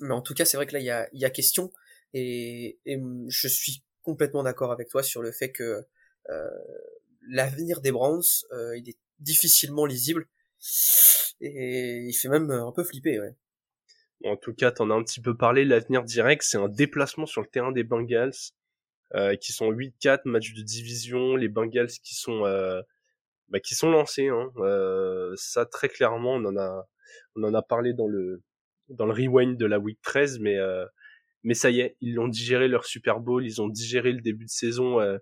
mais 0.00 0.14
en 0.14 0.22
tout 0.22 0.34
cas, 0.34 0.44
c'est 0.44 0.56
vrai 0.56 0.66
que 0.66 0.72
là, 0.72 0.80
il 0.80 0.84
y 0.84 0.90
a, 0.90 1.08
il 1.12 1.20
y 1.20 1.24
a 1.24 1.30
question. 1.30 1.72
Et, 2.12 2.78
et 2.86 3.00
je 3.28 3.48
suis 3.48 3.84
complètement 4.02 4.42
d'accord 4.42 4.72
avec 4.72 4.88
toi 4.88 5.02
sur 5.02 5.22
le 5.22 5.32
fait 5.32 5.50
que 5.50 5.86
euh, 6.30 6.50
l'avenir 7.28 7.80
des 7.80 7.92
Browns, 7.92 8.22
euh, 8.52 8.76
il 8.76 8.88
est 8.88 8.98
difficilement 9.18 9.86
lisible 9.86 10.28
et 11.40 12.04
il 12.06 12.12
fait 12.12 12.28
même 12.28 12.50
un 12.50 12.72
peu 12.72 12.84
flipper. 12.84 13.20
Ouais. 13.20 13.36
En 14.24 14.36
tout 14.36 14.54
cas, 14.54 14.70
t'en 14.70 14.90
as 14.90 14.94
un 14.94 15.02
petit 15.02 15.20
peu 15.20 15.36
parlé. 15.36 15.64
L'avenir 15.64 16.02
direct, 16.04 16.42
c'est 16.42 16.56
un 16.56 16.68
déplacement 16.68 17.26
sur 17.26 17.42
le 17.42 17.48
terrain 17.48 17.72
des 17.72 17.84
Bengals 17.84 18.32
euh, 18.32 18.63
qui 19.40 19.52
sont 19.52 19.70
8-4 19.70 20.22
match 20.24 20.54
de 20.54 20.62
division, 20.62 21.36
les 21.36 21.48
Bengals 21.48 21.92
qui 22.02 22.14
sont 22.14 22.44
euh, 22.46 22.82
bah, 23.48 23.60
qui 23.60 23.74
sont 23.74 23.90
lancés. 23.90 24.28
Hein. 24.28 24.50
Euh, 24.58 25.32
ça 25.36 25.66
très 25.66 25.88
clairement, 25.88 26.34
on 26.34 26.44
en 26.44 26.56
a 26.56 26.86
on 27.36 27.44
en 27.44 27.54
a 27.54 27.62
parlé 27.62 27.92
dans 27.92 28.08
le 28.08 28.42
dans 28.88 29.06
le 29.06 29.12
rewind 29.12 29.56
de 29.56 29.66
la 29.66 29.78
week 29.78 30.00
13, 30.02 30.40
mais 30.40 30.58
mais 31.42 31.54
ça 31.54 31.70
y 31.70 31.80
est, 31.80 31.96
ils 32.00 32.14
l'ont 32.14 32.28
digéré 32.28 32.68
leur 32.68 32.86
Super 32.86 33.20
Bowl, 33.20 33.44
ils 33.46 33.60
ont 33.62 33.68
digéré 33.68 34.12
le 34.12 34.20
début 34.20 34.46
de 34.46 34.50
saison 34.50 35.00
euh, 35.00 35.18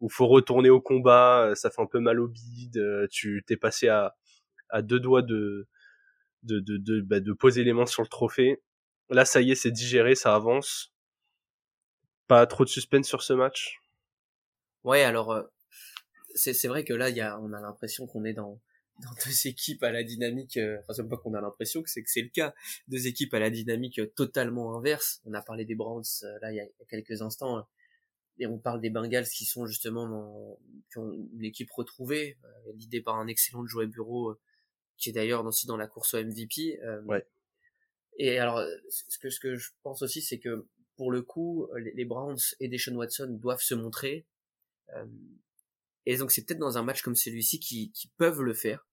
où 0.00 0.08
faut 0.08 0.26
retourner 0.26 0.70
au 0.70 0.80
combat, 0.80 1.52
ça 1.54 1.70
fait 1.70 1.82
un 1.82 1.86
peu 1.86 2.00
mal 2.00 2.20
au 2.20 2.28
bide, 2.28 3.08
tu 3.10 3.44
t'es 3.46 3.56
passé 3.56 3.88
à 3.88 4.16
à 4.70 4.82
deux 4.82 5.00
doigts 5.00 5.22
de 5.22 5.68
de 6.44 6.60
de 6.60 6.78
de, 6.78 7.00
bah, 7.02 7.20
de 7.20 7.32
poser 7.32 7.64
les 7.64 7.72
mains 7.72 7.86
sur 7.86 8.02
le 8.02 8.08
trophée. 8.08 8.62
Là, 9.10 9.24
ça 9.24 9.40
y 9.40 9.50
est, 9.52 9.54
c'est 9.56 9.70
digéré, 9.72 10.14
ça 10.14 10.34
avance. 10.34 10.92
Pas 12.30 12.46
trop 12.46 12.64
de 12.64 12.68
suspense 12.68 13.08
sur 13.08 13.24
ce 13.24 13.32
match? 13.32 13.82
Ouais, 14.84 15.02
alors 15.02 15.32
euh, 15.32 15.42
c'est 16.36 16.68
vrai 16.68 16.84
que 16.84 16.92
là, 16.92 17.10
y 17.10 17.20
a, 17.20 17.36
on 17.40 17.52
a 17.52 17.60
l'impression 17.60 18.06
qu'on 18.06 18.24
est 18.24 18.34
dans, 18.34 18.60
dans 19.02 19.10
deux 19.26 19.48
équipes 19.48 19.82
à 19.82 19.90
la 19.90 20.04
dynamique, 20.04 20.56
euh, 20.56 20.78
enfin 20.82 20.92
c'est 20.92 21.08
pas 21.08 21.16
qu'on 21.16 21.34
a 21.34 21.40
l'impression 21.40 21.82
que 21.82 21.90
c'est 21.90 22.04
que 22.04 22.08
c'est 22.08 22.22
le 22.22 22.28
cas, 22.28 22.54
deux 22.86 23.08
équipes 23.08 23.34
à 23.34 23.40
la 23.40 23.50
dynamique 23.50 23.98
euh, 23.98 24.06
totalement 24.14 24.76
inverse. 24.76 25.20
On 25.24 25.34
a 25.34 25.42
parlé 25.42 25.64
des 25.64 25.74
Browns 25.74 26.04
là 26.40 26.52
il 26.52 26.54
y, 26.54 26.60
a, 26.60 26.66
quelques 26.88 27.20
instants, 27.20 27.66
et 28.38 28.46
on 28.46 28.58
parle 28.58 28.80
des 28.80 28.90
Bengals 28.90 29.26
qui 29.26 29.44
sont 29.44 29.66
justement 29.66 30.08
dans, 30.08 30.60
qui 30.92 30.98
ont 30.98 31.10
une 31.10 31.44
équipe 31.44 31.72
retrouvée, 31.72 32.38
l'idée 32.76 33.00
par 33.00 33.16
un 33.16 33.26
excellent 33.26 33.66
Joe 33.66 33.88
Bureau, 33.88 34.36
qui 34.98 35.08
est 35.08 35.12
d'ailleurs 35.12 35.44
aussi 35.44 35.66
dans 35.66 35.76
la 35.76 35.88
course 35.88 36.14
au 36.14 36.22
MVP. 36.22 36.78
ouais. 37.06 37.26
Et 38.18 38.38
alors, 38.38 38.62
ce 38.88 39.18
que, 39.18 39.30
ce 39.30 39.40
que 39.40 39.56
je 39.56 39.70
pense 39.82 40.02
aussi, 40.02 40.22
c'est 40.22 40.38
que 40.38 40.68
pour 41.00 41.12
le 41.12 41.22
coup, 41.22 41.66
les, 41.94 42.04
Browns 42.04 42.36
et 42.60 42.68
Deshaun 42.68 42.94
Watson 42.94 43.28
doivent 43.30 43.62
se 43.62 43.74
montrer. 43.74 44.26
Euh, 44.94 45.06
et 46.04 46.18
donc 46.18 46.30
c'est 46.30 46.44
peut-être 46.44 46.58
dans 46.58 46.76
un 46.76 46.82
match 46.82 47.00
comme 47.00 47.16
celui-ci 47.16 47.58
qui, 47.58 48.12
peuvent 48.18 48.42
le 48.42 48.52
faire. 48.52 48.86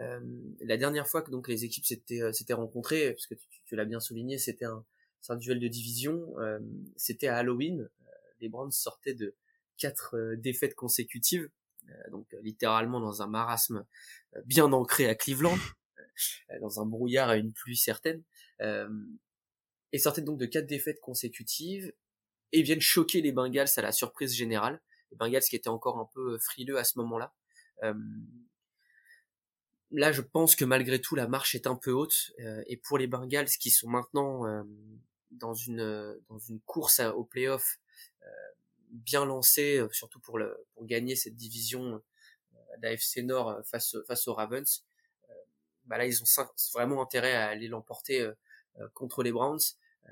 Euh, 0.00 0.18
la 0.62 0.76
dernière 0.76 1.06
fois 1.06 1.22
que 1.22 1.30
donc 1.30 1.46
les 1.46 1.64
équipes 1.64 1.84
s'étaient 1.84 2.22
euh, 2.22 2.56
rencontrées, 2.56 3.12
parce 3.12 3.28
que 3.28 3.36
tu, 3.66 3.76
l'as 3.76 3.84
bien 3.84 4.00
souligné, 4.00 4.36
c'était 4.36 4.64
un, 4.64 4.84
duel 5.36 5.60
de 5.60 5.68
division. 5.68 6.36
Euh, 6.40 6.58
c'était 6.96 7.28
à 7.28 7.36
Halloween. 7.36 7.82
Euh, 7.82 8.10
les 8.40 8.48
Browns 8.48 8.72
sortaient 8.72 9.14
de 9.14 9.36
quatre 9.78 10.34
défaites 10.34 10.74
consécutives, 10.74 11.48
donc 12.10 12.26
littéralement 12.42 12.98
dans 12.98 13.22
un 13.22 13.28
marasme 13.28 13.86
bien 14.44 14.72
ancré 14.72 15.06
à 15.06 15.14
Cleveland, 15.14 15.58
dans 16.60 16.80
un 16.80 16.86
brouillard 16.86 17.32
et 17.32 17.38
une 17.38 17.52
pluie 17.52 17.76
certaine 17.76 18.24
et 19.94 19.98
sortaient 20.00 20.22
donc 20.22 20.38
de 20.38 20.46
quatre 20.46 20.66
défaites 20.66 20.98
consécutives 20.98 21.92
et 22.50 22.62
viennent 22.62 22.80
choquer 22.80 23.22
les 23.22 23.30
Bengals 23.30 23.68
à 23.76 23.80
la 23.80 23.92
surprise 23.92 24.34
générale. 24.34 24.82
Les 25.12 25.16
Bengals 25.16 25.44
qui 25.44 25.54
étaient 25.54 25.68
encore 25.68 26.00
un 26.00 26.10
peu 26.12 26.36
frileux 26.40 26.78
à 26.78 26.82
ce 26.82 26.98
moment-là. 26.98 27.32
Euh, 27.84 27.94
là, 29.92 30.10
je 30.10 30.20
pense 30.20 30.56
que 30.56 30.64
malgré 30.64 31.00
tout, 31.00 31.14
la 31.14 31.28
marche 31.28 31.54
est 31.54 31.68
un 31.68 31.76
peu 31.76 31.92
haute. 31.92 32.32
Euh, 32.40 32.64
et 32.66 32.76
pour 32.76 32.98
les 32.98 33.06
Bengals 33.06 33.46
qui 33.46 33.70
sont 33.70 33.88
maintenant 33.88 34.44
euh, 34.48 34.64
dans 35.30 35.54
une 35.54 36.18
dans 36.28 36.38
une 36.38 36.60
course 36.62 36.98
au 36.98 37.24
playoff 37.24 37.78
bien 38.88 39.24
lancée, 39.24 39.80
surtout 39.92 40.18
pour 40.18 40.38
le 40.38 40.66
pour 40.74 40.86
gagner 40.86 41.14
cette 41.14 41.36
division 41.36 42.02
d'AFC 42.78 43.18
Nord 43.22 43.60
face 43.64 43.96
face 44.08 44.26
aux 44.26 44.34
Ravens, 44.34 44.84
bah 45.84 45.98
là 45.98 46.06
ils 46.06 46.20
ont 46.20 46.26
vraiment 46.72 47.00
intérêt 47.00 47.34
à 47.34 47.48
aller 47.48 47.68
l'emporter 47.68 48.28
contre 48.92 49.24
les 49.24 49.32
Browns. 49.32 49.58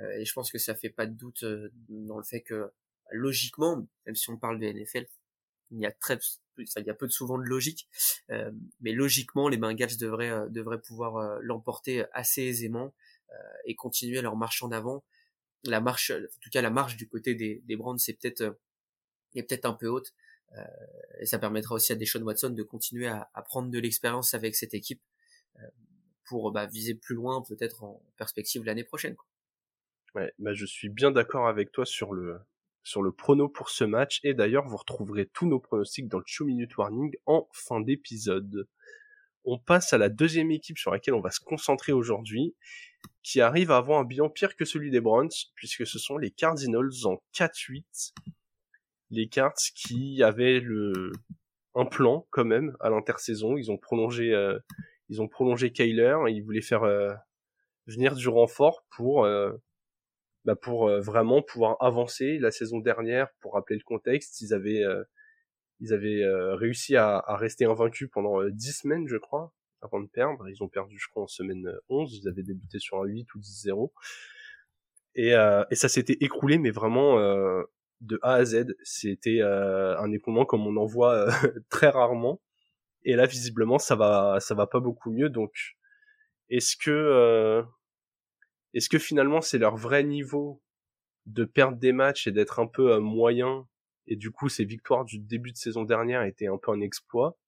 Euh, 0.00 0.18
et 0.18 0.24
je 0.24 0.32
pense 0.32 0.50
que 0.50 0.58
ça 0.58 0.74
fait 0.74 0.90
pas 0.90 1.06
de 1.06 1.14
doute 1.14 1.42
euh, 1.42 1.70
dans 1.88 2.18
le 2.18 2.24
fait 2.24 2.42
que 2.42 2.72
logiquement, 3.10 3.86
même 4.06 4.16
si 4.16 4.30
on 4.30 4.36
parle 4.38 4.58
de 4.58 4.66
NFL, 4.66 5.06
il 5.70 5.80
y 5.80 5.86
a 5.86 5.92
très 5.92 6.18
il 6.58 6.86
y 6.86 6.90
a 6.90 6.94
peu 6.94 7.06
de 7.06 7.12
souvent 7.12 7.38
de 7.38 7.44
logique, 7.44 7.88
euh, 8.30 8.52
mais 8.80 8.92
logiquement 8.92 9.48
les 9.48 9.56
Bengals 9.56 9.96
devraient 9.98 10.50
devraient 10.50 10.80
pouvoir 10.80 11.40
l'emporter 11.40 12.04
assez 12.12 12.42
aisément. 12.42 12.94
et 13.64 13.74
continuer 13.74 14.20
leur 14.22 14.36
marche 14.36 14.62
en 14.62 14.70
avant. 14.72 15.04
La 15.64 15.80
marche, 15.80 16.10
en 16.10 16.40
tout 16.40 16.50
cas 16.50 16.62
la 16.62 16.70
marche 16.70 16.96
du 16.96 17.08
côté 17.08 17.34
des, 17.34 17.62
des 17.64 17.76
Browns, 17.76 17.98
c'est 17.98 18.14
peut-être 18.14 18.58
est 19.34 19.42
peut-être 19.44 19.64
un 19.66 19.72
peu 19.74 19.88
haute. 19.88 20.12
et 21.20 21.26
ça 21.26 21.38
permettra 21.38 21.74
aussi 21.74 21.92
à 21.92 21.96
Deshaun 21.96 22.22
Watson 22.22 22.50
de 22.50 22.62
continuer 22.62 23.06
à, 23.08 23.30
à 23.34 23.42
prendre 23.42 23.70
de 23.70 23.78
l'expérience 23.78 24.34
avec 24.34 24.54
cette 24.56 24.74
équipe 24.74 25.02
pour 26.26 26.52
bah, 26.52 26.66
viser 26.66 26.94
plus 26.94 27.14
loin 27.14 27.42
peut-être 27.42 27.84
en 27.84 28.02
perspective 28.16 28.64
l'année 28.64 28.84
prochaine. 28.84 29.16
Quoi. 29.16 29.26
Ouais, 30.14 30.32
bah 30.38 30.52
je 30.52 30.66
suis 30.66 30.90
bien 30.90 31.10
d'accord 31.10 31.48
avec 31.48 31.72
toi 31.72 31.86
sur 31.86 32.12
le 32.12 32.38
sur 32.84 33.02
le 33.02 33.12
prono 33.12 33.48
pour 33.48 33.70
ce 33.70 33.84
match 33.84 34.20
et 34.24 34.34
d'ailleurs 34.34 34.66
vous 34.66 34.76
retrouverez 34.76 35.26
tous 35.26 35.46
nos 35.46 35.60
pronostics 35.60 36.08
dans 36.08 36.18
le 36.18 36.24
2 36.38 36.44
minute 36.44 36.76
warning 36.76 37.14
en 37.26 37.48
fin 37.52 37.80
d'épisode. 37.80 38.68
On 39.44 39.58
passe 39.58 39.92
à 39.92 39.98
la 39.98 40.08
deuxième 40.08 40.50
équipe 40.50 40.78
sur 40.78 40.90
laquelle 40.90 41.14
on 41.14 41.20
va 41.20 41.30
se 41.30 41.40
concentrer 41.40 41.92
aujourd'hui 41.92 42.54
qui 43.22 43.40
arrive 43.40 43.70
à 43.70 43.78
avoir 43.78 44.00
un 44.00 44.04
bilan 44.04 44.28
pire 44.28 44.54
que 44.56 44.64
celui 44.64 44.90
des 44.90 45.00
Browns 45.00 45.30
puisque 45.54 45.86
ce 45.86 45.98
sont 45.98 46.18
les 46.18 46.30
Cardinals 46.30 47.06
en 47.06 47.22
4-8. 47.34 48.12
Les 49.10 49.28
Cards 49.28 49.54
qui 49.74 50.22
avaient 50.22 50.60
le 50.60 51.12
un 51.74 51.86
plan 51.86 52.26
quand 52.30 52.44
même 52.44 52.76
à 52.80 52.90
l'intersaison, 52.90 53.56
ils 53.56 53.70
ont 53.70 53.78
prolongé 53.78 54.34
euh, 54.34 54.58
ils 55.08 55.22
ont 55.22 55.28
prolongé 55.28 55.72
Kyler, 55.72 56.16
ils 56.28 56.42
voulaient 56.42 56.60
faire 56.60 56.82
euh, 56.82 57.12
venir 57.86 58.14
du 58.14 58.28
renfort 58.28 58.84
pour 58.90 59.24
euh, 59.24 59.52
bah 60.44 60.56
pour 60.56 60.88
euh, 60.88 61.00
vraiment 61.00 61.42
pouvoir 61.42 61.76
avancer. 61.80 62.38
La 62.38 62.50
saison 62.50 62.78
dernière, 62.78 63.28
pour 63.40 63.54
rappeler 63.54 63.76
le 63.76 63.84
contexte, 63.84 64.40
ils 64.40 64.54
avaient 64.54 64.84
ils 65.80 65.92
avaient 65.92 66.22
réussi 66.54 66.96
à, 66.96 67.16
à, 67.18 67.36
rester 67.36 67.64
invaincus 67.64 68.08
pendant 68.12 68.44
10 68.48 68.72
semaines, 68.72 69.08
je 69.08 69.16
crois, 69.16 69.52
avant 69.80 70.00
de 70.00 70.06
perdre. 70.06 70.48
Ils 70.48 70.62
ont 70.62 70.68
perdu, 70.68 70.96
je 70.98 71.08
crois, 71.08 71.24
en 71.24 71.26
semaine 71.26 71.72
11. 71.88 72.20
Ils 72.22 72.28
avaient 72.28 72.44
débuté 72.44 72.78
sur 72.78 73.02
un 73.02 73.06
8 73.06 73.34
ou 73.34 73.40
10-0. 73.40 73.90
Et, 75.16 75.30
et 75.30 75.74
ça 75.74 75.88
s'était 75.88 76.18
écroulé, 76.20 76.58
mais 76.58 76.70
vraiment 76.70 77.16
de 78.00 78.18
A 78.22 78.34
à 78.34 78.44
Z. 78.44 78.76
C'était 78.84 79.40
un 79.42 80.12
écoulement 80.12 80.44
comme 80.44 80.66
on 80.68 80.76
en 80.76 80.86
voit 80.86 81.26
très 81.68 81.88
rarement. 81.88 82.40
Et 83.04 83.16
là, 83.16 83.26
visiblement, 83.26 83.78
ça 83.78 83.96
va, 83.96 84.38
ça 84.40 84.54
va 84.54 84.66
pas 84.66 84.80
beaucoup 84.80 85.10
mieux. 85.10 85.28
Donc, 85.28 85.52
est-ce 86.48 86.76
que, 86.76 86.90
euh, 86.90 87.62
est-ce 88.74 88.88
que 88.88 88.98
finalement, 88.98 89.40
c'est 89.40 89.58
leur 89.58 89.76
vrai 89.76 90.04
niveau 90.04 90.62
de 91.26 91.44
perdre 91.44 91.78
des 91.78 91.92
matchs 91.92 92.26
et 92.26 92.32
d'être 92.32 92.58
un 92.58 92.66
peu 92.66 92.92
euh, 92.92 93.00
moyen 93.00 93.68
et 94.06 94.16
du 94.16 94.30
coup, 94.30 94.48
ces 94.48 94.64
victoires 94.64 95.04
du 95.04 95.18
début 95.18 95.52
de 95.52 95.56
saison 95.56 95.84
dernière 95.84 96.24
étaient 96.24 96.48
un 96.48 96.58
peu 96.58 96.72
un 96.72 96.80
exploit? 96.80 97.38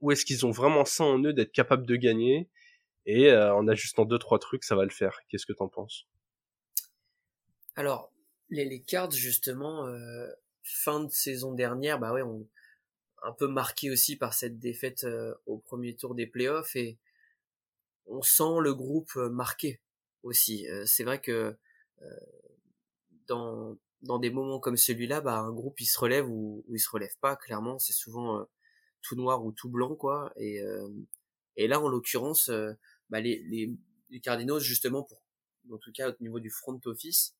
Ou 0.00 0.12
est-ce 0.12 0.24
qu'ils 0.24 0.46
ont 0.46 0.50
vraiment 0.50 0.84
ça 0.84 1.04
en 1.04 1.22
eux 1.22 1.32
d'être 1.32 1.52
capables 1.52 1.86
de 1.86 1.96
gagner 1.96 2.48
et 3.06 3.30
euh, 3.30 3.54
en 3.54 3.66
ajustant 3.66 4.04
deux 4.04 4.18
trois 4.18 4.38
trucs, 4.38 4.64
ça 4.64 4.76
va 4.76 4.84
le 4.84 4.90
faire? 4.90 5.18
Qu'est-ce 5.28 5.46
que 5.46 5.52
t'en 5.52 5.68
penses? 5.68 6.06
Alors, 7.74 8.12
les, 8.50 8.64
les 8.64 8.82
cards 8.82 9.10
justement, 9.12 9.88
fin 10.62 11.00
de 11.00 11.10
saison 11.10 11.52
dernière, 11.52 11.98
bah 11.98 12.12
ouais, 12.12 12.22
on 12.22 12.46
un 13.22 13.32
peu 13.32 13.46
marqué 13.46 13.90
aussi 13.90 14.16
par 14.16 14.34
cette 14.34 14.58
défaite 14.58 15.04
euh, 15.04 15.34
au 15.46 15.58
premier 15.58 15.94
tour 15.94 16.14
des 16.14 16.26
playoffs 16.26 16.76
et 16.76 16.98
on 18.06 18.22
sent 18.22 18.60
le 18.60 18.74
groupe 18.74 19.12
euh, 19.16 19.30
marqué 19.30 19.80
aussi. 20.22 20.68
Euh, 20.68 20.84
c'est 20.86 21.04
vrai 21.04 21.20
que 21.20 21.56
dans 23.28 23.78
dans 24.02 24.18
des 24.18 24.30
moments 24.30 24.58
comme 24.58 24.76
celui-là, 24.76 25.20
bah 25.20 25.38
un 25.38 25.52
groupe 25.52 25.80
il 25.80 25.86
se 25.86 25.98
relève 25.98 26.28
ou, 26.28 26.64
ou 26.66 26.74
il 26.74 26.80
se 26.80 26.90
relève 26.90 27.16
pas. 27.20 27.36
Clairement, 27.36 27.78
c'est 27.78 27.92
souvent 27.92 28.44
tout 29.02 29.14
noir 29.14 29.44
ou 29.44 29.52
tout 29.52 29.68
blanc 29.68 29.94
quoi. 29.94 30.32
Et 30.36 30.60
et 31.56 31.68
là 31.68 31.80
en 31.80 31.88
l'occurrence, 31.88 32.50
bah 33.10 33.20
les, 33.20 33.42
les 33.44 33.72
les 34.10 34.20
Cardinals 34.20 34.60
justement 34.60 35.04
pour 35.04 35.22
en 35.70 35.78
tout 35.78 35.92
cas 35.92 36.10
au 36.10 36.14
niveau 36.20 36.40
du 36.40 36.50
front 36.50 36.80
office 36.86 37.36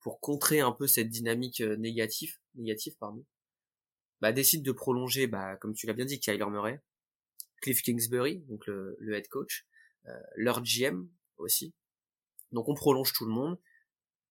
pour 0.00 0.20
contrer 0.20 0.60
un 0.60 0.72
peu 0.72 0.86
cette 0.86 1.08
dynamique 1.08 1.60
négative 1.60 2.38
négative 2.54 2.94
pardon 3.00 3.24
bah, 4.24 4.32
décide 4.32 4.62
de 4.62 4.72
prolonger, 4.72 5.26
bah, 5.26 5.56
comme 5.56 5.74
tu 5.74 5.86
l'as 5.86 5.92
bien 5.92 6.06
dit, 6.06 6.18
Kyler 6.18 6.46
Murray, 6.46 6.80
Cliff 7.60 7.82
Kingsbury, 7.82 8.38
donc 8.48 8.66
le, 8.66 8.96
le 8.98 9.14
head 9.14 9.28
coach, 9.28 9.66
euh, 10.06 10.18
leur 10.34 10.62
GM 10.62 11.06
aussi. 11.38 11.74
Donc 12.52 12.68
on 12.68 12.74
prolonge 12.74 13.12
tout 13.12 13.24
le 13.24 13.32
monde 13.32 13.58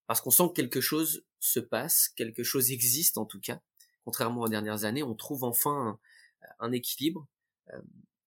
parce 0.08 0.22
qu'on 0.22 0.32
sent 0.32 0.50
que 0.50 0.54
quelque 0.54 0.82
chose 0.82 1.26
se 1.40 1.60
passe, 1.60 2.10
quelque 2.10 2.44
chose 2.44 2.72
existe 2.72 3.18
en 3.18 3.26
tout 3.26 3.40
cas. 3.40 3.62
Contrairement 4.06 4.42
aux 4.42 4.50
dernières 4.50 4.84
années, 4.84 5.04
on 5.04 5.16
trouve 5.16 5.44
enfin 5.44 6.00
un, 6.60 6.72
équilibre, 6.72 7.28
euh, 7.72 7.82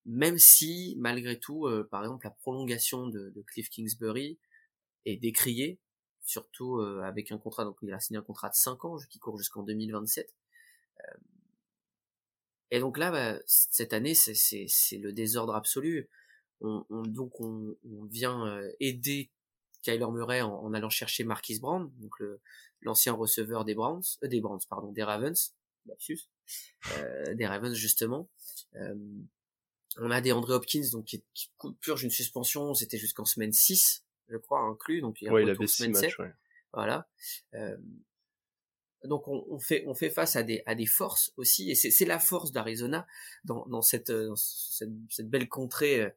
même 0.04 0.38
si 0.38 0.94
malgré 0.98 1.38
tout, 1.38 1.66
euh, 1.66 1.86
par 1.90 2.02
exemple, 2.02 2.26
la 2.26 2.30
prolongation 2.30 3.08
de, 3.08 3.44
Cliff 3.46 3.68
Kingsbury 3.68 4.38
est 5.04 5.16
décriée, 5.16 5.78
surtout 6.24 6.80
avec 6.80 7.30
un 7.30 7.38
contrat, 7.38 7.64
donc 7.64 7.76
il 7.82 7.92
a 7.92 8.00
signé 8.00 8.18
un 8.18 8.22
contrat 8.22 8.48
de 8.48 8.54
5 8.54 8.84
ans 8.84 8.96
qui 9.08 9.18
court 9.18 9.38
jusqu'en 9.38 9.62
2027. 9.62 10.34
Et 12.70 12.80
donc 12.80 12.98
là, 12.98 13.10
bah, 13.10 13.40
cette 13.46 13.92
année, 13.92 14.14
c'est 14.14 14.98
le 14.98 15.12
désordre 15.12 15.54
absolu. 15.54 16.08
On, 16.60 16.84
on 16.90 17.02
donc 17.02 17.40
on, 17.40 17.76
on 17.84 18.04
vient 18.04 18.46
euh, 18.46 18.70
aider 18.80 19.30
Kyler 19.82 20.10
Murray 20.10 20.40
en, 20.40 20.52
en, 20.52 20.72
allant 20.74 20.90
chercher 20.90 21.24
Marquis 21.24 21.60
Brown, 21.60 21.90
donc 21.98 22.14
l'ancien 22.82 23.12
receveur 23.12 23.64
des 23.64 23.74
Browns, 23.74 24.02
euh, 24.22 24.28
des 24.28 24.40
Browns, 24.40 24.60
pardon, 24.68 24.92
des 24.92 25.02
Ravens, 25.02 25.54
euh, 25.88 27.34
des 27.34 27.46
Ravens 27.46 27.74
justement. 27.74 28.30
Euh, 28.76 28.94
on 29.98 30.10
a 30.10 30.20
des 30.20 30.32
André 30.32 30.54
Hopkins, 30.54 30.88
donc 30.92 31.06
qui, 31.06 31.24
qui 31.34 31.50
purge 31.80 32.04
une 32.04 32.10
suspension, 32.10 32.74
c'était 32.74 32.98
jusqu'en 32.98 33.24
semaine 33.24 33.52
6, 33.52 34.04
je 34.28 34.36
crois, 34.36 34.60
inclus, 34.60 35.00
donc 35.00 35.22
il, 35.22 35.30
ouais, 35.30 35.42
il 35.42 35.50
avait 35.50 35.66
semaine 35.66 35.94
7. 35.94 36.18
Ouais. 36.18 36.32
Voilà. 36.72 37.08
Euh, 37.54 37.76
donc 39.04 39.28
on, 39.28 39.46
on, 39.48 39.58
fait 39.58 39.84
on 39.86 39.94
fait 39.94 40.10
face 40.10 40.36
à 40.36 40.42
des 40.42 40.62
à 40.66 40.74
des 40.74 40.86
forces 40.86 41.32
aussi 41.36 41.70
et 41.70 41.74
c'est 41.74 42.04
la 42.06 42.18
force 42.18 42.50
d'Arizona 42.50 43.06
dans 43.44 43.64
dans 43.66 43.82
cette, 43.82 44.10
euh, 44.10 44.28
dans 44.28 44.36
cette, 44.36 44.90
cette 45.10 45.30
belle 45.30 45.48
contrée 45.48 46.00
euh, 46.00 46.10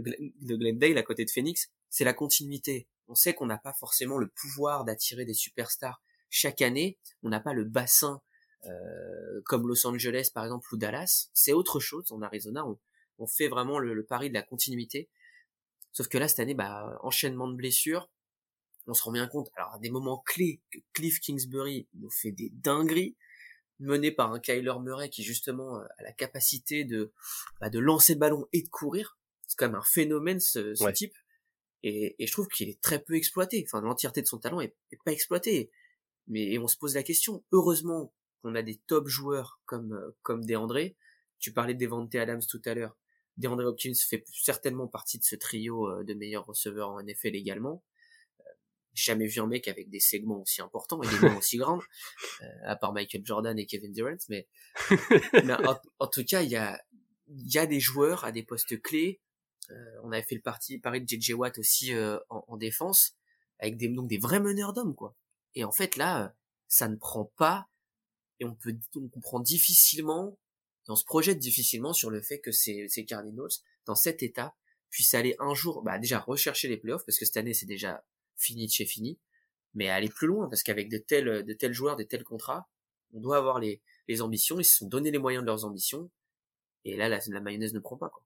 de, 0.00 0.56
Glendale 0.56 0.98
à 0.98 1.02
côté 1.02 1.24
de 1.24 1.30
Phoenix 1.30 1.70
c'est 1.90 2.04
la 2.04 2.12
continuité. 2.12 2.88
On 3.06 3.14
sait 3.14 3.34
qu'on 3.34 3.46
n'a 3.46 3.58
pas 3.58 3.72
forcément 3.72 4.18
le 4.18 4.28
pouvoir 4.28 4.84
d'attirer 4.84 5.24
des 5.24 5.34
superstars 5.34 6.02
chaque 6.28 6.60
année. 6.60 6.98
On 7.22 7.28
n'a 7.28 7.38
pas 7.38 7.52
le 7.52 7.64
bassin 7.64 8.20
euh, 8.64 9.40
comme 9.44 9.68
Los 9.68 9.86
Angeles 9.86 10.30
par 10.34 10.44
exemple 10.44 10.66
ou 10.72 10.76
Dallas. 10.76 11.30
C'est 11.34 11.52
autre 11.52 11.78
chose. 11.78 12.10
En 12.10 12.22
Arizona 12.22 12.66
on, 12.66 12.78
on 13.18 13.26
fait 13.26 13.48
vraiment 13.48 13.78
le, 13.78 13.94
le, 13.94 14.04
pari 14.04 14.28
de 14.28 14.34
la 14.34 14.42
continuité. 14.42 15.08
Sauf 15.92 16.08
que 16.08 16.18
là 16.18 16.26
cette 16.26 16.40
année 16.40 16.54
bah 16.54 16.98
enchaînement 17.02 17.48
de 17.48 17.54
blessures. 17.54 18.10
On 18.86 18.94
se 18.94 19.02
rend 19.02 19.12
bien 19.12 19.26
compte, 19.26 19.48
alors 19.56 19.72
à 19.74 19.78
des 19.78 19.90
moments 19.90 20.22
clés, 20.26 20.60
que 20.70 20.78
Cliff 20.92 21.18
Kingsbury 21.20 21.88
nous 21.94 22.10
fait 22.10 22.32
des 22.32 22.50
dingueries, 22.50 23.16
mené 23.78 24.10
par 24.10 24.32
un 24.32 24.40
Kyler 24.40 24.74
Murray 24.80 25.08
qui 25.08 25.22
justement 25.22 25.78
euh, 25.78 25.84
a 25.98 26.02
la 26.02 26.12
capacité 26.12 26.84
de, 26.84 27.12
bah, 27.60 27.70
de 27.70 27.78
lancer 27.78 28.14
le 28.14 28.18
ballon 28.18 28.46
et 28.52 28.62
de 28.62 28.68
courir. 28.68 29.18
C'est 29.54 29.64
quand 29.64 29.66
même 29.66 29.80
un 29.80 29.82
phénomène 29.82 30.40
ce, 30.40 30.74
ce 30.74 30.90
type. 30.90 31.14
Et, 31.82 32.16
et, 32.18 32.26
je 32.26 32.32
trouve 32.32 32.48
qu'il 32.48 32.68
est 32.68 32.80
très 32.80 32.98
peu 32.98 33.14
exploité. 33.14 33.64
Enfin, 33.66 33.82
l'entièreté 33.82 34.22
de 34.22 34.26
son 34.26 34.38
talent 34.38 34.60
est, 34.60 34.74
pas 35.04 35.12
exploité. 35.12 35.70
Mais 36.26 36.58
on 36.58 36.66
se 36.66 36.76
pose 36.78 36.94
la 36.94 37.02
question. 37.02 37.44
Heureusement 37.52 38.12
qu'on 38.42 38.54
a 38.54 38.62
des 38.62 38.80
top 38.86 39.08
joueurs 39.08 39.60
comme 39.66 39.92
euh, 39.92 40.16
comme 40.22 40.44
DeAndre. 40.44 40.94
Tu 41.38 41.52
parlais 41.52 41.74
de 41.74 41.78
Devante 41.78 42.14
Adams 42.14 42.42
tout 42.48 42.62
à 42.64 42.74
l'heure. 42.74 42.96
DeAndre 43.36 43.66
Hopkins 43.66 43.92
fait 44.08 44.24
certainement 44.32 44.88
partie 44.88 45.18
de 45.18 45.24
ce 45.24 45.36
trio 45.36 45.88
euh, 45.88 46.04
de 46.04 46.14
meilleurs 46.14 46.46
receveurs 46.46 46.90
en 46.90 47.02
NFL 47.02 47.36
également 47.36 47.82
jamais 48.94 49.26
vu 49.26 49.40
un 49.40 49.46
mec 49.46 49.68
avec 49.68 49.90
des 49.90 50.00
segments 50.00 50.40
aussi 50.40 50.62
importants 50.62 51.02
et 51.02 51.08
des 51.08 51.18
mains 51.18 51.36
aussi 51.36 51.56
grandes, 51.56 51.82
euh, 52.42 52.46
à 52.64 52.76
part 52.76 52.92
Michael 52.92 53.22
Jordan 53.24 53.58
et 53.58 53.66
Kevin 53.66 53.92
Durant, 53.92 54.16
mais, 54.28 54.48
mais 55.44 55.54
en, 55.98 56.06
tout 56.06 56.24
cas, 56.24 56.42
il 56.42 56.50
y 56.50 56.56
a, 56.56 56.80
y 57.28 57.58
a 57.58 57.66
des 57.66 57.80
joueurs 57.80 58.24
à 58.24 58.32
des 58.32 58.42
postes 58.42 58.80
clés. 58.80 59.20
Euh, 59.70 60.00
on 60.02 60.12
avait 60.12 60.22
fait 60.22 60.34
le 60.34 60.40
parti, 60.40 60.78
pareil 60.78 61.02
de 61.02 61.08
JJ 61.08 61.32
Watt 61.32 61.58
aussi 61.58 61.92
euh, 61.94 62.18
en, 62.28 62.44
en, 62.48 62.56
défense, 62.56 63.16
avec 63.58 63.76
des, 63.76 63.88
donc 63.88 64.08
des 64.08 64.18
vrais 64.18 64.40
meneurs 64.40 64.72
d'hommes, 64.72 64.94
quoi. 64.94 65.16
Et 65.54 65.64
en 65.64 65.72
fait, 65.72 65.96
là, 65.96 66.34
ça 66.68 66.88
ne 66.88 66.96
prend 66.96 67.32
pas, 67.36 67.68
et 68.40 68.44
on 68.44 68.54
peut, 68.54 68.76
on 68.96 69.08
comprend 69.08 69.40
difficilement, 69.40 70.38
et 70.86 70.90
on 70.90 70.96
se 70.96 71.04
projette 71.04 71.38
difficilement 71.38 71.92
sur 71.92 72.10
le 72.10 72.20
fait 72.20 72.40
que 72.40 72.52
ces, 72.52 72.88
ces 72.88 73.04
Cardinals, 73.04 73.48
dans 73.86 73.94
cet 73.94 74.22
état, 74.22 74.54
puissent 74.90 75.14
aller 75.14 75.34
un 75.38 75.54
jour, 75.54 75.82
bah 75.82 75.98
déjà 75.98 76.18
rechercher 76.20 76.68
les 76.68 76.76
playoffs, 76.76 77.04
parce 77.04 77.18
que 77.18 77.24
cette 77.24 77.36
année 77.36 77.54
c'est 77.54 77.66
déjà 77.66 78.04
fini 78.36 78.66
de 78.66 78.72
chez 78.72 78.86
fini, 78.86 79.18
mais 79.74 79.88
aller 79.88 80.08
plus 80.08 80.28
loin 80.28 80.48
parce 80.48 80.62
qu'avec 80.62 80.88
de 80.88 80.98
tels 80.98 81.44
de 81.44 81.52
tels 81.52 81.72
joueurs, 81.72 81.96
de 81.96 82.04
tels 82.04 82.22
contrats, 82.22 82.68
on 83.12 83.20
doit 83.20 83.36
avoir 83.38 83.58
les, 83.58 83.82
les 84.08 84.22
ambitions. 84.22 84.60
Ils 84.60 84.64
se 84.64 84.78
sont 84.78 84.86
donné 84.86 85.10
les 85.10 85.18
moyens 85.18 85.42
de 85.42 85.46
leurs 85.46 85.64
ambitions, 85.64 86.10
et 86.84 86.96
là 86.96 87.08
la, 87.08 87.18
la 87.26 87.40
mayonnaise 87.40 87.74
ne 87.74 87.80
prend 87.80 87.96
pas 87.96 88.08
quoi. 88.08 88.23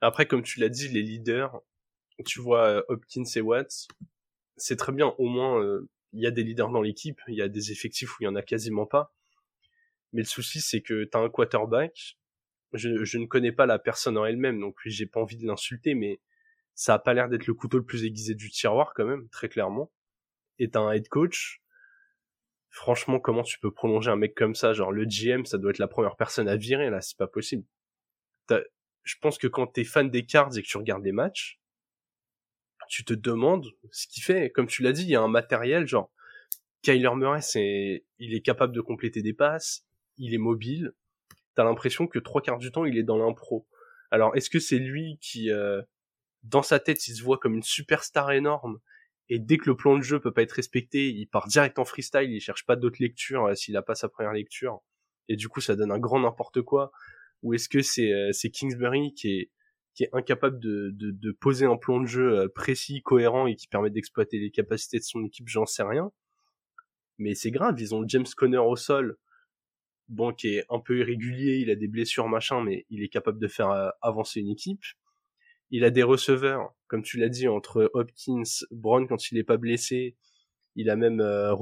Après, 0.00 0.26
comme 0.26 0.42
tu 0.42 0.60
l'as 0.60 0.68
dit, 0.68 0.88
les 0.88 1.02
leaders, 1.02 1.60
tu 2.24 2.40
vois 2.40 2.66
euh, 2.68 2.82
Hopkins 2.88 3.24
et 3.36 3.40
Watts, 3.40 3.88
c'est 4.56 4.76
très 4.76 4.92
bien. 4.92 5.14
Au 5.18 5.26
moins, 5.26 5.62
euh, 5.62 5.88
il 6.12 6.22
y 6.22 6.26
a 6.26 6.30
des 6.30 6.42
leaders 6.42 6.70
dans 6.70 6.82
l'équipe. 6.82 7.20
Il 7.28 7.34
y 7.34 7.42
a 7.42 7.48
des 7.48 7.72
effectifs 7.72 8.18
où 8.18 8.22
il 8.22 8.24
y 8.24 8.28
en 8.28 8.36
a 8.36 8.42
quasiment 8.42 8.86
pas. 8.86 9.12
Mais 10.12 10.22
le 10.22 10.26
souci, 10.26 10.60
c'est 10.60 10.80
que 10.80 11.04
t'as 11.04 11.20
un 11.20 11.28
quarterback. 11.28 12.18
Je, 12.72 13.18
ne 13.18 13.26
connais 13.26 13.52
pas 13.52 13.66
la 13.66 13.78
personne 13.78 14.18
en 14.18 14.26
elle-même, 14.26 14.60
donc 14.60 14.76
j'ai 14.84 15.06
pas 15.06 15.20
envie 15.20 15.38
de 15.38 15.46
l'insulter, 15.46 15.94
mais 15.94 16.20
ça 16.74 16.94
a 16.94 16.98
pas 16.98 17.14
l'air 17.14 17.28
d'être 17.30 17.46
le 17.46 17.54
couteau 17.54 17.78
le 17.78 17.84
plus 17.84 18.04
aiguisé 18.04 18.34
du 18.34 18.50
tiroir 18.50 18.92
quand 18.94 19.06
même, 19.06 19.26
très 19.30 19.48
clairement. 19.48 19.90
Et 20.58 20.70
t'as 20.70 20.80
un 20.80 20.92
head 20.92 21.08
coach. 21.08 21.62
Franchement, 22.70 23.20
comment 23.20 23.42
tu 23.42 23.58
peux 23.58 23.72
prolonger 23.72 24.10
un 24.10 24.16
mec 24.16 24.34
comme 24.34 24.54
ça? 24.54 24.74
Genre 24.74 24.92
le 24.92 25.06
GM, 25.06 25.44
ça 25.46 25.56
doit 25.56 25.70
être 25.70 25.78
la 25.78 25.88
première 25.88 26.16
personne 26.16 26.48
à 26.48 26.56
virer 26.56 26.90
là, 26.90 27.00
c'est 27.00 27.16
pas 27.16 27.26
possible. 27.26 27.64
Je 29.08 29.16
pense 29.22 29.38
que 29.38 29.46
quand 29.46 29.66
t'es 29.66 29.84
fan 29.84 30.10
des 30.10 30.26
cards 30.26 30.58
et 30.58 30.62
que 30.62 30.66
tu 30.66 30.76
regardes 30.76 31.02
les 31.02 31.12
matchs, 31.12 31.58
tu 32.90 33.06
te 33.06 33.14
demandes 33.14 33.66
ce 33.90 34.06
qu'il 34.06 34.22
fait. 34.22 34.50
Comme 34.50 34.66
tu 34.66 34.82
l'as 34.82 34.92
dit, 34.92 35.04
il 35.04 35.08
y 35.08 35.16
a 35.16 35.22
un 35.22 35.28
matériel, 35.28 35.86
genre 35.86 36.12
Kyler 36.82 37.14
Murray, 37.14 37.40
c'est, 37.40 38.04
il 38.18 38.34
est 38.34 38.42
capable 38.42 38.74
de 38.74 38.82
compléter 38.82 39.22
des 39.22 39.32
passes, 39.32 39.86
il 40.18 40.34
est 40.34 40.38
mobile. 40.38 40.92
T'as 41.54 41.64
l'impression 41.64 42.06
que 42.06 42.18
trois 42.18 42.42
quarts 42.42 42.58
du 42.58 42.70
temps, 42.70 42.84
il 42.84 42.98
est 42.98 43.02
dans 43.02 43.16
l'impro. 43.16 43.66
Alors, 44.10 44.36
est-ce 44.36 44.50
que 44.50 44.60
c'est 44.60 44.78
lui 44.78 45.18
qui, 45.22 45.50
euh, 45.50 45.80
dans 46.42 46.62
sa 46.62 46.78
tête, 46.78 47.08
il 47.08 47.14
se 47.14 47.22
voit 47.22 47.38
comme 47.38 47.54
une 47.54 47.62
superstar 47.62 48.30
énorme, 48.32 48.78
et 49.30 49.38
dès 49.38 49.56
que 49.56 49.70
le 49.70 49.76
plan 49.76 49.96
de 49.96 50.02
jeu 50.02 50.20
peut 50.20 50.34
pas 50.34 50.42
être 50.42 50.52
respecté, 50.52 51.08
il 51.08 51.26
part 51.28 51.46
direct 51.46 51.78
en 51.78 51.86
freestyle, 51.86 52.30
il 52.30 52.40
cherche 52.40 52.66
pas 52.66 52.76
d'autres 52.76 53.00
lectures 53.00 53.46
euh, 53.46 53.54
s'il 53.54 53.74
a 53.78 53.82
pas 53.82 53.94
sa 53.94 54.10
première 54.10 54.34
lecture, 54.34 54.82
et 55.28 55.36
du 55.36 55.48
coup, 55.48 55.62
ça 55.62 55.76
donne 55.76 55.92
un 55.92 55.98
grand 55.98 56.20
n'importe 56.20 56.60
quoi. 56.60 56.92
Ou 57.42 57.54
est-ce 57.54 57.68
que 57.68 57.82
c'est 57.82 58.12
euh, 58.12 58.30
Kingsbury 58.52 59.14
qui 59.14 59.48
est 60.00 60.10
incapable 60.12 60.58
de, 60.60 61.32
poser 61.40 61.66
un 61.66 61.76
plan 61.76 62.00
de 62.00 62.06
jeu 62.06 62.48
précis, 62.54 63.02
cohérent 63.02 63.46
et 63.46 63.56
qui 63.56 63.66
permet 63.66 63.90
d'exploiter 63.90 64.38
les 64.38 64.50
capacités 64.50 64.98
de 64.98 65.04
son 65.04 65.24
équipe, 65.24 65.48
j'en 65.48 65.66
sais 65.66 65.82
rien. 65.82 66.12
Mais 67.18 67.34
c'est 67.34 67.50
grave, 67.50 67.80
ils 67.80 67.94
ont 67.94 68.06
James 68.06 68.26
Conner 68.36 68.58
au 68.58 68.76
sol, 68.76 69.18
bon, 70.08 70.32
qui 70.32 70.56
est 70.56 70.64
un 70.70 70.80
peu 70.80 70.98
irrégulier, 70.98 71.58
il 71.58 71.70
a 71.70 71.74
des 71.74 71.88
blessures, 71.88 72.28
machin, 72.28 72.62
mais 72.62 72.86
il 72.90 73.02
est 73.02 73.08
capable 73.08 73.38
de 73.38 73.48
faire 73.48 73.70
euh, 73.70 73.90
avancer 74.02 74.40
une 74.40 74.50
équipe. 74.50 74.82
Il 75.70 75.84
a 75.84 75.90
des 75.90 76.02
receveurs, 76.02 76.74
comme 76.86 77.02
tu 77.02 77.18
l'as 77.18 77.28
dit, 77.28 77.48
entre 77.48 77.90
Hopkins, 77.92 78.42
Brown 78.70 79.06
quand 79.06 79.30
il 79.30 79.38
est 79.38 79.44
pas 79.44 79.58
blessé. 79.58 80.16
Il 80.76 80.90
a 80.90 80.96
même 80.96 81.20
euh, 81.20 81.54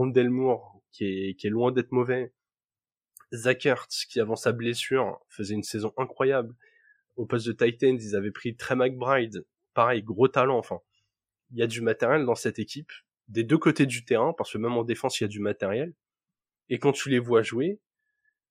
qui 0.92 1.36
est 1.42 1.50
loin 1.50 1.72
d'être 1.72 1.92
mauvais. 1.92 2.32
Zach 3.32 3.68
qui 4.08 4.20
avant 4.20 4.36
sa 4.36 4.52
blessure, 4.52 5.20
faisait 5.28 5.54
une 5.54 5.62
saison 5.62 5.92
incroyable. 5.96 6.54
Au 7.16 7.26
poste 7.26 7.46
de 7.46 7.52
Titans, 7.52 7.98
ils 8.00 8.16
avaient 8.16 8.30
pris 8.30 8.56
Trey 8.56 8.76
McBride. 8.76 9.44
Pareil, 9.74 10.02
gros 10.02 10.28
talent, 10.28 10.58
enfin. 10.58 10.80
Il 11.50 11.58
y 11.58 11.62
a 11.62 11.66
du 11.66 11.80
matériel 11.80 12.24
dans 12.26 12.34
cette 12.34 12.58
équipe, 12.58 12.90
des 13.28 13.44
deux 13.44 13.58
côtés 13.58 13.86
du 13.86 14.04
terrain, 14.04 14.32
parce 14.36 14.52
que 14.52 14.58
même 14.58 14.72
en 14.72 14.84
défense, 14.84 15.20
il 15.20 15.24
y 15.24 15.26
a 15.26 15.28
du 15.28 15.40
matériel. 15.40 15.94
Et 16.68 16.78
quand 16.78 16.92
tu 16.92 17.08
les 17.08 17.20
vois 17.20 17.42
jouer, 17.42 17.80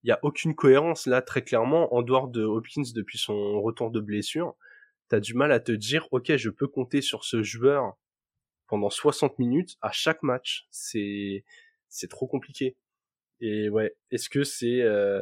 il 0.03 0.09
y 0.09 0.11
a 0.11 0.19
aucune 0.21 0.55
cohérence 0.55 1.07
là 1.07 1.21
très 1.21 1.43
clairement 1.43 1.93
en 1.95 2.03
dehors 2.03 2.27
de 2.27 2.43
Hopkins 2.43 2.83
depuis 2.93 3.17
son 3.17 3.61
retour 3.61 3.91
de 3.91 3.99
blessure. 3.99 4.55
T'as 5.09 5.19
du 5.19 5.33
mal 5.33 5.51
à 5.51 5.59
te 5.59 5.71
dire 5.71 6.07
ok 6.11 6.35
je 6.37 6.49
peux 6.49 6.67
compter 6.67 7.01
sur 7.01 7.23
ce 7.25 7.41
joueur 7.41 7.97
pendant 8.67 8.91
60 8.91 9.39
minutes 9.39 9.77
à 9.81 9.91
chaque 9.91 10.21
match. 10.23 10.67
C'est 10.69 11.43
c'est 11.89 12.07
trop 12.07 12.27
compliqué. 12.27 12.77
Et 13.41 13.69
ouais, 13.69 13.95
est-ce 14.11 14.29
que 14.29 14.43
c'est 14.43 14.81
euh, 14.81 15.21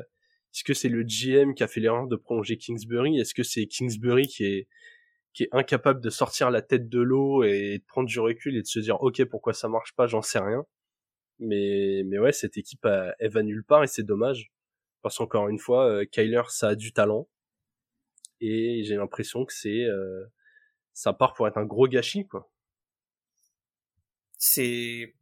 est-ce 0.54 0.64
que 0.64 0.74
c'est 0.74 0.90
le 0.90 1.04
GM 1.04 1.54
qui 1.56 1.64
a 1.64 1.68
fait 1.68 1.80
l'erreur 1.80 2.08
de 2.08 2.16
prolonger 2.16 2.58
Kingsbury? 2.58 3.20
Est-ce 3.20 3.34
que 3.34 3.44
c'est 3.44 3.66
Kingsbury 3.68 4.28
qui 4.28 4.46
est 4.46 4.68
qui 5.34 5.44
est 5.44 5.50
incapable 5.52 6.02
de 6.02 6.10
sortir 6.12 6.52
la 6.52 6.62
tête 6.62 6.90
de 6.90 7.02
l'eau 7.02 7.44
et 7.44 7.80
de 7.80 7.84
prendre 7.86 8.08
du 8.08 8.20
recul 8.20 8.56
et 8.58 8.62
de 8.62 8.68
se 8.68 8.80
dire 8.80 9.02
ok 9.02 9.26
pourquoi 9.26 9.54
ça 9.54 9.68
marche 9.70 9.94
pas, 9.96 10.08
j'en 10.08 10.22
sais 10.22 10.40
rien. 10.40 10.66
Mais 11.40 12.04
mais 12.06 12.20
ouais, 12.20 12.32
cette 12.34 12.58
équipe 12.58 12.86
elle 13.20 13.32
va 13.32 13.44
nulle 13.44 13.64
part 13.64 13.84
et 13.84 13.88
c'est 13.88 14.04
dommage 14.04 14.54
parce 15.04 15.18
qu'encore 15.18 15.50
une 15.50 15.60
fois, 15.60 15.86
euh, 15.88 16.06
Kyler, 16.06 16.44
ça 16.50 16.70
a 16.70 16.76
du 16.76 16.94
talent. 16.94 17.28
Et 18.42 18.84
j'ai 18.84 18.96
l'impression 18.96 19.46
que 19.46 19.54
c'est, 19.54 19.84
euh, 19.84 20.26
ça 20.94 21.14
part 21.14 21.34
pour 21.34 21.48
être 21.48 21.58
un 21.58 21.66
gros 21.66 21.88
gâchis, 21.88 22.26
quoi. 22.28 22.50
C'est, 24.38 25.14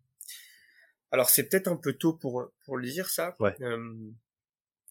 alors 1.12 1.30
c'est 1.30 1.47
peut-être 1.47 1.68
un 1.68 1.76
peu 1.76 1.93
tôt 1.93 2.14
pour 2.14 2.51
pour 2.66 2.78
le 2.78 2.88
dire 2.88 3.09
ça. 3.09 3.36
Ouais. 3.39 3.55
Euh, 3.62 4.12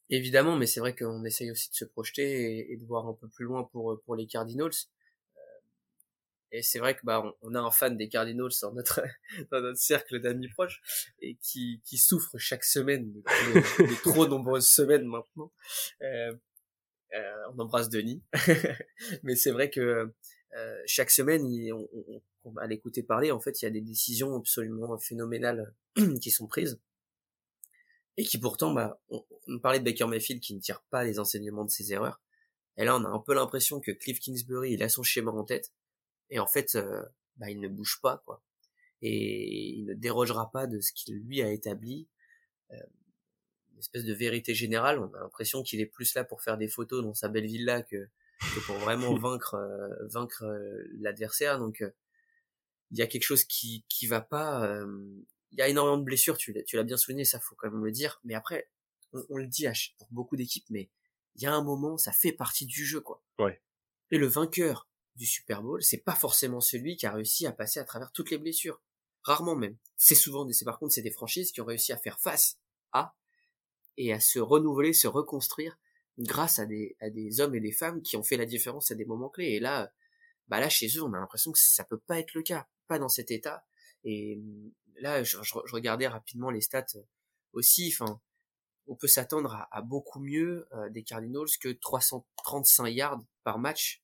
évidemment, 0.08 0.56
mais 0.56 0.66
c'est 0.66 0.80
vrai 0.80 0.94
qu'on 0.94 1.24
essaye 1.24 1.50
aussi 1.50 1.70
de 1.70 1.74
se 1.74 1.84
projeter 1.84 2.72
et, 2.72 2.76
de 2.76 2.84
voir 2.84 3.06
un 3.08 3.14
peu 3.14 3.28
plus 3.28 3.44
loin 3.44 3.64
pour 3.64 4.00
pour 4.04 4.16
les 4.16 4.26
Cardinals. 4.26 4.72
Et 6.52 6.62
c'est 6.62 6.80
vrai 6.80 6.96
que 6.96 7.00
bah 7.04 7.22
on, 7.42 7.54
a 7.54 7.60
un 7.60 7.70
fan 7.70 7.96
des 7.96 8.08
Cardinals 8.08 8.50
dans 8.62 8.72
notre 8.72 9.02
dans 9.52 9.60
notre 9.60 9.78
cercle 9.78 10.20
d'amis 10.20 10.48
proches 10.48 10.80
et 11.20 11.36
qui 11.36 11.80
qui 11.84 11.96
souffre 11.96 12.38
chaque 12.38 12.64
semaine 12.64 13.12
de, 13.12 13.22
trop 14.02 14.26
nombreuses 14.26 14.68
semaines 14.68 15.06
maintenant. 15.06 15.52
Euh, 16.02 16.34
euh, 17.14 17.34
on 17.52 17.58
embrasse 17.58 17.88
Denis, 17.88 18.22
mais 19.22 19.34
c'est 19.34 19.50
vrai 19.50 19.70
que 19.70 20.12
euh, 20.56 20.82
chaque 20.86 21.10
semaine, 21.10 21.42
on, 21.72 21.88
on, 21.92 22.22
à 22.60 22.66
l'écouter 22.66 23.02
parler, 23.02 23.30
en 23.30 23.40
fait, 23.40 23.60
il 23.60 23.64
y 23.64 23.68
a 23.68 23.70
des 23.70 23.80
décisions 23.80 24.36
absolument 24.36 24.98
phénoménales 24.98 25.74
qui 26.20 26.30
sont 26.30 26.46
prises 26.46 26.80
et 28.16 28.24
qui 28.24 28.38
pourtant, 28.38 28.72
bah, 28.72 29.00
on, 29.08 29.24
on 29.48 29.58
parlait 29.58 29.78
de 29.78 29.84
Baker 29.84 30.06
Mayfield 30.06 30.42
qui 30.42 30.54
ne 30.54 30.60
tire 30.60 30.82
pas 30.90 31.04
les 31.04 31.18
enseignements 31.18 31.64
de 31.64 31.70
ses 31.70 31.92
erreurs. 31.92 32.20
Et 32.76 32.84
là, 32.84 32.96
on 32.96 33.04
a 33.04 33.08
un 33.08 33.18
peu 33.18 33.34
l'impression 33.34 33.80
que 33.80 33.90
Cliff 33.90 34.20
Kingsbury, 34.20 34.72
il 34.72 34.82
a 34.82 34.88
son 34.88 35.02
schéma 35.02 35.30
en 35.30 35.44
tête 35.44 35.72
et 36.30 36.38
en 36.38 36.46
fait 36.46 36.76
euh, 36.76 37.02
bah, 37.36 37.50
il 37.50 37.60
ne 37.60 37.68
bouge 37.68 38.00
pas 38.02 38.22
quoi. 38.24 38.42
Et 39.02 39.78
il 39.78 39.86
ne 39.86 39.94
dérogera 39.94 40.50
pas 40.50 40.66
de 40.66 40.80
ce 40.80 40.92
qu'il 40.92 41.14
lui 41.18 41.42
a 41.42 41.50
établi. 41.50 42.08
Euh, 42.70 42.76
une 43.72 43.78
espèce 43.78 44.04
de 44.04 44.12
vérité 44.12 44.54
générale 44.54 44.98
on 44.98 45.12
a 45.14 45.20
l'impression 45.20 45.62
qu'il 45.62 45.80
est 45.80 45.86
plus 45.86 46.14
là 46.14 46.22
pour 46.22 46.42
faire 46.42 46.58
des 46.58 46.68
photos 46.68 47.02
dans 47.02 47.14
sa 47.14 47.28
belle 47.28 47.46
villa 47.46 47.82
que, 47.82 48.08
que 48.54 48.66
pour 48.66 48.76
vraiment 48.76 49.14
vaincre 49.18 49.54
euh, 49.54 50.06
vaincre 50.08 50.44
l'adversaire. 50.98 51.58
Donc 51.58 51.84
il 52.90 52.98
y 52.98 53.02
a 53.02 53.06
quelque 53.06 53.24
chose 53.24 53.44
qui 53.44 53.84
qui 53.88 54.06
va 54.06 54.20
pas 54.20 54.84
il 55.52 55.58
y 55.58 55.62
a 55.62 55.68
énormément 55.68 55.98
de 55.98 56.04
blessures 56.04 56.36
tu 56.36 56.52
l'as 56.52 56.62
tu 56.62 56.76
l'as 56.76 56.84
bien 56.84 56.96
souligné 56.96 57.24
ça 57.24 57.40
faut 57.40 57.54
quand 57.56 57.70
même 57.70 57.84
le 57.84 57.92
dire 57.92 58.20
mais 58.24 58.34
après 58.34 58.68
on, 59.12 59.22
on 59.30 59.36
le 59.36 59.46
dit 59.46 59.66
pour 59.98 60.08
beaucoup 60.10 60.36
d'équipes 60.36 60.66
mais 60.70 60.90
il 61.36 61.42
y 61.42 61.46
a 61.46 61.52
un 61.52 61.62
moment 61.62 61.96
ça 61.98 62.12
fait 62.12 62.32
partie 62.32 62.66
du 62.66 62.84
jeu 62.84 63.00
quoi 63.00 63.22
ouais 63.38 63.60
et 64.10 64.18
le 64.18 64.26
vainqueur 64.26 64.88
du 65.16 65.26
Super 65.26 65.62
Bowl, 65.62 65.82
c'est 65.82 65.98
pas 65.98 66.14
forcément 66.14 66.60
celui 66.60 66.96
qui 66.96 67.06
a 67.06 67.12
réussi 67.12 67.46
à 67.46 67.52
passer 67.52 67.78
à 67.80 67.84
travers 67.84 68.12
toutes 68.12 68.30
les 68.30 68.38
blessures. 68.38 68.80
Rarement 69.22 69.54
même. 69.54 69.76
C'est 69.96 70.14
souvent, 70.14 70.50
c'est 70.50 70.64
par 70.64 70.78
contre, 70.78 70.94
c'est 70.94 71.02
des 71.02 71.10
franchises 71.10 71.52
qui 71.52 71.60
ont 71.60 71.66
réussi 71.66 71.92
à 71.92 71.96
faire 71.96 72.18
face 72.18 72.58
à 72.92 73.14
et 73.96 74.12
à 74.12 74.20
se 74.20 74.38
renouveler, 74.38 74.92
se 74.92 75.06
reconstruire 75.06 75.78
grâce 76.18 76.58
à 76.58 76.66
des, 76.66 76.96
à 77.00 77.10
des 77.10 77.40
hommes 77.40 77.54
et 77.54 77.60
des 77.60 77.72
femmes 77.72 78.02
qui 78.02 78.16
ont 78.16 78.22
fait 78.22 78.36
la 78.36 78.46
différence 78.46 78.90
à 78.90 78.94
des 78.94 79.04
moments 79.04 79.28
clés. 79.28 79.50
Et 79.50 79.60
là, 79.60 79.92
bah 80.48 80.58
là, 80.58 80.68
chez 80.70 80.88
eux, 80.96 81.02
on 81.02 81.12
a 81.12 81.18
l'impression 81.18 81.52
que 81.52 81.58
ça 81.58 81.84
peut 81.84 81.98
pas 81.98 82.18
être 82.18 82.32
le 82.34 82.42
cas. 82.42 82.66
Pas 82.90 82.98
dans 82.98 83.08
cet 83.08 83.30
état. 83.30 83.64
Et 84.02 84.42
là, 84.96 85.22
je, 85.22 85.38
regardais 85.72 86.08
rapidement 86.08 86.50
les 86.50 86.60
stats 86.60 86.98
aussi. 87.52 87.94
Enfin, 87.94 88.20
on 88.88 88.96
peut 88.96 89.06
s'attendre 89.06 89.54
à, 89.54 89.68
à, 89.70 89.80
beaucoup 89.80 90.18
mieux 90.18 90.66
euh, 90.72 90.88
des 90.90 91.04
Cardinals 91.04 91.46
que 91.60 91.68
335 91.68 92.88
yards 92.88 93.22
par 93.44 93.60
match 93.60 94.02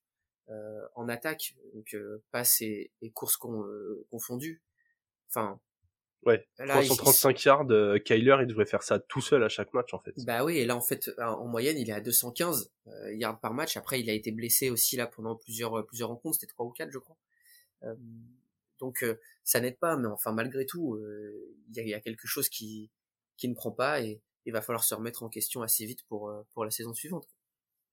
euh, 0.49 0.87
en 0.95 1.09
attaque, 1.09 1.57
donc 1.75 1.93
euh, 1.95 2.23
passe 2.31 2.61
et, 2.61 2.93
et 3.03 3.11
courses 3.11 3.37
euh, 3.45 4.07
confondues. 4.11 4.63
Enfin, 5.29 5.61
Ouais, 6.25 6.49
335 6.57 7.45
yards, 7.45 7.67
Kyler, 8.05 8.39
il 8.41 8.47
devrait 8.49 8.67
faire 8.67 8.83
ça 8.83 8.99
tout 8.99 9.21
seul 9.21 9.45
à 9.45 9.49
chaque 9.49 9.73
match 9.75 9.95
en 9.95 10.01
fait. 10.01 10.13
Bah 10.25 10.45
oui, 10.45 10.59
et 10.59 10.65
là 10.65 10.75
en 10.75 10.81
fait, 10.81 11.11
en 11.19 11.47
moyenne, 11.47 11.79
il 11.79 11.89
est 11.89 11.93
à 11.93 12.01
215 12.01 12.73
yards 13.13 13.39
par 13.39 13.55
match. 13.55 13.77
Après, 13.77 14.01
il 14.01 14.11
a 14.11 14.13
été 14.13 14.33
blessé 14.33 14.71
aussi 14.71 14.97
là 14.97 15.07
pendant 15.07 15.37
plusieurs 15.37 15.87
plusieurs 15.87 16.09
rencontres, 16.09 16.39
c'était 16.41 16.53
trois 16.53 16.67
ou 16.67 16.71
quatre, 16.71 16.91
je 16.91 16.99
crois. 16.99 17.17
Donc 18.79 19.05
ça 19.45 19.61
n'aide 19.61 19.79
pas, 19.79 19.97
mais 19.97 20.09
enfin 20.09 20.33
malgré 20.33 20.67
tout, 20.67 20.99
il 21.75 21.89
y, 21.89 21.95
a, 21.95 22.01
quelque 22.01 22.27
chose 22.27 22.49
qui 22.49 22.91
qui 23.37 23.49
ne 23.49 23.55
prend 23.55 23.73
pas 23.73 24.01
et 24.01 24.21
il 24.45 24.53
va 24.53 24.63
falloir 24.63 24.85
se 24.85 24.95
remettre 24.95 25.23
en 25.23 25.29
question 25.29 25.63
assez 25.63 25.85
vite 25.87 26.05
pour 26.09 26.33
pour 26.53 26.65
la 26.65 26.71
saison 26.71 26.95
suivante 26.95 27.29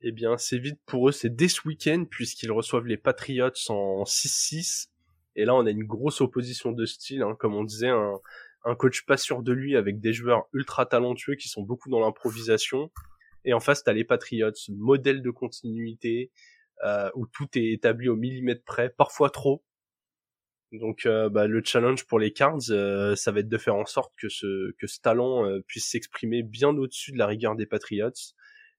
eh 0.06 0.12
bien, 0.12 0.38
c'est 0.38 0.58
vite 0.58 0.80
pour 0.86 1.08
eux, 1.08 1.14
c'est 1.14 1.34
dès 1.34 1.48
ce 1.48 1.66
week-end, 1.66 2.04
puisqu'ils 2.10 2.52
reçoivent 2.52 2.86
les 2.86 2.98
Patriots 2.98 3.50
en 3.70 4.04
6-6. 4.04 4.90
Et 5.38 5.46
là, 5.46 5.56
on 5.56 5.66
a 5.66 5.72
une 5.72 5.86
grosse 5.86 6.20
opposition 6.20 6.74
de 6.74 6.86
style, 6.86 7.22
hein, 7.22 7.38
comme 7.40 7.56
on 7.56 7.64
disait, 7.64 7.88
un, 7.88 8.20
un 8.66 8.76
coach 8.76 9.06
pas 9.06 9.16
sûr 9.16 9.44
de 9.44 9.54
lui, 9.54 9.78
avec 9.78 10.02
des 10.02 10.12
joueurs 10.12 10.46
ultra 10.52 10.86
talentueux 10.86 11.36
qui 11.36 11.48
sont 11.48 11.64
beaucoup 11.64 11.90
dans 11.90 12.02
l'improvisation. 12.02 12.92
Et 13.46 13.54
en 13.54 13.62
face, 13.62 13.84
t'as 13.84 13.94
les 13.94 14.04
Patriots, 14.04 14.52
modèle 14.70 15.22
de 15.22 15.32
continuité, 15.32 16.32
euh, 16.84 17.10
où 17.16 17.26
tout 17.26 17.48
est 17.56 17.72
établi 17.72 18.10
au 18.10 18.18
millimètre 18.18 18.64
près, 18.66 18.90
parfois 18.90 19.30
trop. 19.30 19.64
Donc 20.74 21.06
euh, 21.06 21.30
bah, 21.30 21.48
le 21.48 21.62
challenge 21.64 22.06
pour 22.06 22.20
les 22.20 22.34
Cards, 22.34 22.70
euh, 22.70 23.16
ça 23.16 23.32
va 23.32 23.40
être 23.40 23.50
de 23.50 23.58
faire 23.58 23.76
en 23.76 23.86
sorte 23.86 24.14
que 24.18 24.28
ce, 24.28 24.72
que 24.80 24.88
ce 24.88 25.00
talent 25.00 25.46
puisse 25.68 25.90
s'exprimer 25.90 26.44
bien 26.44 26.70
au-dessus 26.70 27.14
de 27.14 27.18
la 27.18 27.28
rigueur 27.28 27.56
des 27.56 27.66
Patriots 27.66 28.12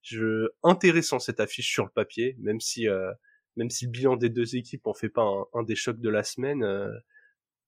je 0.04 0.50
intéressant 0.62 1.18
cette 1.18 1.40
affiche 1.40 1.72
sur 1.72 1.84
le 1.84 1.90
papier, 1.90 2.36
même 2.38 2.60
si 2.60 2.88
euh, 2.88 3.12
même 3.56 3.70
si 3.70 3.86
le 3.86 3.90
bilan 3.90 4.16
des 4.16 4.28
deux 4.28 4.54
équipes 4.54 4.86
en 4.86 4.94
fait 4.94 5.08
pas 5.08 5.26
un, 5.54 5.62
des 5.62 5.74
chocs 5.74 6.00
de 6.00 6.10
la 6.10 6.22
semaine, 6.22 6.62
euh, 6.62 6.92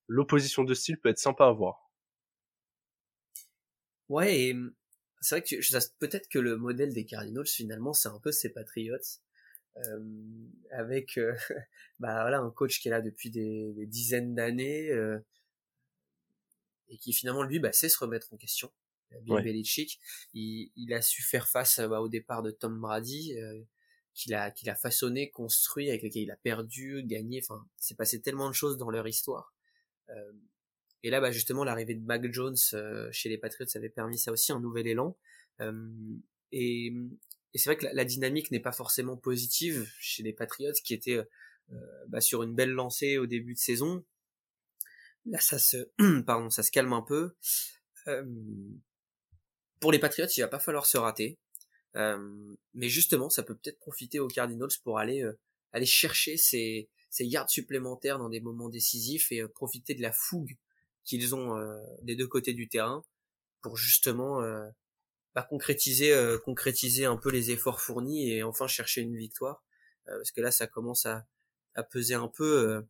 l'opposition 0.07 0.63
de 0.63 0.75
style 0.75 0.99
peut 0.99 1.09
être 1.09 1.19
sympa 1.19 1.47
à 1.47 1.53
voir. 1.53 1.91
Ouais, 4.09 4.53
hum, 4.53 4.75
c'est 5.21 5.37
vrai 5.37 5.43
que 5.43 5.89
peut-être 5.99 6.29
que 6.29 6.39
le 6.39 6.57
modèle 6.57 6.93
des 6.93 7.07
Cardinals 7.07 7.47
finalement 7.47 7.95
c'est 7.95 8.09
un 8.09 8.21
peu 8.21 8.33
ces 8.33 8.53
Patriots. 8.53 8.99
Avec 10.71 11.19
bah 11.99 12.23
voilà 12.23 12.39
un 12.39 12.51
coach 12.51 12.81
qui 12.81 12.89
est 12.89 12.91
là 12.91 13.03
depuis 13.03 13.31
des, 13.31 13.73
des 13.75 13.87
dizaines 13.87 14.35
d'années 14.35 14.91
et 16.89 16.99
qui 16.99 17.13
finalement 17.13 17.43
lui 17.43 17.59
bah, 17.59 17.73
sait 17.73 17.89
se 17.89 17.99
remettre 17.99 18.33
en 18.33 18.37
question. 18.37 18.73
Bill 19.23 19.43
Belichick, 19.43 20.01
il, 20.35 20.73
il, 20.77 20.93
a 20.93 21.01
su 21.01 21.23
faire 21.23 21.49
face 21.49 21.79
bah, 21.81 22.01
au 22.01 22.09
départ 22.09 22.43
de 22.43 22.51
Tom 22.51 22.81
Brady, 22.81 23.35
qu'il 24.17 24.35
a 24.35 24.51
qu'il 24.51 24.69
a 24.71 24.75
façonné, 24.75 25.31
construit, 25.31 25.89
avec 25.91 26.03
lequel 26.03 26.23
il 26.23 26.31
a 26.31 26.37
perdu, 26.37 27.03
gagné. 27.05 27.41
Enfin, 27.43 27.65
c'est 27.77 27.97
passé 27.97 28.21
tellement 28.21 28.49
de 28.49 28.55
choses 28.55 28.79
dans 28.79 28.91
leur 28.91 29.07
histoire. 29.07 29.55
Euh, 30.09 30.33
et 31.03 31.11
là, 31.11 31.21
bah, 31.21 31.31
justement, 31.31 31.65
l'arrivée 31.65 31.95
de 31.95 32.05
Mac 32.05 32.25
Jones 32.33 32.57
euh, 32.73 33.09
chez 33.13 33.29
les 33.29 33.39
Patriots 33.39 33.69
avait 33.75 33.91
permis 33.91 34.19
ça 34.19 34.33
aussi, 34.33 34.53
un 34.53 34.61
nouvel 34.61 34.87
élan. 34.87 35.17
Euh, 35.61 35.91
et, 36.53 36.93
et 37.55 37.59
c'est 37.59 37.71
vrai 37.71 37.77
que 37.77 37.87
la, 37.87 38.05
dynamique 38.05 38.51
n'est 38.51 38.61
pas 38.61 38.73
forcément 38.73 39.17
positive 39.17 39.91
chez 39.99 40.23
les 40.23 40.33
Patriots, 40.33 40.73
qui 40.85 40.95
étaient 40.95 41.21
bah, 42.09 42.21
sur 42.21 42.43
une 42.43 42.55
belle 42.55 42.71
lancée 42.71 43.19
au 43.19 43.27
début 43.27 43.55
de 43.55 43.59
saison. 43.59 44.05
Là, 45.25 45.41
ça 45.41 45.59
se, 45.59 45.89
pardon, 46.27 46.51
ça 46.51 46.63
se 46.63 46.71
calme 46.71 46.93
un 46.93 47.03
peu. 47.03 47.35
pour 49.81 49.93
les 49.93 49.99
Patriots, 49.99 50.29
il 50.37 50.41
va 50.41 50.49
pas 50.49 50.59
falloir 50.59 50.87
se 50.87 50.99
rater. 50.99 51.39
mais 51.95 52.89
justement, 52.89 53.31
ça 53.31 53.43
peut 53.43 53.55
peut-être 53.55 53.79
profiter 53.79 54.21
aux 54.21 54.29
Cardinals 54.29 54.71
pour 54.85 54.99
aller 54.99 55.25
aller 55.73 55.87
chercher 55.87 56.37
ces, 56.37 56.89
ces 57.11 57.25
yards 57.25 57.51
supplémentaires 57.51 58.19
dans 58.19 58.29
des 58.29 58.41
moments 58.41 58.69
décisifs 58.69 59.33
et 59.33 59.47
profiter 59.49 59.95
de 59.95 60.03
la 60.03 60.13
fougue 60.13 60.57
qu'ils 61.05 61.35
ont 61.35 61.57
euh, 61.57 61.81
des 62.03 62.17
deux 62.17 62.27
côtés 62.27 62.53
du 62.53 62.69
terrain 62.69 63.05
pour 63.63 63.77
justement 63.77 64.43
euh, 64.43 64.69
bah, 65.37 65.47
concrétiser 65.49 66.15
euh, 66.15 66.39
concrétiser 66.39 67.05
un 67.05 67.19
peu 67.19 67.31
les 67.31 67.51
efforts 67.51 67.83
fournis 67.83 68.33
et 68.33 68.43
enfin 68.43 68.67
chercher 68.67 69.03
une 69.03 69.17
victoire. 69.17 69.63
Parce 70.07 70.31
que 70.31 70.41
là 70.41 70.51
ça 70.51 70.67
commence 70.67 71.05
à, 71.05 71.27
à 71.75 71.83
peser 71.83 72.15
un 72.15 72.29
peu 72.29 72.83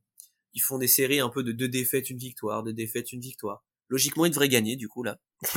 ils 0.53 0.61
font 0.61 0.79
des 0.79 0.87
séries 0.87 1.19
un 1.19 1.29
peu 1.29 1.43
de 1.43 1.51
deux 1.51 1.69
défaites 1.69 2.09
une 2.09 2.19
victoire 2.19 2.63
deux 2.63 2.73
défaites 2.73 3.13
une 3.13 3.21
victoire. 3.21 3.65
Logiquement 3.89 4.27
ils 4.27 4.31
devraient 4.31 4.49
gagner 4.49 4.77
du 4.77 4.87
coup 4.87 5.03
là. 5.03 5.19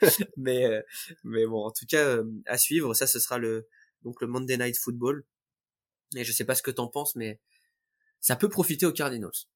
Mais 0.38 0.82
mais 1.22 1.44
bon 1.44 1.66
en 1.66 1.70
tout 1.70 1.86
cas 1.86 2.22
à 2.46 2.56
suivre 2.56 2.94
ça 2.94 3.06
ce 3.06 3.18
sera 3.18 3.36
le 3.36 3.68
donc 4.02 4.22
le 4.22 4.26
Monday 4.26 4.56
Night 4.56 4.78
Football. 4.78 5.24
Et 6.16 6.24
je 6.24 6.32
sais 6.32 6.44
pas 6.44 6.54
ce 6.54 6.62
que 6.62 6.70
t'en 6.70 6.88
penses 6.88 7.14
mais 7.14 7.40
ça 8.20 8.36
peut 8.36 8.48
profiter 8.48 8.86
aux 8.86 8.92
Cardinals 8.92 9.46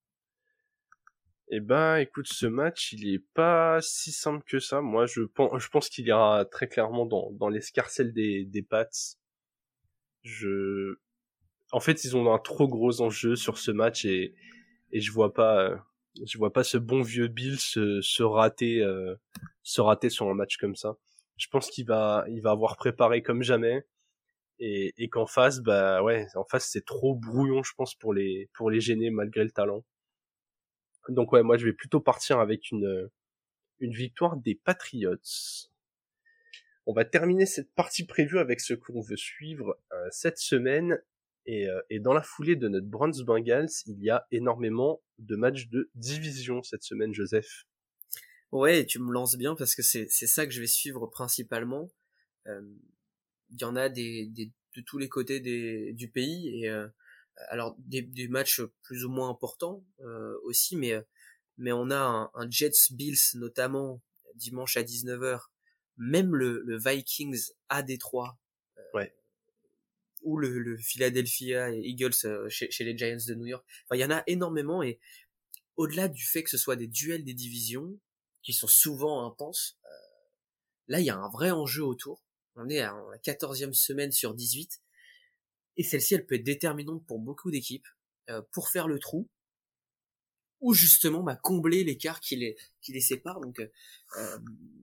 eh 1.50 1.60
ben, 1.60 1.96
écoute, 1.98 2.28
ce 2.28 2.46
match, 2.46 2.92
il 2.92 3.12
est 3.12 3.24
pas 3.34 3.80
si 3.82 4.12
simple 4.12 4.44
que 4.46 4.58
ça. 4.60 4.80
Moi, 4.80 5.06
je 5.06 5.22
pense, 5.22 5.62
je 5.62 5.68
pense 5.68 5.88
qu'il 5.88 6.06
ira 6.06 6.44
très 6.44 6.68
clairement 6.68 7.06
dans, 7.06 7.30
dans 7.32 7.48
l'escarcelle 7.48 8.12
des, 8.12 8.44
des 8.44 8.62
Pats. 8.62 8.88
Je, 10.22 10.96
en 11.72 11.80
fait, 11.80 12.04
ils 12.04 12.16
ont 12.16 12.32
un 12.32 12.38
trop 12.38 12.68
gros 12.68 13.00
enjeu 13.00 13.36
sur 13.36 13.58
ce 13.58 13.70
match 13.70 14.04
et, 14.04 14.34
et 14.92 15.00
je 15.00 15.12
vois 15.12 15.34
pas, 15.34 15.84
je 16.24 16.38
vois 16.38 16.52
pas 16.52 16.64
ce 16.64 16.78
bon 16.78 17.02
vieux 17.02 17.28
Bill 17.28 17.58
se, 17.58 18.00
se 18.00 18.22
rater, 18.22 18.82
euh, 18.82 19.14
se 19.62 19.80
rater 19.80 20.10
sur 20.10 20.28
un 20.28 20.34
match 20.34 20.56
comme 20.58 20.76
ça. 20.76 20.96
Je 21.36 21.48
pense 21.48 21.70
qu'il 21.70 21.86
va, 21.86 22.24
il 22.28 22.42
va 22.42 22.50
avoir 22.52 22.76
préparé 22.76 23.22
comme 23.22 23.42
jamais 23.42 23.84
et, 24.60 24.94
et 24.98 25.08
qu'en 25.08 25.26
face, 25.26 25.60
bah 25.60 26.02
ouais, 26.02 26.26
en 26.34 26.44
face 26.44 26.68
c'est 26.70 26.84
trop 26.84 27.14
brouillon, 27.16 27.62
je 27.62 27.72
pense 27.76 27.94
pour 27.94 28.14
les, 28.14 28.50
pour 28.54 28.70
les 28.70 28.80
gêner 28.80 29.10
malgré 29.10 29.44
le 29.44 29.50
talent. 29.50 29.84
Donc 31.08 31.32
ouais, 31.32 31.42
moi 31.42 31.56
je 31.56 31.66
vais 31.66 31.72
plutôt 31.72 32.00
partir 32.00 32.38
avec 32.38 32.70
une, 32.70 32.86
euh, 32.86 33.10
une 33.80 33.92
victoire 33.92 34.36
des 34.36 34.54
Patriots. 34.54 35.16
On 36.86 36.92
va 36.92 37.04
terminer 37.04 37.46
cette 37.46 37.72
partie 37.74 38.04
prévue 38.04 38.38
avec 38.38 38.60
ce 38.60 38.74
qu'on 38.74 39.00
veut 39.00 39.16
suivre 39.16 39.78
euh, 39.92 40.08
cette 40.10 40.38
semaine. 40.38 41.00
Et, 41.46 41.68
euh, 41.68 41.80
et, 41.88 42.00
dans 42.00 42.12
la 42.12 42.22
foulée 42.22 42.54
de 42.54 42.68
notre 42.68 42.86
Bronze 42.86 43.22
Bengals, 43.22 43.70
il 43.86 44.02
y 44.02 44.10
a 44.10 44.26
énormément 44.30 45.00
de 45.18 45.36
matchs 45.36 45.68
de 45.68 45.90
division 45.94 46.62
cette 46.62 46.82
semaine, 46.82 47.14
Joseph. 47.14 47.66
Ouais, 48.52 48.84
tu 48.84 48.98
me 48.98 49.10
lances 49.10 49.36
bien 49.36 49.54
parce 49.54 49.74
que 49.74 49.82
c'est 49.82 50.08
ça 50.08 50.44
que 50.44 50.52
je 50.52 50.60
vais 50.60 50.66
suivre 50.66 51.06
principalement. 51.06 51.88
Il 52.46 53.60
y 53.60 53.64
en 53.64 53.74
a 53.74 53.88
des, 53.88 54.26
des, 54.26 54.52
de 54.76 54.80
tous 54.82 54.98
les 54.98 55.08
côtés 55.08 55.40
des, 55.40 55.92
du 55.92 56.08
pays 56.08 56.64
et 56.64 56.70
alors 57.48 57.74
des, 57.78 58.02
des, 58.02 58.28
matchs 58.28 58.62
plus 58.82 59.04
ou 59.04 59.10
moins 59.10 59.30
importants 59.30 59.84
euh, 60.00 60.36
aussi, 60.44 60.76
mais 60.76 60.94
mais 61.56 61.72
on 61.72 61.90
a 61.90 61.98
un, 61.98 62.30
un, 62.34 62.50
Jets 62.50 62.92
Bills 62.92 63.18
notamment 63.34 64.02
dimanche 64.34 64.76
à 64.76 64.82
19h, 64.82 65.40
même 65.96 66.34
le, 66.34 66.62
le 66.64 66.78
Vikings 66.78 67.50
à 67.68 67.82
Détroit, 67.82 68.38
euh, 68.78 68.82
ouais. 68.94 69.14
ou 70.22 70.38
le, 70.38 70.58
le, 70.58 70.78
Philadelphia 70.78 71.70
Eagles 71.70 72.12
euh, 72.24 72.48
chez, 72.48 72.70
chez, 72.70 72.84
les 72.84 72.96
Giants 72.96 73.18
de 73.26 73.34
New 73.34 73.46
York. 73.46 73.64
Enfin, 73.84 73.96
il 73.96 74.00
y 74.00 74.04
en 74.04 74.10
a 74.10 74.22
énormément 74.26 74.82
et 74.82 74.98
au-delà 75.76 76.08
du 76.08 76.24
fait 76.24 76.42
que 76.42 76.50
ce 76.50 76.58
soit 76.58 76.76
des 76.76 76.86
duels 76.86 77.24
des 77.24 77.34
divisions 77.34 77.98
qui 78.42 78.52
sont 78.52 78.66
souvent 78.66 79.26
intenses, 79.26 79.78
euh, 79.84 79.88
là 80.88 81.00
il 81.00 81.06
y 81.06 81.10
a 81.10 81.16
un 81.16 81.28
vrai 81.28 81.50
enjeu 81.50 81.84
autour. 81.84 82.22
On 82.56 82.68
est 82.68 82.80
à 82.80 82.92
la 82.92 83.18
14e 83.18 83.74
semaine 83.74 84.12
sur 84.12 84.34
18 84.34 84.80
et 85.80 85.82
celle-ci, 85.82 86.14
elle 86.14 86.26
peut 86.26 86.34
être 86.34 86.44
déterminante 86.44 87.06
pour 87.06 87.18
beaucoup 87.18 87.50
d'équipes, 87.50 87.88
euh, 88.28 88.42
pour 88.52 88.68
faire 88.68 88.86
le 88.86 88.98
trou, 88.98 89.30
ou 90.60 90.74
justement 90.74 91.22
bah, 91.22 91.36
combler 91.36 91.84
l'écart 91.84 92.20
qui 92.20 92.36
les, 92.36 93.00
sépare. 93.00 93.40
Donc, 93.40 93.60
euh, 93.60 93.70
euh, 94.18 94.38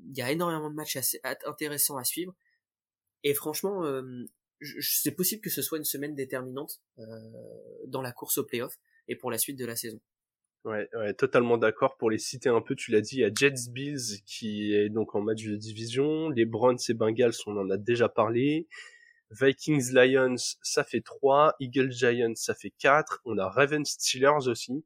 il 0.09 0.17
y 0.17 0.23
a 0.23 0.31
énormément 0.31 0.71
de 0.71 0.75
matchs 0.75 0.97
intéressants 1.45 1.97
à 1.97 2.03
suivre. 2.03 2.33
Et 3.21 3.35
franchement, 3.35 3.83
c'est 4.81 5.11
possible 5.11 5.39
que 5.41 5.51
ce 5.51 5.61
soit 5.61 5.77
une 5.77 5.83
semaine 5.83 6.15
déterminante 6.15 6.81
dans 7.85 8.01
la 8.01 8.11
course 8.11 8.39
au 8.39 8.43
playoff 8.43 8.79
et 9.07 9.15
pour 9.15 9.29
la 9.29 9.37
suite 9.37 9.59
de 9.59 9.65
la 9.65 9.75
saison. 9.75 9.99
Ouais, 10.65 10.89
ouais, 10.93 11.13
totalement 11.13 11.59
d'accord. 11.59 11.97
Pour 11.97 12.09
les 12.09 12.17
citer 12.17 12.49
un 12.49 12.61
peu, 12.61 12.75
tu 12.75 12.89
l'as 12.89 13.01
dit, 13.01 13.17
il 13.17 13.19
y 13.19 13.23
a 13.23 13.31
Jets 13.33 13.69
Bills 13.69 14.23
qui 14.25 14.73
est 14.73 14.89
donc 14.89 15.13
en 15.13 15.21
match 15.21 15.43
de 15.43 15.55
division, 15.55 16.29
les 16.29 16.45
Browns 16.45 16.79
et 16.89 16.93
Bengals, 16.95 17.35
on 17.45 17.55
en 17.55 17.69
a 17.69 17.77
déjà 17.77 18.09
parlé. 18.09 18.67
Vikings 19.32 19.91
Lions, 19.93 20.36
ça 20.61 20.84
fait 20.84 21.01
3. 21.01 21.55
Eagles 21.59 21.91
Giants, 21.91 22.36
ça 22.36 22.55
fait 22.55 22.71
4. 22.80 23.21
On 23.25 23.38
a 23.38 23.49
Ravens 23.49 23.88
Steelers 23.88 24.47
aussi. 24.47 24.86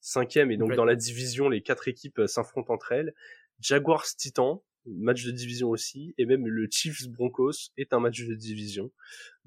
Cinquième, 0.00 0.50
et 0.50 0.58
donc 0.58 0.74
dans 0.74 0.84
la 0.84 0.96
division, 0.96 1.48
les 1.48 1.62
quatre 1.62 1.88
équipes 1.88 2.18
euh, 2.18 2.26
s'affrontent 2.26 2.74
entre 2.74 2.92
elles. 2.92 3.14
Jaguars 3.60 4.04
Titans, 4.04 4.60
match 4.84 5.24
de 5.24 5.30
division 5.30 5.70
aussi. 5.70 6.14
Et 6.18 6.26
même 6.26 6.46
le 6.46 6.68
Chiefs 6.70 7.08
Broncos 7.08 7.70
est 7.78 7.94
un 7.94 8.00
match 8.00 8.22
de 8.22 8.34
division. 8.34 8.92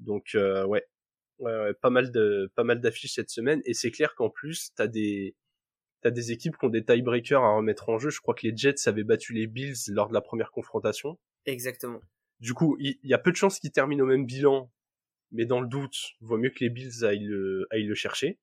Donc 0.00 0.34
euh, 0.34 0.64
ouais. 0.66 0.84
ouais, 1.38 1.74
pas 1.74 1.90
mal 1.90 2.10
de 2.10 2.50
pas 2.56 2.64
mal 2.64 2.80
d'affiches 2.80 3.14
cette 3.14 3.30
semaine. 3.30 3.62
Et 3.66 3.74
c'est 3.74 3.92
clair 3.92 4.16
qu'en 4.16 4.30
plus, 4.30 4.72
t'as 4.74 4.88
des 4.88 5.36
t'as 6.00 6.10
des 6.10 6.32
équipes 6.32 6.56
qui 6.58 6.66
ont 6.66 6.70
des 6.70 6.84
tiebreakers 6.84 7.42
à 7.42 7.56
remettre 7.56 7.88
en 7.88 7.98
jeu. 7.98 8.10
Je 8.10 8.20
crois 8.20 8.34
que 8.34 8.46
les 8.46 8.56
Jets 8.56 8.88
avaient 8.88 9.04
battu 9.04 9.32
les 9.32 9.46
Bills 9.46 9.76
lors 9.88 10.08
de 10.08 10.14
la 10.14 10.20
première 10.20 10.50
confrontation. 10.50 11.18
Exactement. 11.46 12.00
Du 12.40 12.54
coup, 12.54 12.76
il 12.78 12.96
y, 13.02 13.14
a 13.14 13.18
peu 13.18 13.32
de 13.32 13.36
chances 13.36 13.58
qu'ils 13.58 13.72
terminent 13.72 14.04
au 14.04 14.06
même 14.06 14.24
bilan, 14.24 14.70
mais 15.32 15.44
dans 15.44 15.60
le 15.60 15.66
doute, 15.66 15.96
vaut 16.20 16.38
mieux 16.38 16.50
que 16.50 16.60
les 16.60 16.70
Bills 16.70 17.04
aillent 17.04 17.24
le, 17.24 17.66
aillent 17.70 17.86
le 17.86 17.94
chercher. 17.96 18.38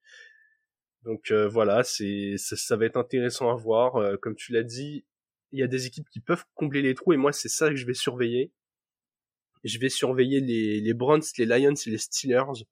Donc 1.04 1.32
euh, 1.32 1.48
voilà, 1.48 1.84
c'est 1.84 2.36
ça, 2.38 2.76
va 2.76 2.86
être 2.86 2.98
intéressant 2.98 3.50
à 3.50 3.56
voir. 3.56 3.96
Euh, 3.96 4.18
comme 4.18 4.36
tu 4.36 4.52
l'as 4.52 4.64
dit, 4.64 5.06
il 5.52 5.60
y 5.60 5.64
a 5.64 5.68
des 5.68 5.86
équipes 5.86 6.10
qui 6.10 6.20
peuvent 6.20 6.44
combler 6.56 6.82
les 6.82 6.94
trous 6.94 7.14
et 7.14 7.18
moi 7.18 7.32
c'est 7.32 7.48
ça 7.48 7.70
que 7.70 7.76
je 7.76 7.86
vais 7.86 7.94
surveiller. 7.94 8.52
Je 9.64 9.80
vais 9.80 9.90
surveiller 9.90 10.42
les, 10.42 10.82
les 10.82 10.94
Browns, 10.94 11.24
les 11.38 11.46
Lions 11.46 11.74
et 11.74 11.90
les 11.90 11.98
Steelers, 11.98 12.66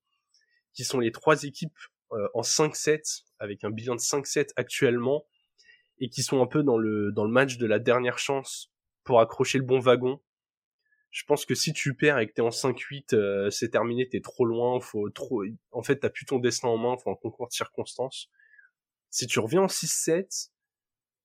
qui 0.73 0.83
sont 0.83 0.99
les 0.99 1.11
trois 1.11 1.43
équipes 1.43 1.77
euh, 2.11 2.27
en 2.33 2.41
5-7 2.41 3.23
avec 3.39 3.63
un 3.63 3.69
bilan 3.71 3.95
de 3.95 4.01
5-7 4.01 4.49
actuellement 4.57 5.25
et 5.99 6.09
qui 6.09 6.21
sont 6.21 6.41
un 6.41 6.47
peu 6.47 6.63
dans 6.63 6.77
le 6.77 7.27
match 7.29 7.57
de 7.57 7.65
la 7.65 7.79
dernière 7.79 8.19
chance 8.19 8.71
pour 9.03 9.21
accrocher 9.21 9.57
le 9.57 9.63
bon 9.63 9.79
wagon 9.79 10.21
je 11.13 11.23
pense 11.25 11.45
que 11.45 11.53
si 11.53 11.73
tu 11.73 11.93
perds 11.93 12.17
et 12.17 12.27
que 12.27 12.33
t'es 12.33 12.41
en 12.41 12.49
5-8, 12.49 13.13
euh, 13.13 13.51
c'est 13.51 13.69
terminé, 13.69 14.09
t'es 14.09 14.19
trop 14.19 14.45
loin, 14.45 14.79
faut 14.81 15.11
trop, 15.11 15.43
en 15.71 15.83
fait, 15.83 15.97
t'as 15.97 16.09
plus 16.09 16.25
ton 16.25 16.39
destin 16.39 16.69
en 16.69 16.77
main, 16.77 16.97
faut 16.97 17.11
un 17.11 17.15
concours 17.15 17.47
de 17.47 17.53
circonstances. 17.53 18.31
Si 19.11 19.27
tu 19.27 19.39
reviens 19.39 19.61
en 19.61 19.67
6-7, 19.67 20.49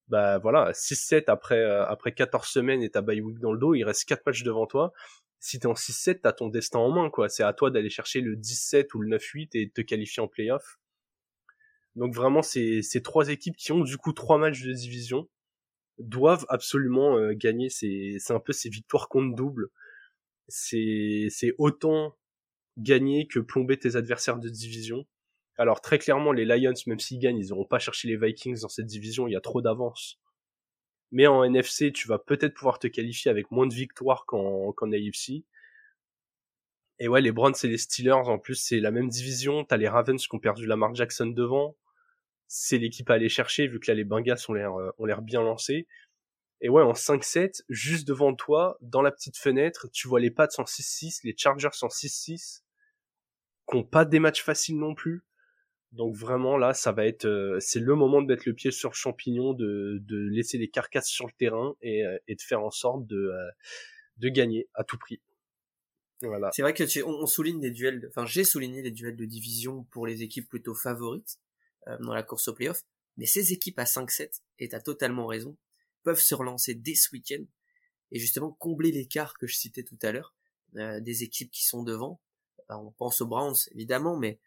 bah 0.09 0.37
voilà, 0.39 0.73
6-7 0.73 1.25
après, 1.29 1.59
euh, 1.59 1.87
après 1.87 2.13
14 2.13 2.47
semaines 2.47 2.83
et 2.83 2.91
t'as 2.91 3.01
bye 3.01 3.23
week 3.23 3.39
dans 3.39 3.53
le 3.53 3.59
dos, 3.59 3.75
il 3.75 3.83
reste 3.83 4.05
4 4.05 4.27
matchs 4.27 4.43
devant 4.43 4.67
toi. 4.67 4.93
Si 5.41 5.59
t'es 5.59 5.67
en 5.67 5.73
6-7, 5.73 6.21
t'as 6.23 6.33
ton 6.33 6.49
destin 6.49 6.81
en 6.81 6.91
main, 6.91 7.09
quoi. 7.09 7.31
C'est 7.31 7.43
à 7.43 7.55
toi 7.55 7.71
d'aller 7.71 7.91
chercher 7.91 8.21
le 8.21 8.37
17 8.37 8.93
ou 8.93 9.01
le 9.01 9.17
9-8 9.17 9.49
et 9.55 9.67
de 9.67 9.73
te 9.73 9.81
qualifier 9.81 10.23
en 10.23 10.29
playoff. 10.29 10.79
Donc 11.97 12.15
vraiment, 12.15 12.43
ces, 12.43 12.83
ces 12.83 13.03
trois 13.03 13.31
équipes 13.31 13.57
qui 13.57 13.73
ont 13.73 13.81
du 13.81 13.97
coup 13.97 14.13
trois 14.13 14.37
matchs 14.37 14.63
de 14.65 14.73
division, 14.73 15.29
doivent 15.99 16.47
absolument 16.49 17.19
euh, 17.19 17.33
gagner. 17.35 17.69
C'est 17.71 18.17
c'est 18.19 18.33
un 18.33 18.41
peu 18.41 18.53
ces 18.53 18.69
victoires 18.69 19.09
contre 19.09 19.35
double. 19.35 19.69
C'est 20.49 21.29
c'est 21.31 21.55
autant 21.59 22.17
gagner 22.79 23.27
que 23.29 23.41
plomber 23.41 23.79
tes 23.79 23.97
adversaires 23.97 24.39
de 24.39 24.49
division. 24.49 25.07
Alors 25.59 25.81
très 25.81 25.99
clairement, 25.99 26.33
les 26.33 26.45
Lions, 26.45 26.75
même 26.87 27.01
s'ils 27.01 27.19
gagnent, 27.19 27.39
ils 27.39 27.49
n'auront 27.51 27.65
pas 27.67 27.79
cherché 27.81 28.09
les 28.09 28.17
Vikings 28.17 28.61
dans 28.61 28.69
cette 28.69 28.87
division. 28.87 29.29
Il 29.29 29.33
y 29.33 29.37
a 29.37 29.41
trop 29.41 29.63
d'avance. 29.63 30.21
Mais 31.11 31.27
en 31.27 31.45
NFC, 31.45 31.93
tu 31.93 32.09
vas 32.09 32.19
peut-être 32.19 32.55
pouvoir 32.55 32.79
te 32.79 32.87
qualifier 32.87 33.31
avec 33.31 33.51
moins 33.51 33.67
de 33.67 33.75
victoires 33.75 34.27
qu'en 34.27 34.73
qu'en 34.73 34.93
AFC. 34.93 35.45
Et 37.01 37.09
ouais, 37.09 37.21
les 37.21 37.33
Browns 37.33 37.55
et 37.63 37.69
les 37.69 37.79
Steelers, 37.79 38.13
en 38.13 38.39
plus, 38.39 38.57
c'est 38.57 38.81
la 38.81 38.91
même 38.91 39.09
division. 39.09 39.65
T'as 39.65 39.77
les 39.77 39.89
Ravens 39.89 40.21
qui 40.21 40.35
ont 40.35 40.41
perdu 40.41 40.67
Lamar 40.67 40.95
Jackson 40.95 41.27
devant. 41.27 41.77
C'est 42.49 42.79
l'équipe 42.79 43.09
à 43.11 43.15
aller 43.15 43.29
chercher, 43.29 43.67
vu 43.69 43.79
que 43.79 43.91
là, 43.91 43.95
les 43.95 44.05
Bengals 44.05 44.39
ont 44.49 44.55
l'air, 44.55 44.75
euh, 44.75 44.91
ont 44.99 45.05
l'air 45.05 45.23
bien 45.23 45.43
lancés. 45.43 45.87
Et 46.61 46.69
ouais, 46.69 46.83
en 46.83 46.93
5-7, 46.93 47.63
juste 47.69 48.09
devant 48.09 48.35
toi, 48.35 48.79
dans 48.81 49.03
la 49.03 49.13
petite 49.13 49.37
fenêtre, 49.37 49.89
tu 49.93 50.09
vois 50.09 50.19
les 50.19 50.31
Pats 50.31 50.49
en 50.59 50.65
6-6, 50.65 51.21
les 51.25 51.35
Chargers 51.37 51.69
en 51.83 51.89
6-6, 51.89 52.63
qui 53.71 53.77
ont 53.77 53.85
pas 53.85 54.05
des 54.05 54.19
matchs 54.19 54.43
faciles 54.43 54.79
non 54.79 54.95
plus. 54.95 55.23
Donc 55.93 56.17
vraiment 56.17 56.59
là, 56.59 56.75
ça 56.75 56.93
va 56.93 57.07
être, 57.07 57.27
euh, 57.27 57.59
c'est 57.61 57.81
le 57.81 57.95
moment 57.95 58.21
de 58.21 58.27
mettre 58.27 58.43
le 58.47 58.55
pied 58.55 58.71
sur 58.71 58.91
le 58.91 58.95
champignon, 58.95 59.55
de, 59.55 59.99
de 60.03 60.19
laisser 60.19 60.59
les 60.59 60.69
carcasses 60.69 61.09
sur 61.09 61.27
le 61.27 61.33
terrain 61.39 61.77
et, 61.81 62.05
euh, 62.05 62.19
de 62.29 62.43
faire 62.43 62.63
en 62.63 62.71
sorte 62.71 63.07
de, 63.07 63.33
de 64.19 64.29
gagner 64.29 64.69
à 64.75 64.85
tout 64.85 64.99
prix. 64.99 65.21
Voilà. 66.21 66.51
C'est 66.53 66.63
vrai 66.63 66.75
que 66.75 67.05
on, 67.05 67.27
souligne 67.27 67.61
des 67.61 67.71
duels, 67.71 68.07
enfin 68.09 68.27
j'ai 68.27 68.43
souligné 68.43 68.83
les 68.83 68.91
duels 68.91 69.17
de 69.17 69.25
division 69.25 69.85
pour 69.85 70.07
les 70.07 70.23
équipes 70.23 70.49
plutôt 70.49 70.75
favorites 70.75 71.39
dans 72.01 72.15
la 72.15 72.23
course 72.23 72.49
au 72.49 72.55
playoff, 72.55 72.83
mais 73.17 73.27
ces 73.27 73.53
équipes 73.53 73.79
à 73.79 73.85
5-7, 73.85 74.41
et 74.59 74.69
t'as 74.69 74.81
totalement 74.81 75.27
raison, 75.27 75.57
peuvent 76.03 76.21
se 76.21 76.35
relancer 76.35 76.75
dès 76.75 76.95
ce 76.95 77.11
week-end 77.13 77.45
et 78.11 78.19
justement 78.19 78.53
combler 78.53 78.93
l'écart 78.93 79.37
que 79.37 79.47
je 79.47 79.57
citais 79.57 79.83
tout 79.83 79.99
à 80.03 80.13
l'heure 80.13 80.35
des 80.73 81.23
équipes 81.23 81.51
qui 81.51 81.65
sont 81.65 81.83
devant. 81.83 82.21
on 82.69 82.93
pense 82.93 83.21
aux 83.21 83.27
Browns 83.27 83.57
évidemment, 83.73 84.17
mais 84.17 84.39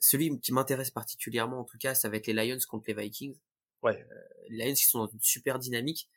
celui 0.00 0.38
qui 0.40 0.52
m'intéresse 0.52 0.90
particulièrement 0.90 1.60
en 1.60 1.64
tout 1.64 1.78
cas, 1.78 1.94
ça 1.94 2.08
va 2.08 2.16
être 2.16 2.26
les 2.26 2.32
Lions 2.32 2.58
contre 2.68 2.84
les 2.88 2.94
Vikings. 2.94 3.36
Ouais. 3.82 4.06
Euh, 4.10 4.44
les 4.48 4.66
Lions 4.66 4.74
qui 4.74 4.84
sont 4.84 4.98
dans 4.98 5.08
une 5.08 5.20
super 5.20 5.58
dynamique 5.58 6.08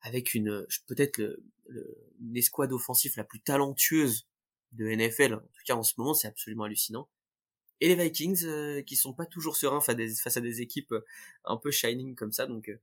avec 0.00 0.34
une 0.34 0.66
peut-être 0.86 1.18
le, 1.18 1.42
l'escouade 2.20 2.72
offensive 2.72 3.14
la 3.16 3.24
plus 3.24 3.40
talentueuse 3.40 4.26
de 4.72 4.86
NFL. 4.86 5.34
En 5.34 5.40
tout 5.40 5.62
cas 5.66 5.74
en 5.74 5.82
ce 5.82 5.94
moment, 5.98 6.14
c'est 6.14 6.28
absolument 6.28 6.64
hallucinant. 6.64 7.08
Et 7.80 7.88
les 7.88 7.94
Vikings 7.94 8.44
euh, 8.44 8.82
qui 8.82 8.96
sont 8.96 9.12
pas 9.12 9.26
toujours 9.26 9.56
sereins 9.56 9.80
face 9.80 10.36
à 10.36 10.40
des, 10.40 10.60
équipes 10.62 10.92
euh, 10.92 11.04
un 11.44 11.56
peu 11.56 11.70
shining 11.70 12.14
comme 12.14 12.32
ça. 12.32 12.46
Donc 12.46 12.68
euh, 12.68 12.78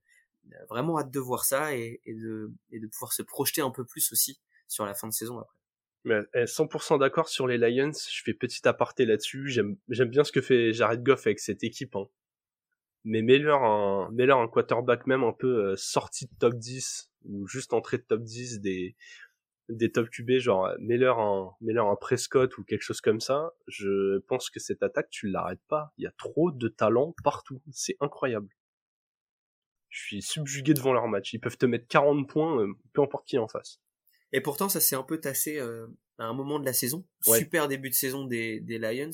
vraiment 0.70 1.00
hâte 1.00 1.12
de 1.12 1.20
voir 1.20 1.46
ça 1.46 1.76
et, 1.76 2.02
de, 2.08 2.52
pouvoir 2.91 3.14
se 3.14 3.22
projeter 3.22 3.62
un 3.62 3.72
peu 3.72 3.84
plus 3.84 4.12
aussi 4.12 4.39
sur 4.68 4.86
la 4.86 4.93
fin 4.93 5.08
de 5.08 5.14
saison 5.14 5.39
après. 5.39 5.58
Mais 6.06 6.22
100% 6.36 7.00
d'accord 7.00 7.28
sur 7.28 7.48
les 7.48 7.58
Lions. 7.58 7.91
Je 7.91 8.22
fais 8.24 8.34
petit 8.34 8.68
aparté 8.68 9.06
là-dessus. 9.06 9.50
J'aime, 9.50 9.78
bien 9.88 10.24
ce 10.24 10.32
que 10.32 10.41
fait 10.41 10.72
Jared 10.72 11.04
Goff 11.04 11.26
avec 11.26 11.39
cette 11.39 11.64
équipe. 11.64 11.96
Hein. 11.96 12.08
Mais 13.06 13.22
mets-leur 13.22 13.64
un, 13.64 14.10
un 14.12 14.48
quarterback 14.48 15.06
même 15.08 15.24
un 15.24 15.32
peu 15.32 15.72
euh, 15.72 15.76
sorti 15.76 16.26
de 16.26 16.32
top 16.39 16.56
10 16.56 17.12
ou 17.26 17.48
juste 17.48 17.74
entré 17.74 17.98
de 17.98 18.04
top 18.04 18.24
10 18.24 18.62
des, 18.62 18.96
des 19.70 19.91
top 19.91 20.09
QB, 20.09 20.39
genre 20.39 20.70
mets-leur 20.80 21.20
un, 21.20 21.55
mets-leur 21.61 21.88
un 21.88 21.95
Prescott 21.95 22.57
ou 22.57 22.63
quelque 22.63 22.82
chose 22.82 23.01
comme 23.01 23.20
ça. 23.20 23.53
Je 23.68 24.20
pense 24.28 24.49
que 24.49 24.59
cette 24.59 24.84
attaque, 24.84 25.09
tu 25.09 25.28
l'arrêtes 25.28 25.63
pas. 25.68 25.93
Il 25.97 26.03
y 26.03 26.07
a 26.07 26.11
trop 26.18 26.51
de 26.51 26.68
talent 26.68 27.16
partout. 27.24 27.61
C'est 27.72 27.97
incroyable. 27.99 28.49
Je 29.89 30.01
suis 30.01 30.22
subjugué 30.22 30.74
devant 30.74 30.93
leur 30.93 31.07
match. 31.07 31.34
Ils 31.34 31.39
peuvent 31.39 31.57
te 31.57 31.66
mettre 31.66 31.88
40 31.88 32.28
points, 32.28 32.61
euh, 32.61 32.74
peu 32.93 33.01
importe 33.01 33.28
qui 33.28 33.38
est 33.38 33.39
en 33.39 33.47
face. 33.47 33.80
Et 34.34 34.41
pourtant, 34.41 34.68
ça 34.68 34.82
s'est 34.82 34.95
un 34.95 35.03
peu 35.03 35.20
tassé 35.20 35.57
euh, 35.57 35.88
à 36.18 36.26
un 36.26 36.34
moment 36.34 36.59
de 36.59 36.66
la 36.66 36.74
saison. 36.74 37.05
Super 37.22 37.68
début 37.68 37.89
de 37.89 37.95
saison 37.95 38.26
des, 38.26 38.59
des 38.59 38.78
Lions. 38.78 39.11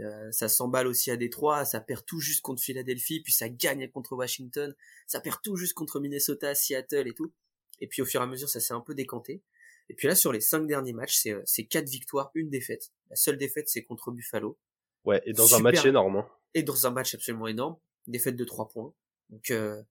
Euh, 0.00 0.30
ça 0.32 0.48
s'emballe 0.48 0.86
aussi 0.86 1.10
à 1.10 1.16
Détroit, 1.16 1.64
ça 1.64 1.80
perd 1.80 2.04
tout 2.04 2.20
juste 2.20 2.42
contre 2.42 2.62
Philadelphie, 2.62 3.20
puis 3.20 3.32
ça 3.32 3.48
gagne 3.48 3.88
contre 3.88 4.16
Washington, 4.16 4.74
ça 5.06 5.20
perd 5.20 5.40
tout 5.42 5.56
juste 5.56 5.74
contre 5.74 6.00
Minnesota, 6.00 6.54
Seattle 6.54 7.06
et 7.06 7.14
tout. 7.14 7.32
Et 7.80 7.86
puis 7.86 8.02
au 8.02 8.04
fur 8.04 8.20
et 8.20 8.24
à 8.24 8.26
mesure, 8.26 8.48
ça 8.48 8.60
s'est 8.60 8.74
un 8.74 8.80
peu 8.80 8.94
décanté. 8.94 9.42
Et 9.88 9.94
puis 9.94 10.08
là, 10.08 10.14
sur 10.14 10.32
les 10.32 10.40
cinq 10.40 10.66
derniers 10.66 10.92
matchs, 10.92 11.16
c'est, 11.16 11.32
euh, 11.32 11.42
c'est 11.44 11.64
quatre 11.64 11.88
victoires, 11.88 12.30
une 12.34 12.50
défaite. 12.50 12.90
La 13.10 13.16
seule 13.16 13.36
défaite, 13.36 13.68
c'est 13.68 13.84
contre 13.84 14.10
Buffalo. 14.10 14.58
Ouais, 15.04 15.22
et 15.24 15.32
dans 15.32 15.54
un 15.54 15.60
match 15.60 15.84
énorme. 15.84 16.16
Hein. 16.16 16.28
Et 16.54 16.62
dans 16.62 16.86
un 16.86 16.90
match 16.90 17.14
absolument 17.14 17.46
énorme, 17.46 17.76
défaite 18.06 18.36
de 18.36 18.44
trois 18.44 18.68
points. 18.68 18.92
Donc 19.30 19.50
euh, 19.50 19.82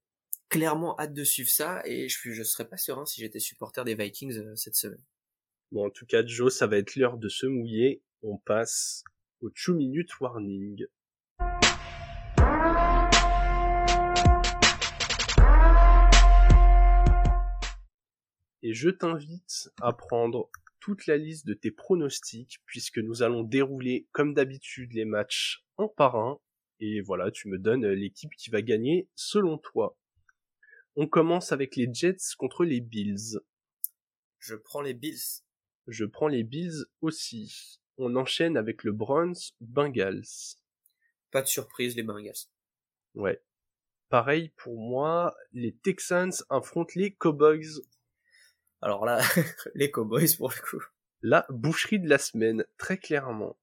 clairement 0.50 1.00
hâte 1.00 1.14
de 1.14 1.24
suivre 1.24 1.50
ça 1.50 1.82
et 1.86 2.08
je, 2.10 2.32
je 2.32 2.44
serais 2.44 2.68
pas 2.68 2.78
serein 2.78 3.06
si 3.06 3.22
j'étais 3.22 3.40
supporter 3.40 3.84
des 3.84 3.96
Vikings 3.96 4.38
euh, 4.38 4.56
cette 4.56 4.76
semaine. 4.76 5.04
Bon, 5.72 5.88
en 5.88 5.90
tout 5.90 6.06
cas, 6.06 6.26
Joe, 6.26 6.54
ça 6.54 6.68
va 6.68 6.78
être 6.78 6.96
l'heure 6.96 7.18
de 7.18 7.30
se 7.30 7.46
mouiller. 7.46 8.04
On 8.22 8.38
passe 8.38 9.04
au 9.42 9.50
2 9.50 9.74
minute 9.74 10.20
warning. 10.20 10.86
Et 18.66 18.74
je 18.74 18.90
t'invite 18.90 19.70
à 19.80 19.94
prendre 19.94 20.50
toute 20.80 21.06
la 21.06 21.18
liste 21.18 21.46
de 21.46 21.54
tes 21.54 21.70
pronostics 21.70 22.64
puisque 22.66 22.98
nous 22.98 23.22
allons 23.22 23.44
dérouler 23.44 24.08
comme 24.12 24.34
d'habitude 24.34 24.92
les 24.94 25.06
matchs 25.06 25.64
un 25.78 25.88
par 25.88 26.16
un. 26.16 26.40
Et 26.80 27.00
voilà, 27.02 27.30
tu 27.30 27.48
me 27.48 27.60
donnes 27.60 27.86
l'équipe 27.86 28.34
qui 28.36 28.50
va 28.50 28.64
gagner 28.64 29.08
selon 29.14 29.60
toi. 29.60 30.00
On 30.96 31.06
commence 31.08 31.52
avec 31.52 31.76
les 31.76 31.88
Jets 31.94 32.34
contre 32.40 32.66
les 32.66 32.82
Bills. 32.82 33.40
Je 34.40 34.56
prends 34.56 34.82
les 34.82 34.96
Bills. 34.96 35.44
Je 35.86 36.06
prends 36.06 36.28
les 36.28 36.44
Bills 36.44 36.86
aussi. 37.02 37.80
On 38.00 38.16
enchaîne 38.16 38.58
avec 38.58 38.84
le 38.84 38.94
Browns 38.94 39.36
Bengals. 39.62 40.26
Pas 41.30 41.44
de 41.44 41.48
surprise, 41.48 41.96
les 41.96 42.02
Bengals. 42.02 42.50
Ouais. 43.14 43.44
Pareil 44.10 44.50
pour 44.58 44.80
moi, 44.80 45.36
les 45.54 45.76
Texans 45.76 46.34
affrontent 46.50 46.94
les 46.96 47.14
Cowboys. 47.14 47.84
Alors 48.82 49.06
là, 49.06 49.22
les 49.76 49.92
Cowboys 49.92 50.36
pour 50.38 50.50
le 50.50 50.62
coup. 50.70 50.84
La 51.22 51.46
boucherie 51.50 52.00
de 52.00 52.10
la 52.10 52.18
semaine, 52.18 52.66
très 52.78 52.98
clairement. 52.98 53.58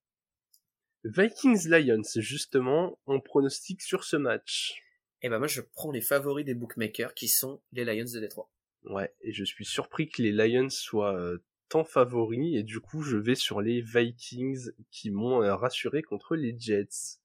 Vikings 1.04 1.68
Lions, 1.68 2.02
justement, 2.16 2.98
on 3.06 3.20
pronostique 3.20 3.82
sur 3.82 4.04
ce 4.04 4.16
match. 4.16 4.82
Et 5.22 5.26
eh 5.26 5.28
ben 5.28 5.38
moi 5.38 5.46
je 5.46 5.60
prends 5.60 5.92
les 5.92 6.00
favoris 6.00 6.44
des 6.44 6.54
bookmakers 6.54 7.14
qui 7.14 7.28
sont 7.28 7.62
les 7.70 7.84
Lions 7.84 8.10
de 8.12 8.18
Détroit. 8.18 8.50
Ouais, 8.84 9.14
et 9.20 9.32
je 9.32 9.44
suis 9.44 9.64
surpris 9.64 10.08
que 10.08 10.20
les 10.20 10.32
Lions 10.32 10.70
soient 10.70 11.16
euh, 11.16 11.38
tant 11.68 11.84
favoris 11.84 12.56
et 12.56 12.64
du 12.64 12.80
coup 12.80 13.02
je 13.02 13.16
vais 13.16 13.36
sur 13.36 13.60
les 13.60 13.80
Vikings 13.80 14.70
qui 14.90 15.10
m'ont 15.10 15.40
euh, 15.40 15.54
rassuré 15.54 16.02
contre 16.02 16.34
les 16.34 16.58
Jets. 16.58 17.20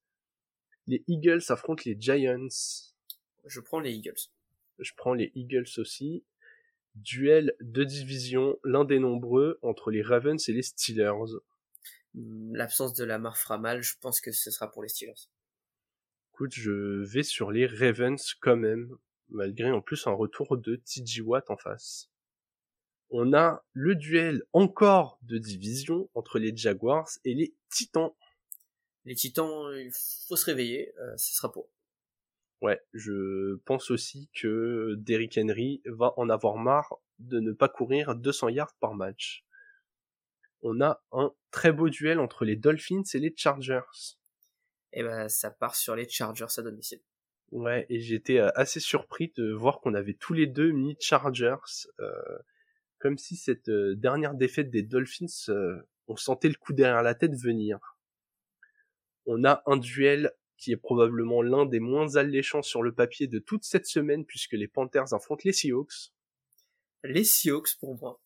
Les 0.86 1.02
Eagles 1.08 1.42
affrontent 1.48 1.82
les 1.84 1.96
Giants. 2.00 2.46
Je 3.44 3.60
prends 3.60 3.80
les 3.80 3.92
Eagles. 3.92 4.30
Je 4.78 4.92
prends 4.96 5.14
les 5.14 5.32
Eagles 5.34 5.68
aussi. 5.78 6.24
Duel 7.02 7.54
de 7.60 7.84
division, 7.84 8.58
l'un 8.64 8.84
des 8.84 8.98
nombreux 8.98 9.58
entre 9.62 9.90
les 9.90 10.02
Ravens 10.02 10.48
et 10.48 10.52
les 10.52 10.62
Steelers. 10.62 11.40
Hmm, 12.14 12.54
l'absence 12.54 12.94
de 12.94 13.04
la 13.04 13.14
Lamar 13.14 13.36
fera 13.36 13.58
mal, 13.58 13.82
je 13.82 13.94
pense 14.00 14.20
que 14.20 14.32
ce 14.32 14.50
sera 14.50 14.70
pour 14.70 14.82
les 14.82 14.88
Steelers 14.88 15.28
écoute, 16.38 16.54
je 16.54 17.02
vais 17.02 17.24
sur 17.24 17.50
les 17.50 17.66
Ravens 17.66 18.34
quand 18.40 18.56
même, 18.56 18.96
malgré 19.28 19.72
en 19.72 19.80
plus 19.80 20.06
un 20.06 20.12
retour 20.12 20.56
de 20.56 20.76
TJ 20.76 21.22
Watt 21.22 21.50
en 21.50 21.56
face. 21.56 22.10
On 23.10 23.32
a 23.32 23.64
le 23.72 23.96
duel 23.96 24.44
encore 24.52 25.18
de 25.22 25.36
division 25.36 26.08
entre 26.14 26.38
les 26.38 26.56
Jaguars 26.56 27.08
et 27.24 27.34
les 27.34 27.56
Titans. 27.70 28.12
Les 29.04 29.16
Titans, 29.16 29.50
il 29.80 29.90
faut 30.28 30.36
se 30.36 30.44
réveiller, 30.44 30.94
euh, 31.00 31.16
ce 31.16 31.34
sera 31.34 31.50
pour. 31.50 31.68
Ouais, 32.60 32.80
je 32.92 33.56
pense 33.64 33.90
aussi 33.90 34.30
que 34.34 34.94
Derrick 34.98 35.38
Henry 35.38 35.80
va 35.86 36.12
en 36.16 36.28
avoir 36.28 36.56
marre 36.56 36.96
de 37.18 37.40
ne 37.40 37.52
pas 37.52 37.68
courir 37.68 38.16
200 38.16 38.48
yards 38.48 38.74
par 38.80 38.94
match. 38.94 39.44
On 40.62 40.80
a 40.80 41.02
un 41.12 41.32
très 41.52 41.70
beau 41.72 41.88
duel 41.88 42.18
entre 42.18 42.44
les 42.44 42.56
Dolphins 42.56 43.04
et 43.14 43.18
les 43.20 43.32
Chargers 43.36 43.80
et 44.92 45.02
ben 45.02 45.28
ça 45.28 45.50
part 45.50 45.76
sur 45.76 45.94
les 45.94 46.08
Chargers 46.08 46.46
à 46.56 46.62
domicile. 46.62 47.00
Ouais, 47.50 47.86
et 47.88 48.00
j'étais 48.00 48.38
euh, 48.38 48.50
assez 48.54 48.80
surpris 48.80 49.32
de 49.36 49.52
voir 49.52 49.80
qu'on 49.80 49.94
avait 49.94 50.14
tous 50.14 50.34
les 50.34 50.46
deux 50.46 50.70
mis 50.70 50.96
Chargers, 51.00 51.86
euh, 52.00 52.38
comme 52.98 53.16
si 53.16 53.36
cette 53.36 53.68
euh, 53.68 53.94
dernière 53.96 54.34
défaite 54.34 54.70
des 54.70 54.82
Dolphins, 54.82 55.26
on 56.08 56.16
sentait 56.16 56.48
le 56.48 56.56
coup 56.56 56.72
derrière 56.72 57.02
la 57.02 57.14
tête 57.14 57.34
venir. 57.34 57.78
On 59.26 59.44
a 59.44 59.62
un 59.66 59.76
duel 59.76 60.32
qui 60.58 60.72
est 60.72 60.76
probablement 60.76 61.40
l'un 61.40 61.64
des 61.64 61.80
moins 61.80 62.16
alléchants 62.16 62.62
sur 62.62 62.82
le 62.82 62.92
papier 62.92 63.26
de 63.26 63.38
toute 63.38 63.64
cette 63.64 63.86
semaine 63.86 64.24
puisque 64.24 64.52
les 64.52 64.68
Panthers 64.68 65.14
affrontent 65.14 65.42
les 65.44 65.52
Seahawks. 65.52 66.12
Les 67.04 67.24
Seahawks 67.24 67.76
pour 67.80 67.96
moi. 67.98 68.20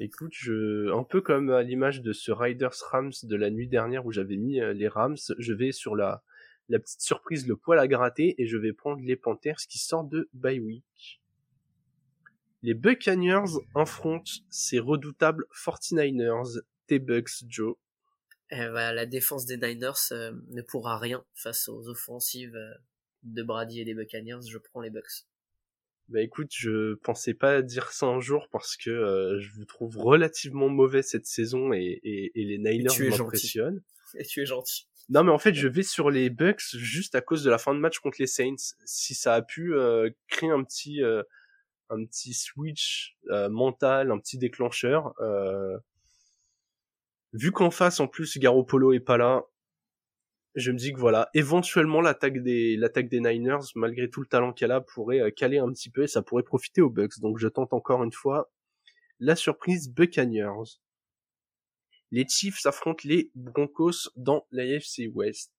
Écoute, 0.00 0.32
je, 0.34 0.90
un 0.92 1.04
peu 1.04 1.20
comme 1.20 1.50
à 1.50 1.62
l'image 1.62 2.00
de 2.00 2.12
ce 2.12 2.32
Riders 2.32 2.74
Rams 2.90 3.12
de 3.22 3.36
la 3.36 3.50
nuit 3.50 3.68
dernière 3.68 4.06
où 4.06 4.10
j'avais 4.10 4.38
mis 4.38 4.58
euh, 4.58 4.72
les 4.72 4.88
Rams, 4.88 5.18
je 5.38 5.52
vais 5.52 5.70
sur 5.70 5.94
la, 5.94 6.24
la 6.70 6.78
petite 6.78 7.02
surprise, 7.02 7.46
le 7.46 7.56
poil 7.56 7.78
à 7.78 7.86
gratter, 7.86 8.34
et 8.40 8.46
je 8.46 8.56
vais 8.56 8.72
prendre 8.72 9.02
les 9.02 9.16
Panthers 9.16 9.58
qui 9.68 9.78
sortent 9.78 10.08
de 10.08 10.30
bye 10.32 10.60
week. 10.60 11.20
Les 12.62 12.74
Buccaneers 12.74 13.58
affrontent 13.74 14.30
ces 14.48 14.78
redoutables 14.78 15.44
49ers, 15.52 16.60
T-Bucks 16.86 17.44
Joe. 17.48 17.76
Eh 18.54 18.68
ben, 18.68 18.92
la 18.92 19.06
défense 19.06 19.46
des 19.46 19.56
Niners 19.56 20.12
euh, 20.12 20.32
ne 20.48 20.60
pourra 20.60 20.98
rien 20.98 21.24
face 21.34 21.68
aux 21.68 21.88
offensives 21.88 22.54
euh, 22.54 22.74
de 23.22 23.42
Brady 23.42 23.80
et 23.80 23.84
des 23.84 23.94
Buccaneers, 23.94 24.46
je 24.46 24.58
prends 24.58 24.82
les 24.82 24.90
Bucks. 24.90 25.24
Bah 26.08 26.20
écoute, 26.20 26.50
je 26.50 26.94
pensais 26.96 27.32
pas 27.32 27.62
dire 27.62 27.92
ça 27.92 28.06
un 28.06 28.20
jour 28.20 28.48
parce 28.52 28.76
que 28.76 28.90
euh, 28.90 29.40
je 29.40 29.50
vous 29.52 29.64
trouve 29.64 29.96
relativement 29.96 30.68
mauvais 30.68 31.00
cette 31.00 31.24
saison 31.24 31.72
et, 31.72 32.00
et, 32.02 32.32
et 32.34 32.44
les 32.44 32.58
Niners 32.58 33.10
m'impressionnent. 33.10 33.82
Et 34.14 34.26
tu 34.26 34.42
es 34.42 34.46
gentil. 34.46 34.86
Non 35.08 35.24
mais 35.24 35.30
en 35.30 35.38
fait 35.38 35.54
je 35.54 35.68
vais 35.68 35.82
sur 35.82 36.10
les 36.10 36.28
Bucks 36.28 36.76
juste 36.76 37.14
à 37.14 37.22
cause 37.22 37.42
de 37.42 37.48
la 37.48 37.56
fin 37.56 37.74
de 37.74 37.78
match 37.78 37.98
contre 38.00 38.18
les 38.20 38.26
Saints. 38.26 38.74
Si 38.84 39.14
ça 39.14 39.34
a 39.34 39.40
pu 39.40 39.74
euh, 39.74 40.10
créer 40.28 40.50
un 40.50 40.62
petit 40.64 41.02
euh, 41.02 41.22
un 41.88 42.04
petit 42.04 42.34
switch 42.34 43.16
euh, 43.30 43.48
mental, 43.48 44.10
un 44.10 44.18
petit 44.18 44.36
déclencheur. 44.36 45.14
Vu 47.32 47.52
qu'en 47.52 47.70
face 47.70 48.00
en 48.00 48.08
plus 48.08 48.38
Garoppolo 48.38 48.92
est 48.92 49.00
pas 49.00 49.16
là, 49.16 49.44
je 50.54 50.70
me 50.70 50.76
dis 50.76 50.92
que 50.92 50.98
voilà, 50.98 51.30
éventuellement 51.34 52.00
l'attaque 52.00 52.42
des 52.42 52.76
l'attaque 52.76 53.08
des 53.08 53.20
Niners, 53.20 53.72
malgré 53.74 54.10
tout 54.10 54.20
le 54.20 54.26
talent 54.26 54.52
qu'elle 54.52 54.72
a, 54.72 54.80
pourrait 54.80 55.32
caler 55.32 55.58
un 55.58 55.70
petit 55.72 55.90
peu 55.90 56.02
et 56.02 56.08
ça 56.08 56.22
pourrait 56.22 56.42
profiter 56.42 56.82
aux 56.82 56.90
Bucks. 56.90 57.20
Donc 57.20 57.38
je 57.38 57.48
tente 57.48 57.72
encore 57.72 58.04
une 58.04 58.12
fois 58.12 58.52
la 59.18 59.36
surprise 59.36 59.88
Buccaneers 59.88 60.80
les 62.12 62.28
Chiefs 62.28 62.66
affrontent 62.66 63.08
les 63.08 63.30
Broncos 63.34 64.10
dans 64.16 64.46
l'AFC 64.52 65.08
West. 65.14 65.50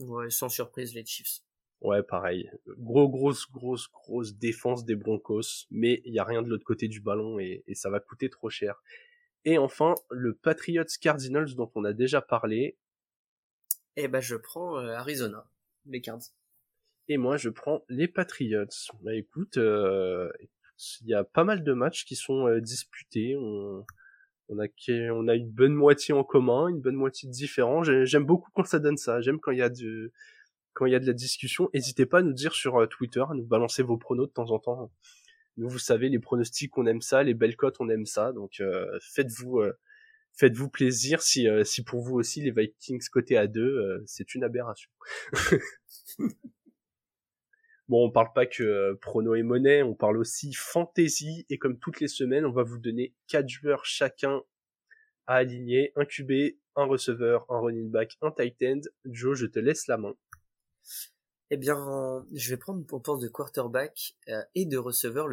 Ouais, 0.00 0.30
sans 0.30 0.48
surprise, 0.48 0.94
les 0.94 1.04
Chiefs. 1.04 1.42
Ouais, 1.82 2.02
pareil. 2.02 2.50
Gros, 2.78 3.10
grosse, 3.10 3.46
grosse, 3.50 3.86
grosse 3.90 4.34
défense 4.34 4.86
des 4.86 4.96
Broncos, 4.96 5.66
mais 5.70 6.00
il 6.06 6.14
y 6.14 6.18
a 6.18 6.24
rien 6.24 6.40
de 6.40 6.48
l'autre 6.48 6.64
côté 6.64 6.88
du 6.88 7.00
ballon 7.00 7.38
et, 7.38 7.62
ça 7.74 7.90
va 7.90 8.00
coûter 8.00 8.30
trop 8.30 8.48
cher. 8.48 8.82
Et 9.44 9.58
enfin, 9.58 9.94
le 10.10 10.34
Patriots 10.34 10.84
Cardinals 11.00 11.54
dont 11.54 11.70
on 11.74 11.84
a 11.84 11.92
déjà 11.92 12.20
parlé. 12.20 12.76
Eh 13.96 14.08
ben, 14.08 14.20
je 14.20 14.36
prends 14.36 14.78
euh, 14.78 14.92
Arizona, 14.92 15.46
les 15.86 16.00
Cards. 16.00 16.22
Et 17.08 17.16
moi, 17.16 17.36
je 17.36 17.48
prends 17.48 17.84
les 17.88 18.06
Patriots. 18.06 18.66
Bah 19.02 19.14
écoute, 19.14 19.56
euh, 19.56 20.30
il 21.00 21.08
y 21.08 21.14
a 21.14 21.24
pas 21.24 21.44
mal 21.44 21.64
de 21.64 21.72
matchs 21.72 22.04
qui 22.04 22.16
sont 22.16 22.46
euh, 22.46 22.60
disputés. 22.60 23.36
On 23.36 23.84
on 24.48 24.58
a 24.58 24.66
on 25.12 25.28
a 25.28 25.34
une 25.34 25.50
bonne 25.50 25.74
moitié 25.74 26.12
en 26.12 26.24
commun, 26.24 26.68
une 26.68 26.80
bonne 26.80 26.96
moitié 26.96 27.28
de 27.28 27.32
différents. 27.32 27.82
J'aime 27.82 28.24
beaucoup 28.24 28.50
quand 28.54 28.64
ça 28.64 28.78
donne 28.78 28.96
ça. 28.96 29.20
J'aime 29.20 29.38
quand 29.40 29.52
il 29.52 29.58
y 29.58 29.62
a 29.62 29.68
du 29.68 30.12
quand 30.72 30.86
il 30.86 30.92
y 30.92 30.96
a 30.96 31.00
de 31.00 31.06
la 31.06 31.12
discussion. 31.12 31.68
N'hésitez 31.74 32.06
pas 32.06 32.18
à 32.18 32.22
nous 32.22 32.32
dire 32.32 32.54
sur 32.54 32.76
euh, 32.80 32.86
Twitter, 32.86 33.22
à 33.28 33.34
nous 33.34 33.44
balancer 33.44 33.82
vos 33.82 33.96
pronos 33.96 34.28
de 34.28 34.32
temps 34.32 34.50
en 34.50 34.58
temps. 34.58 34.90
Vous 35.66 35.78
savez, 35.78 36.08
les 36.08 36.18
pronostics, 36.18 36.76
on 36.78 36.86
aime 36.86 37.02
ça, 37.02 37.22
les 37.22 37.34
belles 37.34 37.56
cotes, 37.56 37.76
on 37.80 37.88
aime 37.88 38.06
ça. 38.06 38.32
Donc 38.32 38.60
euh, 38.60 38.98
faites-vous 39.00 39.60
euh, 39.60 39.78
faites-vous 40.34 40.68
plaisir 40.68 41.22
si 41.22 41.46
si 41.64 41.84
pour 41.84 42.00
vous 42.00 42.14
aussi 42.16 42.40
les 42.40 42.50
Vikings 42.50 43.02
côté 43.12 43.36
à 43.36 43.46
2 43.46 44.02
c'est 44.06 44.34
une 44.34 44.44
aberration. 44.44 44.90
Bon, 47.90 48.06
on 48.06 48.10
parle 48.12 48.32
pas 48.32 48.46
que 48.46 48.92
prono 49.02 49.34
et 49.34 49.42
monnaie, 49.42 49.82
on 49.82 49.96
parle 49.96 50.16
aussi 50.18 50.52
fantasy 50.52 51.44
et 51.50 51.58
comme 51.58 51.76
toutes 51.80 51.98
les 51.98 52.06
semaines, 52.06 52.46
on 52.46 52.52
va 52.52 52.62
vous 52.62 52.78
donner 52.78 53.16
quatre 53.26 53.48
joueurs 53.48 53.84
chacun 53.84 54.42
à 55.26 55.34
aligner, 55.34 55.92
un 55.96 56.04
QB, 56.04 56.56
un 56.76 56.84
receveur, 56.84 57.46
un 57.48 57.58
running 57.58 57.90
back, 57.90 58.16
un 58.22 58.30
tight 58.30 58.62
end. 58.62 58.80
Joe, 59.06 59.36
je 59.36 59.46
te 59.46 59.58
laisse 59.58 59.88
la 59.88 59.96
main. 59.96 60.14
Eh 61.52 61.56
bien, 61.56 62.24
je 62.32 62.50
vais 62.50 62.56
prendre 62.56 62.86
pour 62.86 63.02
poste 63.02 63.22
de 63.22 63.28
quarterback 63.28 64.14
euh, 64.28 64.42
et 64.54 64.66
de 64.66 64.78
receveur 64.78 65.28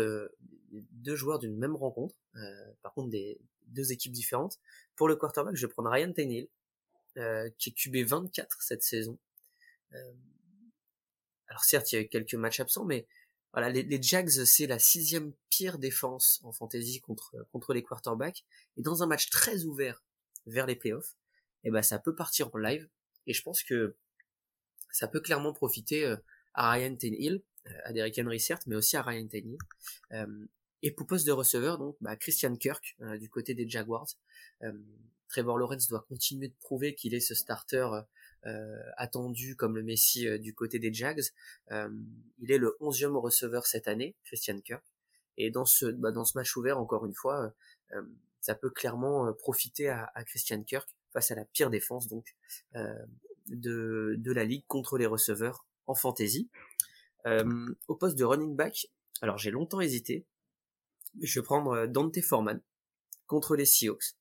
deux 0.72 1.16
joueurs 1.16 1.38
d'une 1.38 1.56
même 1.56 1.76
rencontre, 1.76 2.16
euh, 2.36 2.74
par 2.82 2.94
contre 2.94 3.10
des 3.10 3.40
deux 3.68 3.92
équipes 3.92 4.14
différentes. 4.14 4.60
Pour 4.96 5.08
le 5.08 5.16
quarterback, 5.16 5.56
je 5.56 5.68
vais 5.68 5.72
prendre 5.72 5.92
Ryan 5.92 6.12
Tannehill, 6.12 6.48
euh, 7.18 7.50
qui 7.60 7.70
est 7.70 7.74
QB 7.74 8.08
24 8.08 8.64
cette 8.64 8.82
saison. 8.82 9.20
Alors 11.48 11.64
certes, 11.64 11.92
il 11.92 11.96
y 11.96 11.98
a 12.00 12.02
eu 12.02 12.08
quelques 12.08 12.34
matchs 12.34 12.60
absents, 12.60 12.84
mais 12.84 13.08
voilà, 13.54 13.70
les, 13.70 14.02
Jags, 14.02 14.30
c'est 14.30 14.68
la 14.68 14.80
sixième 14.80 15.34
pire 15.50 15.78
défense 15.78 16.42
en 16.44 16.52
fantasy 16.52 17.00
contre, 17.00 17.36
contre 17.52 17.74
les 17.74 17.84
quarterbacks. 17.84 18.44
Et 18.76 18.82
dans 18.82 19.02
un 19.02 19.08
match 19.08 19.30
très 19.30 19.64
ouvert 19.64 20.04
vers 20.46 20.66
les 20.66 20.76
playoffs, 20.76 21.16
eh 21.64 21.72
ben, 21.72 21.82
ça 21.82 22.00
peut 22.00 22.16
partir 22.16 22.54
en 22.54 22.58
live. 22.58 22.90
Et 23.28 23.34
je 23.34 23.42
pense 23.42 23.64
que 23.64 23.96
ça 24.92 25.08
peut 25.08 25.20
clairement 25.20 25.54
profiter 25.54 26.06
euh, 26.06 26.16
à 26.54 26.72
Ryan 26.72 26.96
Tannehill, 26.96 27.42
euh, 27.68 27.72
à 27.84 27.94
Derrick 27.94 28.20
Henry 28.20 28.40
certes, 28.40 28.64
mais 28.68 28.76
aussi 28.76 28.98
à 28.98 29.02
Ryan 29.02 29.28
Tannehill. 29.28 29.58
Euh, 30.14 30.46
et 30.84 30.92
pour 30.92 31.08
poste 31.08 31.26
de 31.26 31.32
receveur, 31.32 31.78
donc, 31.78 31.98
bah, 32.02 32.16
Christian 32.16 32.56
Kirk, 32.56 32.96
du 33.20 33.30
côté 33.30 33.56
des 33.56 33.68
Jaguars. 33.68 34.08
Trevor 35.28 35.58
Lawrence 35.58 35.88
doit 35.88 36.06
continuer 36.08 36.50
de 36.50 36.54
prouver 36.60 36.94
qu'il 36.94 37.16
est 37.16 37.20
ce 37.20 37.34
starter 37.34 37.88
euh, 38.46 38.78
attendu 38.96 39.56
comme 39.56 39.76
le 39.76 39.84
Messi 39.84 40.40
du 40.40 40.54
côté 40.54 40.78
des 40.78 40.94
Jags. 40.94 41.24
Euh, 41.72 41.90
il 42.38 42.52
est 42.52 42.60
le 42.60 42.78
11e 42.80 43.18
receveur 43.18 43.66
cette 43.66 43.88
année, 43.88 44.16
Christian 44.24 44.60
Kirk. 44.62 44.86
Et 45.38 45.50
dans 45.50 45.66
ce, 45.66 45.88
bah, 45.88 46.12
dans 46.12 46.26
ce 46.26 46.38
match 46.38 46.56
ouvert, 46.56 46.78
encore 46.78 47.06
une 47.06 47.16
fois, 47.16 47.54
ça 48.40 48.56
peut 48.56 48.70
clairement 48.70 49.34
profiter 49.34 49.90
à, 49.90 50.12
Christian 50.26 50.64
Kirk 50.64 50.88
face 51.12 51.32
à 51.32 51.36
la 51.36 51.46
pire 51.46 51.72
défense 51.72 52.08
donc 52.08 52.36
de, 53.48 54.16
de 54.18 54.32
la 54.32 54.44
ligue 54.44 54.66
contre 54.68 54.98
les 54.98 55.06
receveurs 55.06 55.66
en 55.86 55.96
fantasy. 55.96 56.50
au 57.26 57.96
poste 57.96 58.18
de 58.18 58.24
running 58.24 58.56
back, 58.56 58.88
alors 59.22 59.38
j'ai 59.38 59.52
longtemps 59.52 59.82
hésité, 59.82 60.26
je 61.22 61.40
vais 61.40 61.44
prendre 61.44 61.88
Dante 61.88 62.22
Foreman 62.22 62.62
contre 63.26 63.56
les 63.56 63.66
Seahawks. 63.66 64.16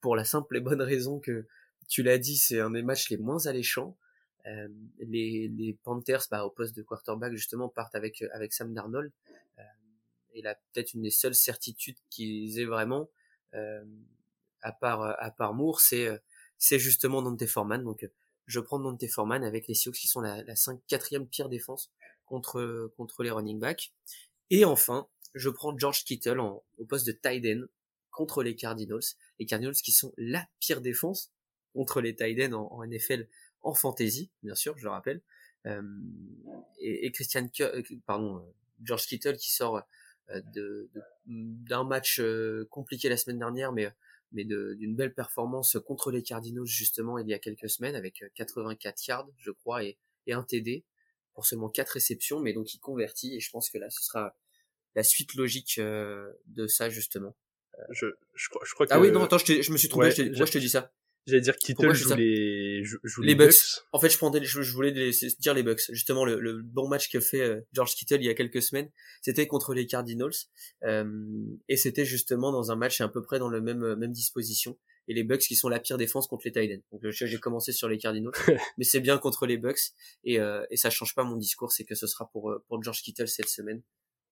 pour 0.00 0.16
la 0.16 0.24
simple 0.24 0.56
et 0.56 0.60
bonne 0.60 0.82
raison 0.82 1.20
que 1.20 1.46
tu 1.90 2.04
l'as 2.04 2.18
dit, 2.18 2.36
c'est 2.36 2.60
un 2.60 2.70
des 2.70 2.82
matchs 2.82 3.10
les 3.10 3.18
moins 3.18 3.46
alléchants. 3.46 3.98
Euh, 4.46 4.68
les, 4.98 5.48
les 5.48 5.74
Panthers, 5.82 6.22
bah, 6.30 6.44
au 6.44 6.50
poste 6.50 6.74
de 6.76 6.82
quarterback, 6.82 7.32
justement, 7.32 7.68
partent 7.68 7.96
avec, 7.96 8.22
avec 8.32 8.52
Sam 8.52 8.72
Darnold. 8.72 9.12
Euh, 9.58 9.62
et 10.32 10.40
là, 10.40 10.54
peut-être 10.54 10.94
une 10.94 11.02
des 11.02 11.10
seules 11.10 11.34
certitudes 11.34 11.98
qu'ils 12.08 12.58
aient 12.60 12.64
vraiment, 12.64 13.10
euh, 13.54 13.84
à 14.62 14.70
part, 14.70 15.02
à 15.02 15.30
part 15.32 15.52
Moore, 15.52 15.80
c'est, 15.80 16.08
c'est 16.60 16.78
justement 16.78 17.22
Dante 17.22 17.44
Foreman. 17.46 17.82
Donc, 17.82 18.08
je 18.46 18.60
prends 18.60 18.78
Dante 18.78 19.04
Foreman 19.08 19.42
avec 19.42 19.66
les 19.66 19.74
Seahawks 19.74 19.96
qui 19.96 20.06
sont 20.06 20.20
la, 20.20 20.44
la 20.44 20.54
5, 20.54 20.80
quatrième 20.86 21.26
pire 21.26 21.48
défense 21.48 21.90
contre, 22.26 22.92
contre 22.96 23.24
les 23.24 23.32
running 23.32 23.58
backs. 23.58 23.92
Et 24.50 24.64
enfin, 24.64 25.08
je 25.34 25.48
prends 25.48 25.76
George 25.76 26.04
Kittle 26.04 26.38
en, 26.38 26.62
au 26.78 26.84
poste 26.84 27.06
de 27.06 27.12
tight 27.12 27.44
end 27.46 27.66
contre 28.10 28.42
les 28.42 28.54
Cardinals. 28.54 29.00
Les 29.38 29.46
Cardinals 29.46 29.74
qui 29.74 29.92
sont 29.92 30.12
la 30.16 30.46
pire 30.60 30.80
défense 30.80 31.32
contre 31.72 32.00
les 32.00 32.14
tight 32.14 32.52
en, 32.52 32.84
NFL 32.84 33.26
en 33.62 33.74
fantasy, 33.74 34.30
bien 34.42 34.54
sûr, 34.54 34.76
je 34.78 34.84
le 34.84 34.90
rappelle. 34.90 35.22
Euh, 35.66 35.82
et, 36.78 37.10
Christian, 37.12 37.48
euh, 37.60 37.82
pardon, 38.06 38.38
euh, 38.38 38.54
George 38.82 39.06
Kittle 39.06 39.36
qui 39.36 39.52
sort 39.52 39.82
de 40.54 40.88
d'un 41.26 41.82
match 41.82 42.22
compliqué 42.70 43.08
la 43.08 43.16
semaine 43.16 43.40
dernière, 43.40 43.72
mais 43.72 43.88
mais 44.32 44.44
d'une 44.44 44.94
belle 44.94 45.14
performance 45.14 45.76
contre 45.86 46.10
les 46.10 46.22
Cardinals 46.22 46.66
justement 46.66 47.18
il 47.18 47.28
y 47.28 47.34
a 47.34 47.38
quelques 47.38 47.68
semaines 47.68 47.94
avec 47.94 48.24
84 48.34 49.06
yards, 49.06 49.30
je 49.38 49.50
crois, 49.50 49.84
et, 49.84 49.98
et 50.26 50.32
un 50.32 50.42
TD 50.42 50.84
pour 51.34 51.46
seulement 51.46 51.68
4 51.68 51.90
réceptions, 51.90 52.40
mais 52.40 52.52
donc 52.52 52.74
il 52.74 52.78
convertit 52.78 53.36
et 53.36 53.40
je 53.40 53.50
pense 53.50 53.70
que 53.70 53.78
là 53.78 53.90
ce 53.90 54.02
sera 54.02 54.36
la 54.94 55.02
suite 55.02 55.34
logique 55.34 55.78
de 55.80 56.66
ça 56.66 56.90
justement. 56.90 57.36
Je, 57.90 58.06
je, 58.34 58.48
crois, 58.48 58.62
je 58.66 58.74
crois 58.74 58.86
que... 58.86 58.92
Ah 58.92 59.00
oui, 59.00 59.10
non, 59.10 59.22
attends, 59.22 59.38
je, 59.38 59.62
je 59.62 59.72
me 59.72 59.78
suis 59.78 59.88
trompé, 59.88 60.10
je, 60.10 60.32
je 60.32 60.44
te 60.44 60.58
dis 60.58 60.68
ça? 60.68 60.92
J'allais 61.26 61.42
dire 61.42 61.56
Kittle 61.56 61.92
joue 61.92 62.14
les, 62.14 62.82
joue 62.82 63.22
les, 63.22 63.34
Bucks. 63.34 63.54
En 63.92 64.00
fait, 64.00 64.08
je, 64.08 64.16
prendrais, 64.16 64.42
je, 64.42 64.60
voulais 64.72 64.92
dire 64.92 65.54
les 65.54 65.62
Bucks. 65.62 65.82
Justement, 65.90 66.24
le, 66.24 66.40
le 66.40 66.62
bon 66.62 66.88
match 66.88 67.10
que 67.10 67.20
fait 67.20 67.42
euh, 67.42 67.60
George 67.72 67.94
Kittle 67.94 68.20
il 68.20 68.24
y 68.24 68.30
a 68.30 68.34
quelques 68.34 68.62
semaines, 68.62 68.90
c'était 69.20 69.46
contre 69.46 69.74
les 69.74 69.86
Cardinals. 69.86 70.32
Euh, 70.84 71.04
et 71.68 71.76
c'était 71.76 72.04
justement 72.04 72.52
dans 72.52 72.72
un 72.72 72.76
match 72.76 73.00
à 73.00 73.08
peu 73.08 73.22
près 73.22 73.38
dans 73.38 73.48
le 73.48 73.60
même, 73.60 73.82
euh, 73.82 73.96
même 73.96 74.12
disposition. 74.12 74.78
Et 75.08 75.14
les 75.14 75.24
Bucks 75.24 75.40
qui 75.40 75.56
sont 75.56 75.68
la 75.68 75.80
pire 75.80 75.98
défense 75.98 76.26
contre 76.26 76.42
les 76.46 76.52
Titans. 76.52 76.82
Donc 76.92 77.02
j'ai 77.10 77.40
commencé 77.40 77.72
sur 77.72 77.88
les 77.88 77.98
Cardinals, 77.98 78.32
mais 78.78 78.84
c'est 78.84 79.00
bien 79.00 79.18
contre 79.18 79.46
les 79.46 79.58
Bucks. 79.58 79.92
Et, 80.24 80.38
euh, 80.38 80.64
et 80.70 80.76
ça 80.76 80.90
change 80.90 81.14
pas 81.14 81.24
mon 81.24 81.36
discours, 81.36 81.72
c'est 81.72 81.84
que 81.84 81.94
ce 81.94 82.06
sera 82.06 82.30
pour, 82.30 82.50
euh, 82.50 82.64
pour 82.68 82.82
George 82.82 83.02
Kittle 83.02 83.28
cette 83.28 83.48
semaine 83.48 83.82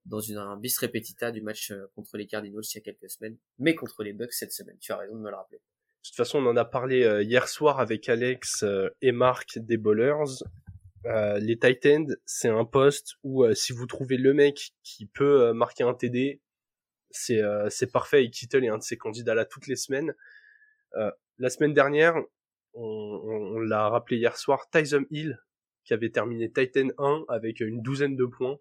dans 0.04 0.20
une, 0.20 0.36
un 0.38 0.56
bis 0.56 0.78
repetita 0.78 1.32
du 1.32 1.42
match 1.42 1.72
contre 1.94 2.16
les 2.16 2.26
Cardinals 2.26 2.62
il 2.72 2.76
y 2.76 2.78
a 2.78 2.80
quelques 2.80 3.10
semaines, 3.10 3.36
mais 3.58 3.74
contre 3.74 4.02
les 4.02 4.12
Bucks 4.12 4.32
cette 4.32 4.52
semaine. 4.52 4.78
Tu 4.80 4.92
as 4.92 4.96
raison 4.96 5.16
de 5.16 5.20
me 5.20 5.30
le 5.30 5.36
rappeler. 5.36 5.60
De 6.02 6.08
toute 6.08 6.16
façon, 6.16 6.38
on 6.38 6.46
en 6.46 6.56
a 6.56 6.64
parlé 6.64 7.04
euh, 7.04 7.22
hier 7.22 7.48
soir 7.48 7.80
avec 7.80 8.08
Alex 8.08 8.62
euh, 8.62 8.88
et 9.02 9.12
Marc 9.12 9.58
des 9.58 9.76
Bowlers. 9.76 10.42
Euh, 11.06 11.38
les 11.38 11.58
tight 11.58 11.86
ends, 11.86 12.14
c'est 12.24 12.48
un 12.48 12.64
poste 12.64 13.16
où 13.22 13.44
si 13.54 13.72
vous 13.72 13.86
trouvez 13.86 14.16
le 14.16 14.34
mec 14.34 14.72
qui 14.82 15.06
peut 15.06 15.52
marquer 15.52 15.84
un 15.84 15.94
TD, 15.94 16.40
c'est 17.10 17.40
c'est 17.70 17.90
parfait. 17.90 18.24
Et 18.24 18.30
Kittle 18.30 18.64
est 18.64 18.68
un 18.68 18.78
de 18.78 18.82
ses 18.82 18.96
candidats 18.96 19.34
là 19.34 19.44
toutes 19.44 19.68
les 19.68 19.76
semaines. 19.76 20.14
la 20.94 21.50
semaine 21.50 21.72
dernière, 21.72 22.16
on, 22.74 22.84
on, 22.84 23.58
l'a 23.60 23.88
rappelé 23.88 24.18
hier 24.18 24.36
soir, 24.36 24.68
Tyson 24.70 25.04
Hill 25.10 25.38
qui 25.84 25.94
avait 25.94 26.10
terminé 26.10 26.52
Titan 26.52 26.88
1 26.98 27.24
avec 27.28 27.60
une 27.60 27.80
douzaine 27.80 28.16
de 28.16 28.26
points. 28.26 28.58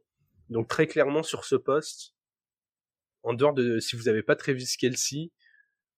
Donc 0.50 0.70
très 0.70 0.88
clairement 0.88 1.24
sur 1.24 1.44
ce 1.44 1.56
poste, 1.56 2.14
en 3.24 3.34
dehors 3.34 3.54
de 3.54 3.80
si 3.80 3.98
vous 3.98 4.04
n'avez 4.04 4.24
pas 4.24 4.36
Travis 4.36 4.76
Kelsey, 4.80 5.32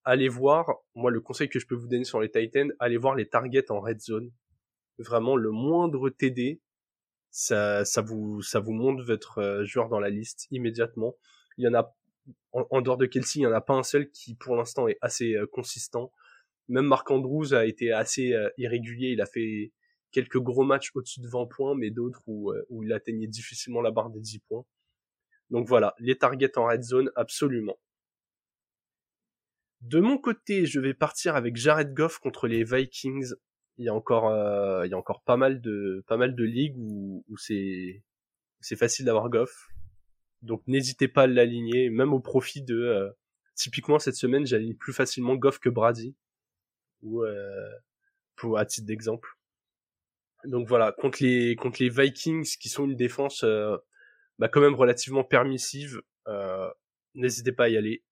allez 0.04 0.30
voir, 0.30 0.74
moi 0.96 1.12
le 1.12 1.22
conseil 1.22 1.50
que 1.50 1.60
je 1.60 1.68
peux 1.68 1.76
vous 1.76 1.88
donner 1.88 2.04
sur 2.04 2.20
les 2.20 2.32
Titans, 2.32 2.72
allez 2.80 2.98
voir 2.98 3.16
les 3.16 3.28
targets 3.28 3.72
en 3.72 3.80
red 3.80 4.00
zone. 4.00 4.32
Vraiment 4.98 5.36
le 5.36 5.52
moindre 5.52 6.10
TD, 6.10 6.62
ça, 7.32 7.84
vous, 8.06 8.42
ça 8.42 8.60
vous 8.60 8.74
monte 8.74 9.02
votre 9.02 9.64
joueur 9.64 9.90
dans 9.90 10.00
la 10.00 10.10
liste 10.10 10.48
immédiatement. 10.52 11.16
Il 11.58 11.66
y 11.66 11.68
en 11.68 11.74
a, 11.74 11.96
en, 12.52 12.82
dehors 12.82 12.98
de 12.98 13.06
Kelsey, 13.06 13.40
il 13.40 13.44
y 13.44 13.48
en 13.48 13.54
a 13.54 13.62
pas 13.62 13.76
un 13.76 13.84
seul 13.84 14.10
qui, 14.10 14.36
pour 14.36 14.56
l'instant, 14.56 14.88
est 14.88 14.98
assez 15.02 15.36
consistant. 15.52 16.12
Même 16.68 16.86
Marc 16.86 17.10
Andrews 17.12 17.54
a 17.54 17.66
été 17.66 17.92
assez 17.92 18.36
irrégulier. 18.58 19.10
Il 19.10 19.22
a 19.22 19.26
fait 19.26 19.72
quelques 20.12 20.40
gros 20.40 20.64
matchs 20.64 20.92
au-dessus 20.96 21.22
de 21.22 21.28
20 21.28 21.46
points, 21.48 21.76
mais 21.76 21.92
d'autres 21.92 22.22
où, 22.28 22.52
où 22.70 22.84
il 22.84 22.92
atteignait 22.94 23.28
difficilement 23.28 23.82
la 23.82 23.92
barre 23.92 24.10
des 24.10 24.20
10 24.20 24.40
points. 24.40 24.66
Donc 25.50 25.68
voilà, 25.68 25.96
les 26.00 26.18
targets 26.18 26.58
en 26.58 26.66
red 26.66 26.84
zone, 26.84 27.12
absolument. 27.16 27.78
De 29.82 30.00
mon 30.00 30.18
côté, 30.18 30.66
je 30.66 30.80
vais 30.80 30.94
partir 30.94 31.36
avec 31.36 31.56
Jared 31.56 31.94
Goff 31.94 32.20
contre 32.20 32.48
les 32.48 32.64
Vikings. 32.64 33.34
Il 33.78 33.86
y 33.86 33.90
a 33.90 33.94
encore, 33.94 34.28
euh, 34.28 34.86
il 34.86 34.92
y 34.92 34.94
a 34.94 34.98
encore 34.98 35.24
pas 35.24 35.38
mal 35.38 35.62
de, 35.62 36.04
pas 36.08 36.18
mal 36.18 36.36
de 36.36 36.44
ligues 36.44 36.76
où, 36.78 37.24
c'est, 37.38 38.04
c'est 38.60 38.76
facile 38.76 39.06
d'avoir 39.06 39.30
Goff. 39.30 39.70
Donc 40.42 40.62
n'hésitez 40.68 41.08
pas 41.08 41.24
à 41.24 41.28
l'aligner, 41.28 41.90
même 41.90 42.14
au 42.14 42.20
profit 42.20 42.62
de, 42.62 42.76
euh, 42.76 43.10
typiquement 43.56 44.00
cette 44.00 44.16
semaine, 44.16 44.46
j'aligne 44.46 44.76
plus 44.76 44.94
facilement 44.94 45.36
Goff 45.36 45.60
que 45.60 45.70
Brady, 45.70 46.16
ou 47.02 47.24
euh, 47.24 47.70
pour 48.36 48.58
à 48.58 48.66
titre 48.66 48.88
d'exemple. 48.88 49.30
Donc 50.44 50.68
voilà, 50.68 50.92
contre 50.92 51.24
les, 51.24 51.56
contre 51.56 51.82
les 51.82 51.90
Vikings 51.90 52.58
qui 52.60 52.70
sont 52.70 52.86
une 52.86 52.96
défense, 52.96 53.46
bah 54.40 54.50
quand 54.50 54.62
même 54.62 54.76
relativement 54.76 55.24
permissive, 55.24 56.02
n'hésitez 57.16 57.52
pas 57.52 57.66
à 57.66 57.70
y 57.70 57.78
aller 57.78 58.04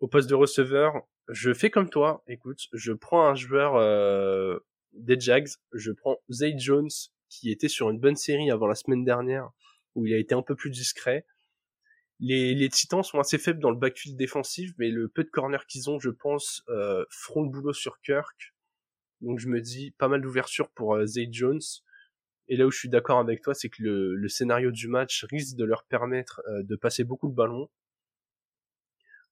au 0.00 0.08
poste 0.08 0.28
de 0.30 0.34
receveur, 0.34 1.02
je 1.28 1.52
fais 1.52 1.70
comme 1.70 1.90
toi. 1.90 2.22
Écoute, 2.26 2.68
je 2.72 2.92
prends 2.92 3.26
un 3.26 3.34
joueur 3.34 3.76
euh, 3.76 4.58
des 4.92 5.18
Jags, 5.18 5.48
je 5.72 5.92
prends 5.92 6.18
Zay 6.30 6.54
Jones 6.56 6.88
qui 7.28 7.50
était 7.50 7.68
sur 7.68 7.90
une 7.90 7.98
bonne 7.98 8.16
série 8.16 8.50
avant 8.50 8.66
la 8.66 8.74
semaine 8.74 9.04
dernière 9.04 9.50
où 9.94 10.06
il 10.06 10.14
a 10.14 10.18
été 10.18 10.34
un 10.34 10.42
peu 10.42 10.54
plus 10.54 10.70
discret. 10.70 11.26
Les, 12.20 12.68
Titans 12.68 13.04
sont 13.04 13.20
assez 13.20 13.38
faibles 13.38 13.60
dans 13.60 13.70
le 13.70 13.76
backfield 13.76 14.16
défensif, 14.16 14.72
mais 14.78 14.90
le 14.90 15.08
peu 15.08 15.22
de 15.22 15.28
corners 15.28 15.66
qu'ils 15.68 15.88
ont, 15.88 16.00
je 16.00 16.10
pense, 16.10 16.64
euh, 16.68 17.04
feront 17.10 17.42
le 17.42 17.48
boulot 17.48 17.72
sur 17.72 18.00
Kirk. 18.00 18.54
Donc 19.20 19.38
je 19.38 19.48
me 19.48 19.60
dis 19.60 19.92
pas 19.98 20.08
mal 20.08 20.20
d'ouverture 20.20 20.70
pour 20.70 20.94
euh, 20.94 21.06
Zay 21.06 21.28
Jones. 21.30 21.60
Et 22.48 22.56
là 22.56 22.66
où 22.66 22.70
je 22.70 22.78
suis 22.78 22.88
d'accord 22.88 23.18
avec 23.18 23.42
toi, 23.42 23.54
c'est 23.54 23.68
que 23.68 23.82
le, 23.82 24.14
le, 24.14 24.28
scénario 24.28 24.70
du 24.70 24.88
match 24.88 25.24
risque 25.30 25.56
de 25.56 25.64
leur 25.64 25.84
permettre 25.84 26.40
euh, 26.48 26.62
de 26.62 26.76
passer 26.76 27.04
beaucoup 27.04 27.28
de 27.28 27.34
ballons 27.34 27.68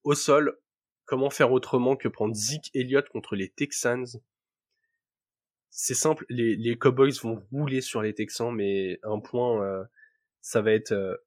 au 0.07 0.15
sol, 0.15 0.57
comment 1.03 1.29
faire 1.29 1.51
autrement 1.51 1.97
que 1.97 2.07
prendre 2.07 2.33
Zeke 2.33 2.73
Elliott 2.73 3.09
contre 3.09 3.35
les 3.35 3.49
Texans? 3.49 4.05
C'est 5.69 5.93
simple, 5.93 6.25
les, 6.29 6.77
Cowboys 6.77 7.11
vont 7.21 7.45
rouler 7.51 7.81
sur 7.81 8.01
les 8.01 8.13
Texans, 8.13 8.55
mais 8.55 8.99
un 9.03 9.19
point, 9.19 9.61
euh, 9.61 9.83
ça 10.39 10.61
va 10.61 10.71
être, 10.71 10.93
euh, 10.93 11.17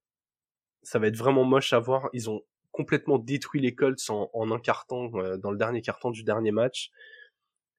ça 0.82 0.98
va 0.98 1.08
être 1.08 1.16
vraiment 1.16 1.44
moche 1.44 1.74
à 1.74 1.78
voir. 1.78 2.08
Ils 2.14 2.30
ont 2.30 2.42
complètement 2.72 3.18
détruit 3.18 3.60
les 3.60 3.74
Colts 3.74 4.08
en, 4.08 4.50
un 4.50 4.58
carton 4.58 5.12
euh, 5.14 5.36
dans 5.36 5.50
le 5.50 5.58
dernier 5.58 5.82
carton 5.82 6.10
du 6.10 6.24
dernier 6.24 6.50
match. 6.50 6.90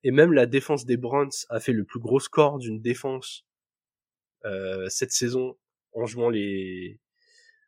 Et 0.04 0.12
même 0.12 0.34
la 0.34 0.46
défense 0.46 0.86
des 0.86 0.98
Browns 0.98 1.32
a 1.50 1.60
fait 1.60 1.74
le 1.74 1.84
plus 1.84 2.00
gros 2.00 2.20
score 2.20 2.60
d'une 2.60 2.82
défense 2.82 3.46
cette 4.90 5.12
saison 5.12 5.56
en 5.94 6.08
jouant 6.08 6.32
les 6.32 7.00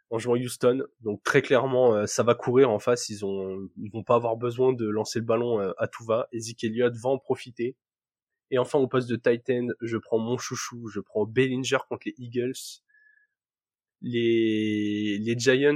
en 0.09 0.19
jouant 0.19 0.35
Houston. 0.35 0.83
Donc 1.01 1.23
très 1.23 1.41
clairement, 1.41 1.95
euh, 1.95 2.05
ça 2.05 2.23
va 2.23 2.35
courir 2.35 2.69
en 2.69 2.79
face. 2.79 3.09
Ils 3.09 3.25
ont, 3.25 3.67
ils 3.77 3.91
vont 3.91 4.03
pas 4.03 4.15
avoir 4.15 4.37
besoin 4.37 4.73
de 4.73 4.87
lancer 4.87 5.19
le 5.19 5.25
ballon 5.25 5.59
euh, 5.59 5.71
à 5.77 5.87
tout 5.87 6.03
va. 6.05 6.27
Ezekiel 6.31 6.71
Elliott 6.71 6.95
va 6.95 7.09
en 7.09 7.17
profiter. 7.17 7.75
Et 8.51 8.59
enfin 8.59 8.77
au 8.77 8.87
poste 8.87 9.09
de 9.09 9.15
Titan, 9.15 9.67
je 9.81 9.97
prends 9.97 10.19
mon 10.19 10.37
chouchou, 10.37 10.87
je 10.87 10.99
prends 10.99 11.25
Bellinger 11.25 11.79
contre 11.89 12.03
les 12.05 12.13
Eagles. 12.19 12.83
Les, 14.01 15.17
les 15.17 15.39
Giants 15.39 15.75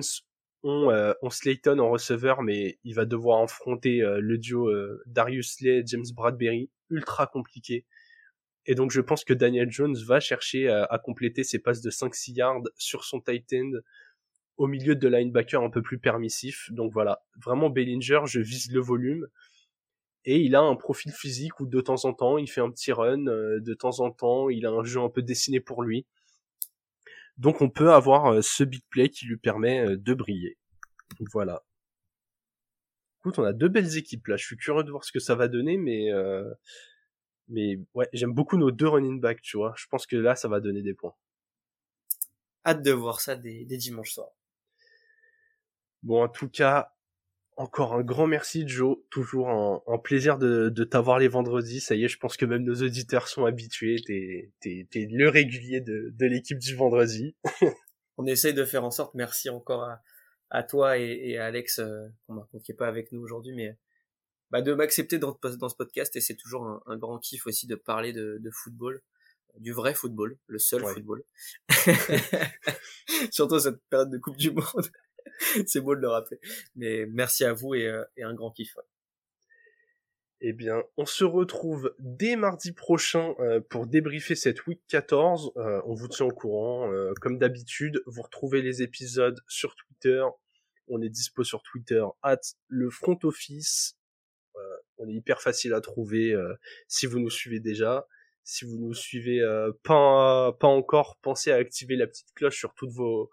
ont, 0.61 0.91
euh, 0.91 1.13
ont 1.23 1.31
Slayton 1.31 1.79
en 1.79 1.89
receveur, 1.89 2.43
mais 2.43 2.77
il 2.83 2.93
va 2.93 3.05
devoir 3.05 3.41
affronter 3.41 4.01
le 4.01 4.37
duo 4.37 4.71
Darius 5.07 5.55
Slay, 5.55 5.81
James 5.87 6.05
Bradbury, 6.13 6.69
ultra 6.91 7.25
compliqué. 7.25 7.85
Et 8.67 8.75
donc 8.75 8.91
je 8.91 9.01
pense 9.01 9.23
que 9.23 9.33
Daniel 9.33 9.71
Jones 9.71 9.95
va 10.05 10.19
chercher 10.19 10.67
à, 10.67 10.83
à 10.83 10.99
compléter 10.99 11.43
ses 11.43 11.57
passes 11.57 11.81
de 11.81 11.89
5-6 11.89 12.33
yards 12.33 12.63
sur 12.75 13.05
son 13.05 13.21
tight 13.21 13.51
end 13.53 13.71
au 14.57 14.67
milieu 14.67 14.95
de 14.95 15.07
linebacker 15.07 15.61
un 15.61 15.69
peu 15.69 15.81
plus 15.81 15.99
permissif. 15.99 16.71
Donc 16.71 16.91
voilà, 16.91 17.23
vraiment 17.43 17.69
Bellinger, 17.69 18.21
je 18.25 18.39
vise 18.39 18.71
le 18.71 18.79
volume. 18.79 19.27
Et 20.25 20.41
il 20.41 20.55
a 20.55 20.61
un 20.61 20.75
profil 20.75 21.11
physique 21.11 21.59
où 21.59 21.67
de 21.67 21.79
temps 21.79 22.03
en 22.05 22.13
temps 22.13 22.37
il 22.37 22.49
fait 22.49 22.61
un 22.61 22.69
petit 22.69 22.91
run, 22.91 23.27
euh, 23.27 23.59
de 23.61 23.73
temps 23.73 24.01
en 24.01 24.11
temps 24.11 24.49
il 24.49 24.65
a 24.65 24.71
un 24.71 24.83
jeu 24.83 24.99
un 24.99 25.09
peu 25.09 25.21
dessiné 25.21 25.59
pour 25.59 25.83
lui. 25.83 26.05
Donc 27.37 27.61
on 27.61 27.69
peut 27.69 27.93
avoir 27.93 28.33
euh, 28.33 28.41
ce 28.41 28.63
big 28.63 28.83
play 28.89 29.09
qui 29.09 29.25
lui 29.25 29.37
permet 29.37 29.85
euh, 29.85 29.97
de 29.97 30.13
briller. 30.13 30.57
Voilà. 31.31 31.63
Écoute, 33.19 33.39
on 33.39 33.43
a 33.43 33.53
deux 33.53 33.69
belles 33.69 33.97
équipes 33.97 34.27
là. 34.27 34.37
Je 34.37 34.45
suis 34.45 34.57
curieux 34.57 34.83
de 34.83 34.91
voir 34.91 35.03
ce 35.05 35.11
que 35.11 35.19
ça 35.19 35.35
va 35.35 35.47
donner, 35.47 35.77
mais 35.77 36.11
mais 37.49 37.79
ouais, 37.93 38.09
j'aime 38.13 38.33
beaucoup 38.33 38.57
nos 38.57 38.71
deux 38.71 38.87
running 38.87 39.21
backs, 39.21 39.41
tu 39.41 39.57
vois. 39.57 39.73
Je 39.77 39.85
pense 39.87 40.05
que 40.05 40.17
là, 40.17 40.35
ça 40.35 40.47
va 40.47 40.59
donner 40.59 40.81
des 40.81 40.93
points. 40.93 41.15
Hâte 42.65 42.83
de 42.83 42.91
voir 42.91 43.21
ça 43.21 43.35
des, 43.35 43.65
des 43.65 43.77
dimanches 43.77 44.11
soirs. 44.11 44.36
Bon, 46.03 46.23
en 46.23 46.29
tout 46.29 46.49
cas, 46.49 46.93
encore 47.57 47.95
un 47.95 48.03
grand 48.03 48.27
merci 48.27 48.67
Joe, 48.67 48.97
toujours 49.09 49.49
un, 49.49 49.97
plaisir 49.97 50.37
de, 50.37 50.83
t'avoir 50.83 51.19
les 51.19 51.27
vendredis. 51.27 51.81
Ça 51.81 51.95
y 51.95 52.05
est, 52.05 52.07
je 52.07 52.19
pense 52.19 52.37
que 52.37 52.45
même 52.45 52.63
nos 52.63 52.75
auditeurs 52.75 53.27
sont 53.27 53.45
habitués. 53.45 53.97
T'es 54.05 54.51
es, 54.63 55.07
le 55.11 55.27
régulier 55.27 55.81
de, 55.81 56.25
l'équipe 56.25 56.59
du 56.59 56.75
vendredi. 56.75 57.35
On 58.17 58.25
essaye 58.25 58.53
de 58.53 58.63
faire 58.63 58.83
en 58.83 58.91
sorte. 58.91 59.15
Merci 59.15 59.49
encore 59.49 59.89
à, 60.49 60.63
toi 60.63 60.97
et, 60.97 61.37
à 61.37 61.45
Alex, 61.45 61.79
euh, 61.79 62.07
qui 62.63 62.71
est 62.71 62.75
pas 62.75 62.87
avec 62.87 63.11
nous 63.11 63.21
aujourd'hui, 63.21 63.53
mais 63.55 63.75
bah, 64.51 64.61
de 64.61 64.73
m'accepter 64.73 65.17
dans, 65.17 65.37
dans 65.59 65.69
ce 65.69 65.75
podcast. 65.75 66.15
Et 66.15 66.21
c'est 66.21 66.35
toujours 66.35 66.81
un, 66.85 66.97
grand 66.97 67.17
kiff 67.17 67.47
aussi 67.47 67.65
de 67.65 67.75
parler 67.75 68.13
de, 68.13 68.49
football, 68.51 69.01
du 69.57 69.73
vrai 69.73 69.95
football, 69.95 70.37
le 70.45 70.59
seul 70.59 70.85
football. 70.85 71.23
Surtout 73.31 73.59
cette 73.59 73.81
période 73.89 74.11
de 74.11 74.19
Coupe 74.19 74.37
du 74.37 74.51
Monde. 74.51 74.91
c'est 75.67 75.81
beau 75.81 75.95
de 75.95 76.01
le 76.01 76.09
rappeler. 76.09 76.39
Mais 76.75 77.05
merci 77.07 77.43
à 77.43 77.53
vous 77.53 77.75
et, 77.75 77.87
euh, 77.87 78.03
un 78.21 78.33
grand 78.33 78.51
kiff. 78.51 78.75
Eh 80.39 80.53
bien, 80.53 80.83
on 80.97 81.07
se 81.07 81.23
retrouve 81.23 81.95
dès 81.97 82.35
mardi 82.35 82.71
prochain 82.71 83.33
euh, 83.39 83.59
pour 83.59 83.87
débriefer 83.87 84.35
cette 84.35 84.67
week 84.67 84.81
14. 84.87 85.51
Euh, 85.57 85.81
on 85.85 85.95
vous 85.95 86.07
tient 86.07 86.27
au 86.27 86.31
courant. 86.31 86.91
comme 87.21 87.39
d'habitude, 87.39 88.01
vous 88.05 88.21
retrouvez 88.21 88.61
les 88.61 88.83
épisodes 88.83 89.39
sur 89.47 89.75
Twitter. 89.75 90.23
On 90.87 91.01
est 91.01 91.09
dispo 91.09 91.43
sur 91.43 91.63
Twitter 91.63 92.03
at 92.21 92.39
le 92.67 92.89
front 92.89 93.17
office. 93.23 93.97
on 94.99 95.07
est 95.09 95.13
hyper 95.13 95.41
facile 95.41 95.73
à 95.73 95.81
trouver 95.81 96.35
si 96.87 97.07
vous 97.07 97.19
nous 97.19 97.29
suivez 97.29 97.59
déjà. 97.59 98.07
Si 98.43 98.63
vous 98.63 98.77
nous 98.77 98.93
suivez 98.93 99.41
pas, 99.83 100.53
pas 100.53 100.67
encore, 100.67 101.17
pensez 101.21 101.51
à 101.51 101.55
activer 101.55 101.95
la 101.95 102.07
petite 102.07 102.31
cloche 102.33 102.57
sur 102.57 102.73
toutes 102.75 102.91
vos, 102.91 103.29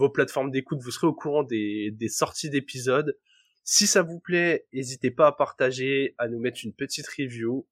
vos 0.00 0.08
plateformes 0.08 0.50
d'écoute, 0.50 0.80
vous 0.80 0.90
serez 0.90 1.06
au 1.06 1.12
courant 1.12 1.42
des, 1.42 1.94
sorties 2.08 2.48
d'épisodes. 2.48 3.16
Si 3.64 3.86
ça 3.86 4.02
vous 4.02 4.18
plaît, 4.18 4.66
n'hésitez 4.72 5.10
pas 5.10 5.26
à 5.26 5.32
partager, 5.32 6.14
à 6.16 6.26
nous 6.26 6.40
mettre 6.40 6.60
une 6.64 6.72
petite 6.72 7.06
review. 7.06 7.66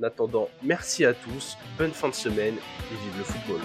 En 0.00 0.04
attendant, 0.04 0.48
merci 0.62 1.04
à 1.04 1.12
tous, 1.12 1.56
bonne 1.78 1.92
fin 1.92 2.08
de 2.08 2.14
semaine 2.14 2.54
et 2.54 3.04
vive 3.04 3.18
le 3.18 3.24
football. 3.24 3.60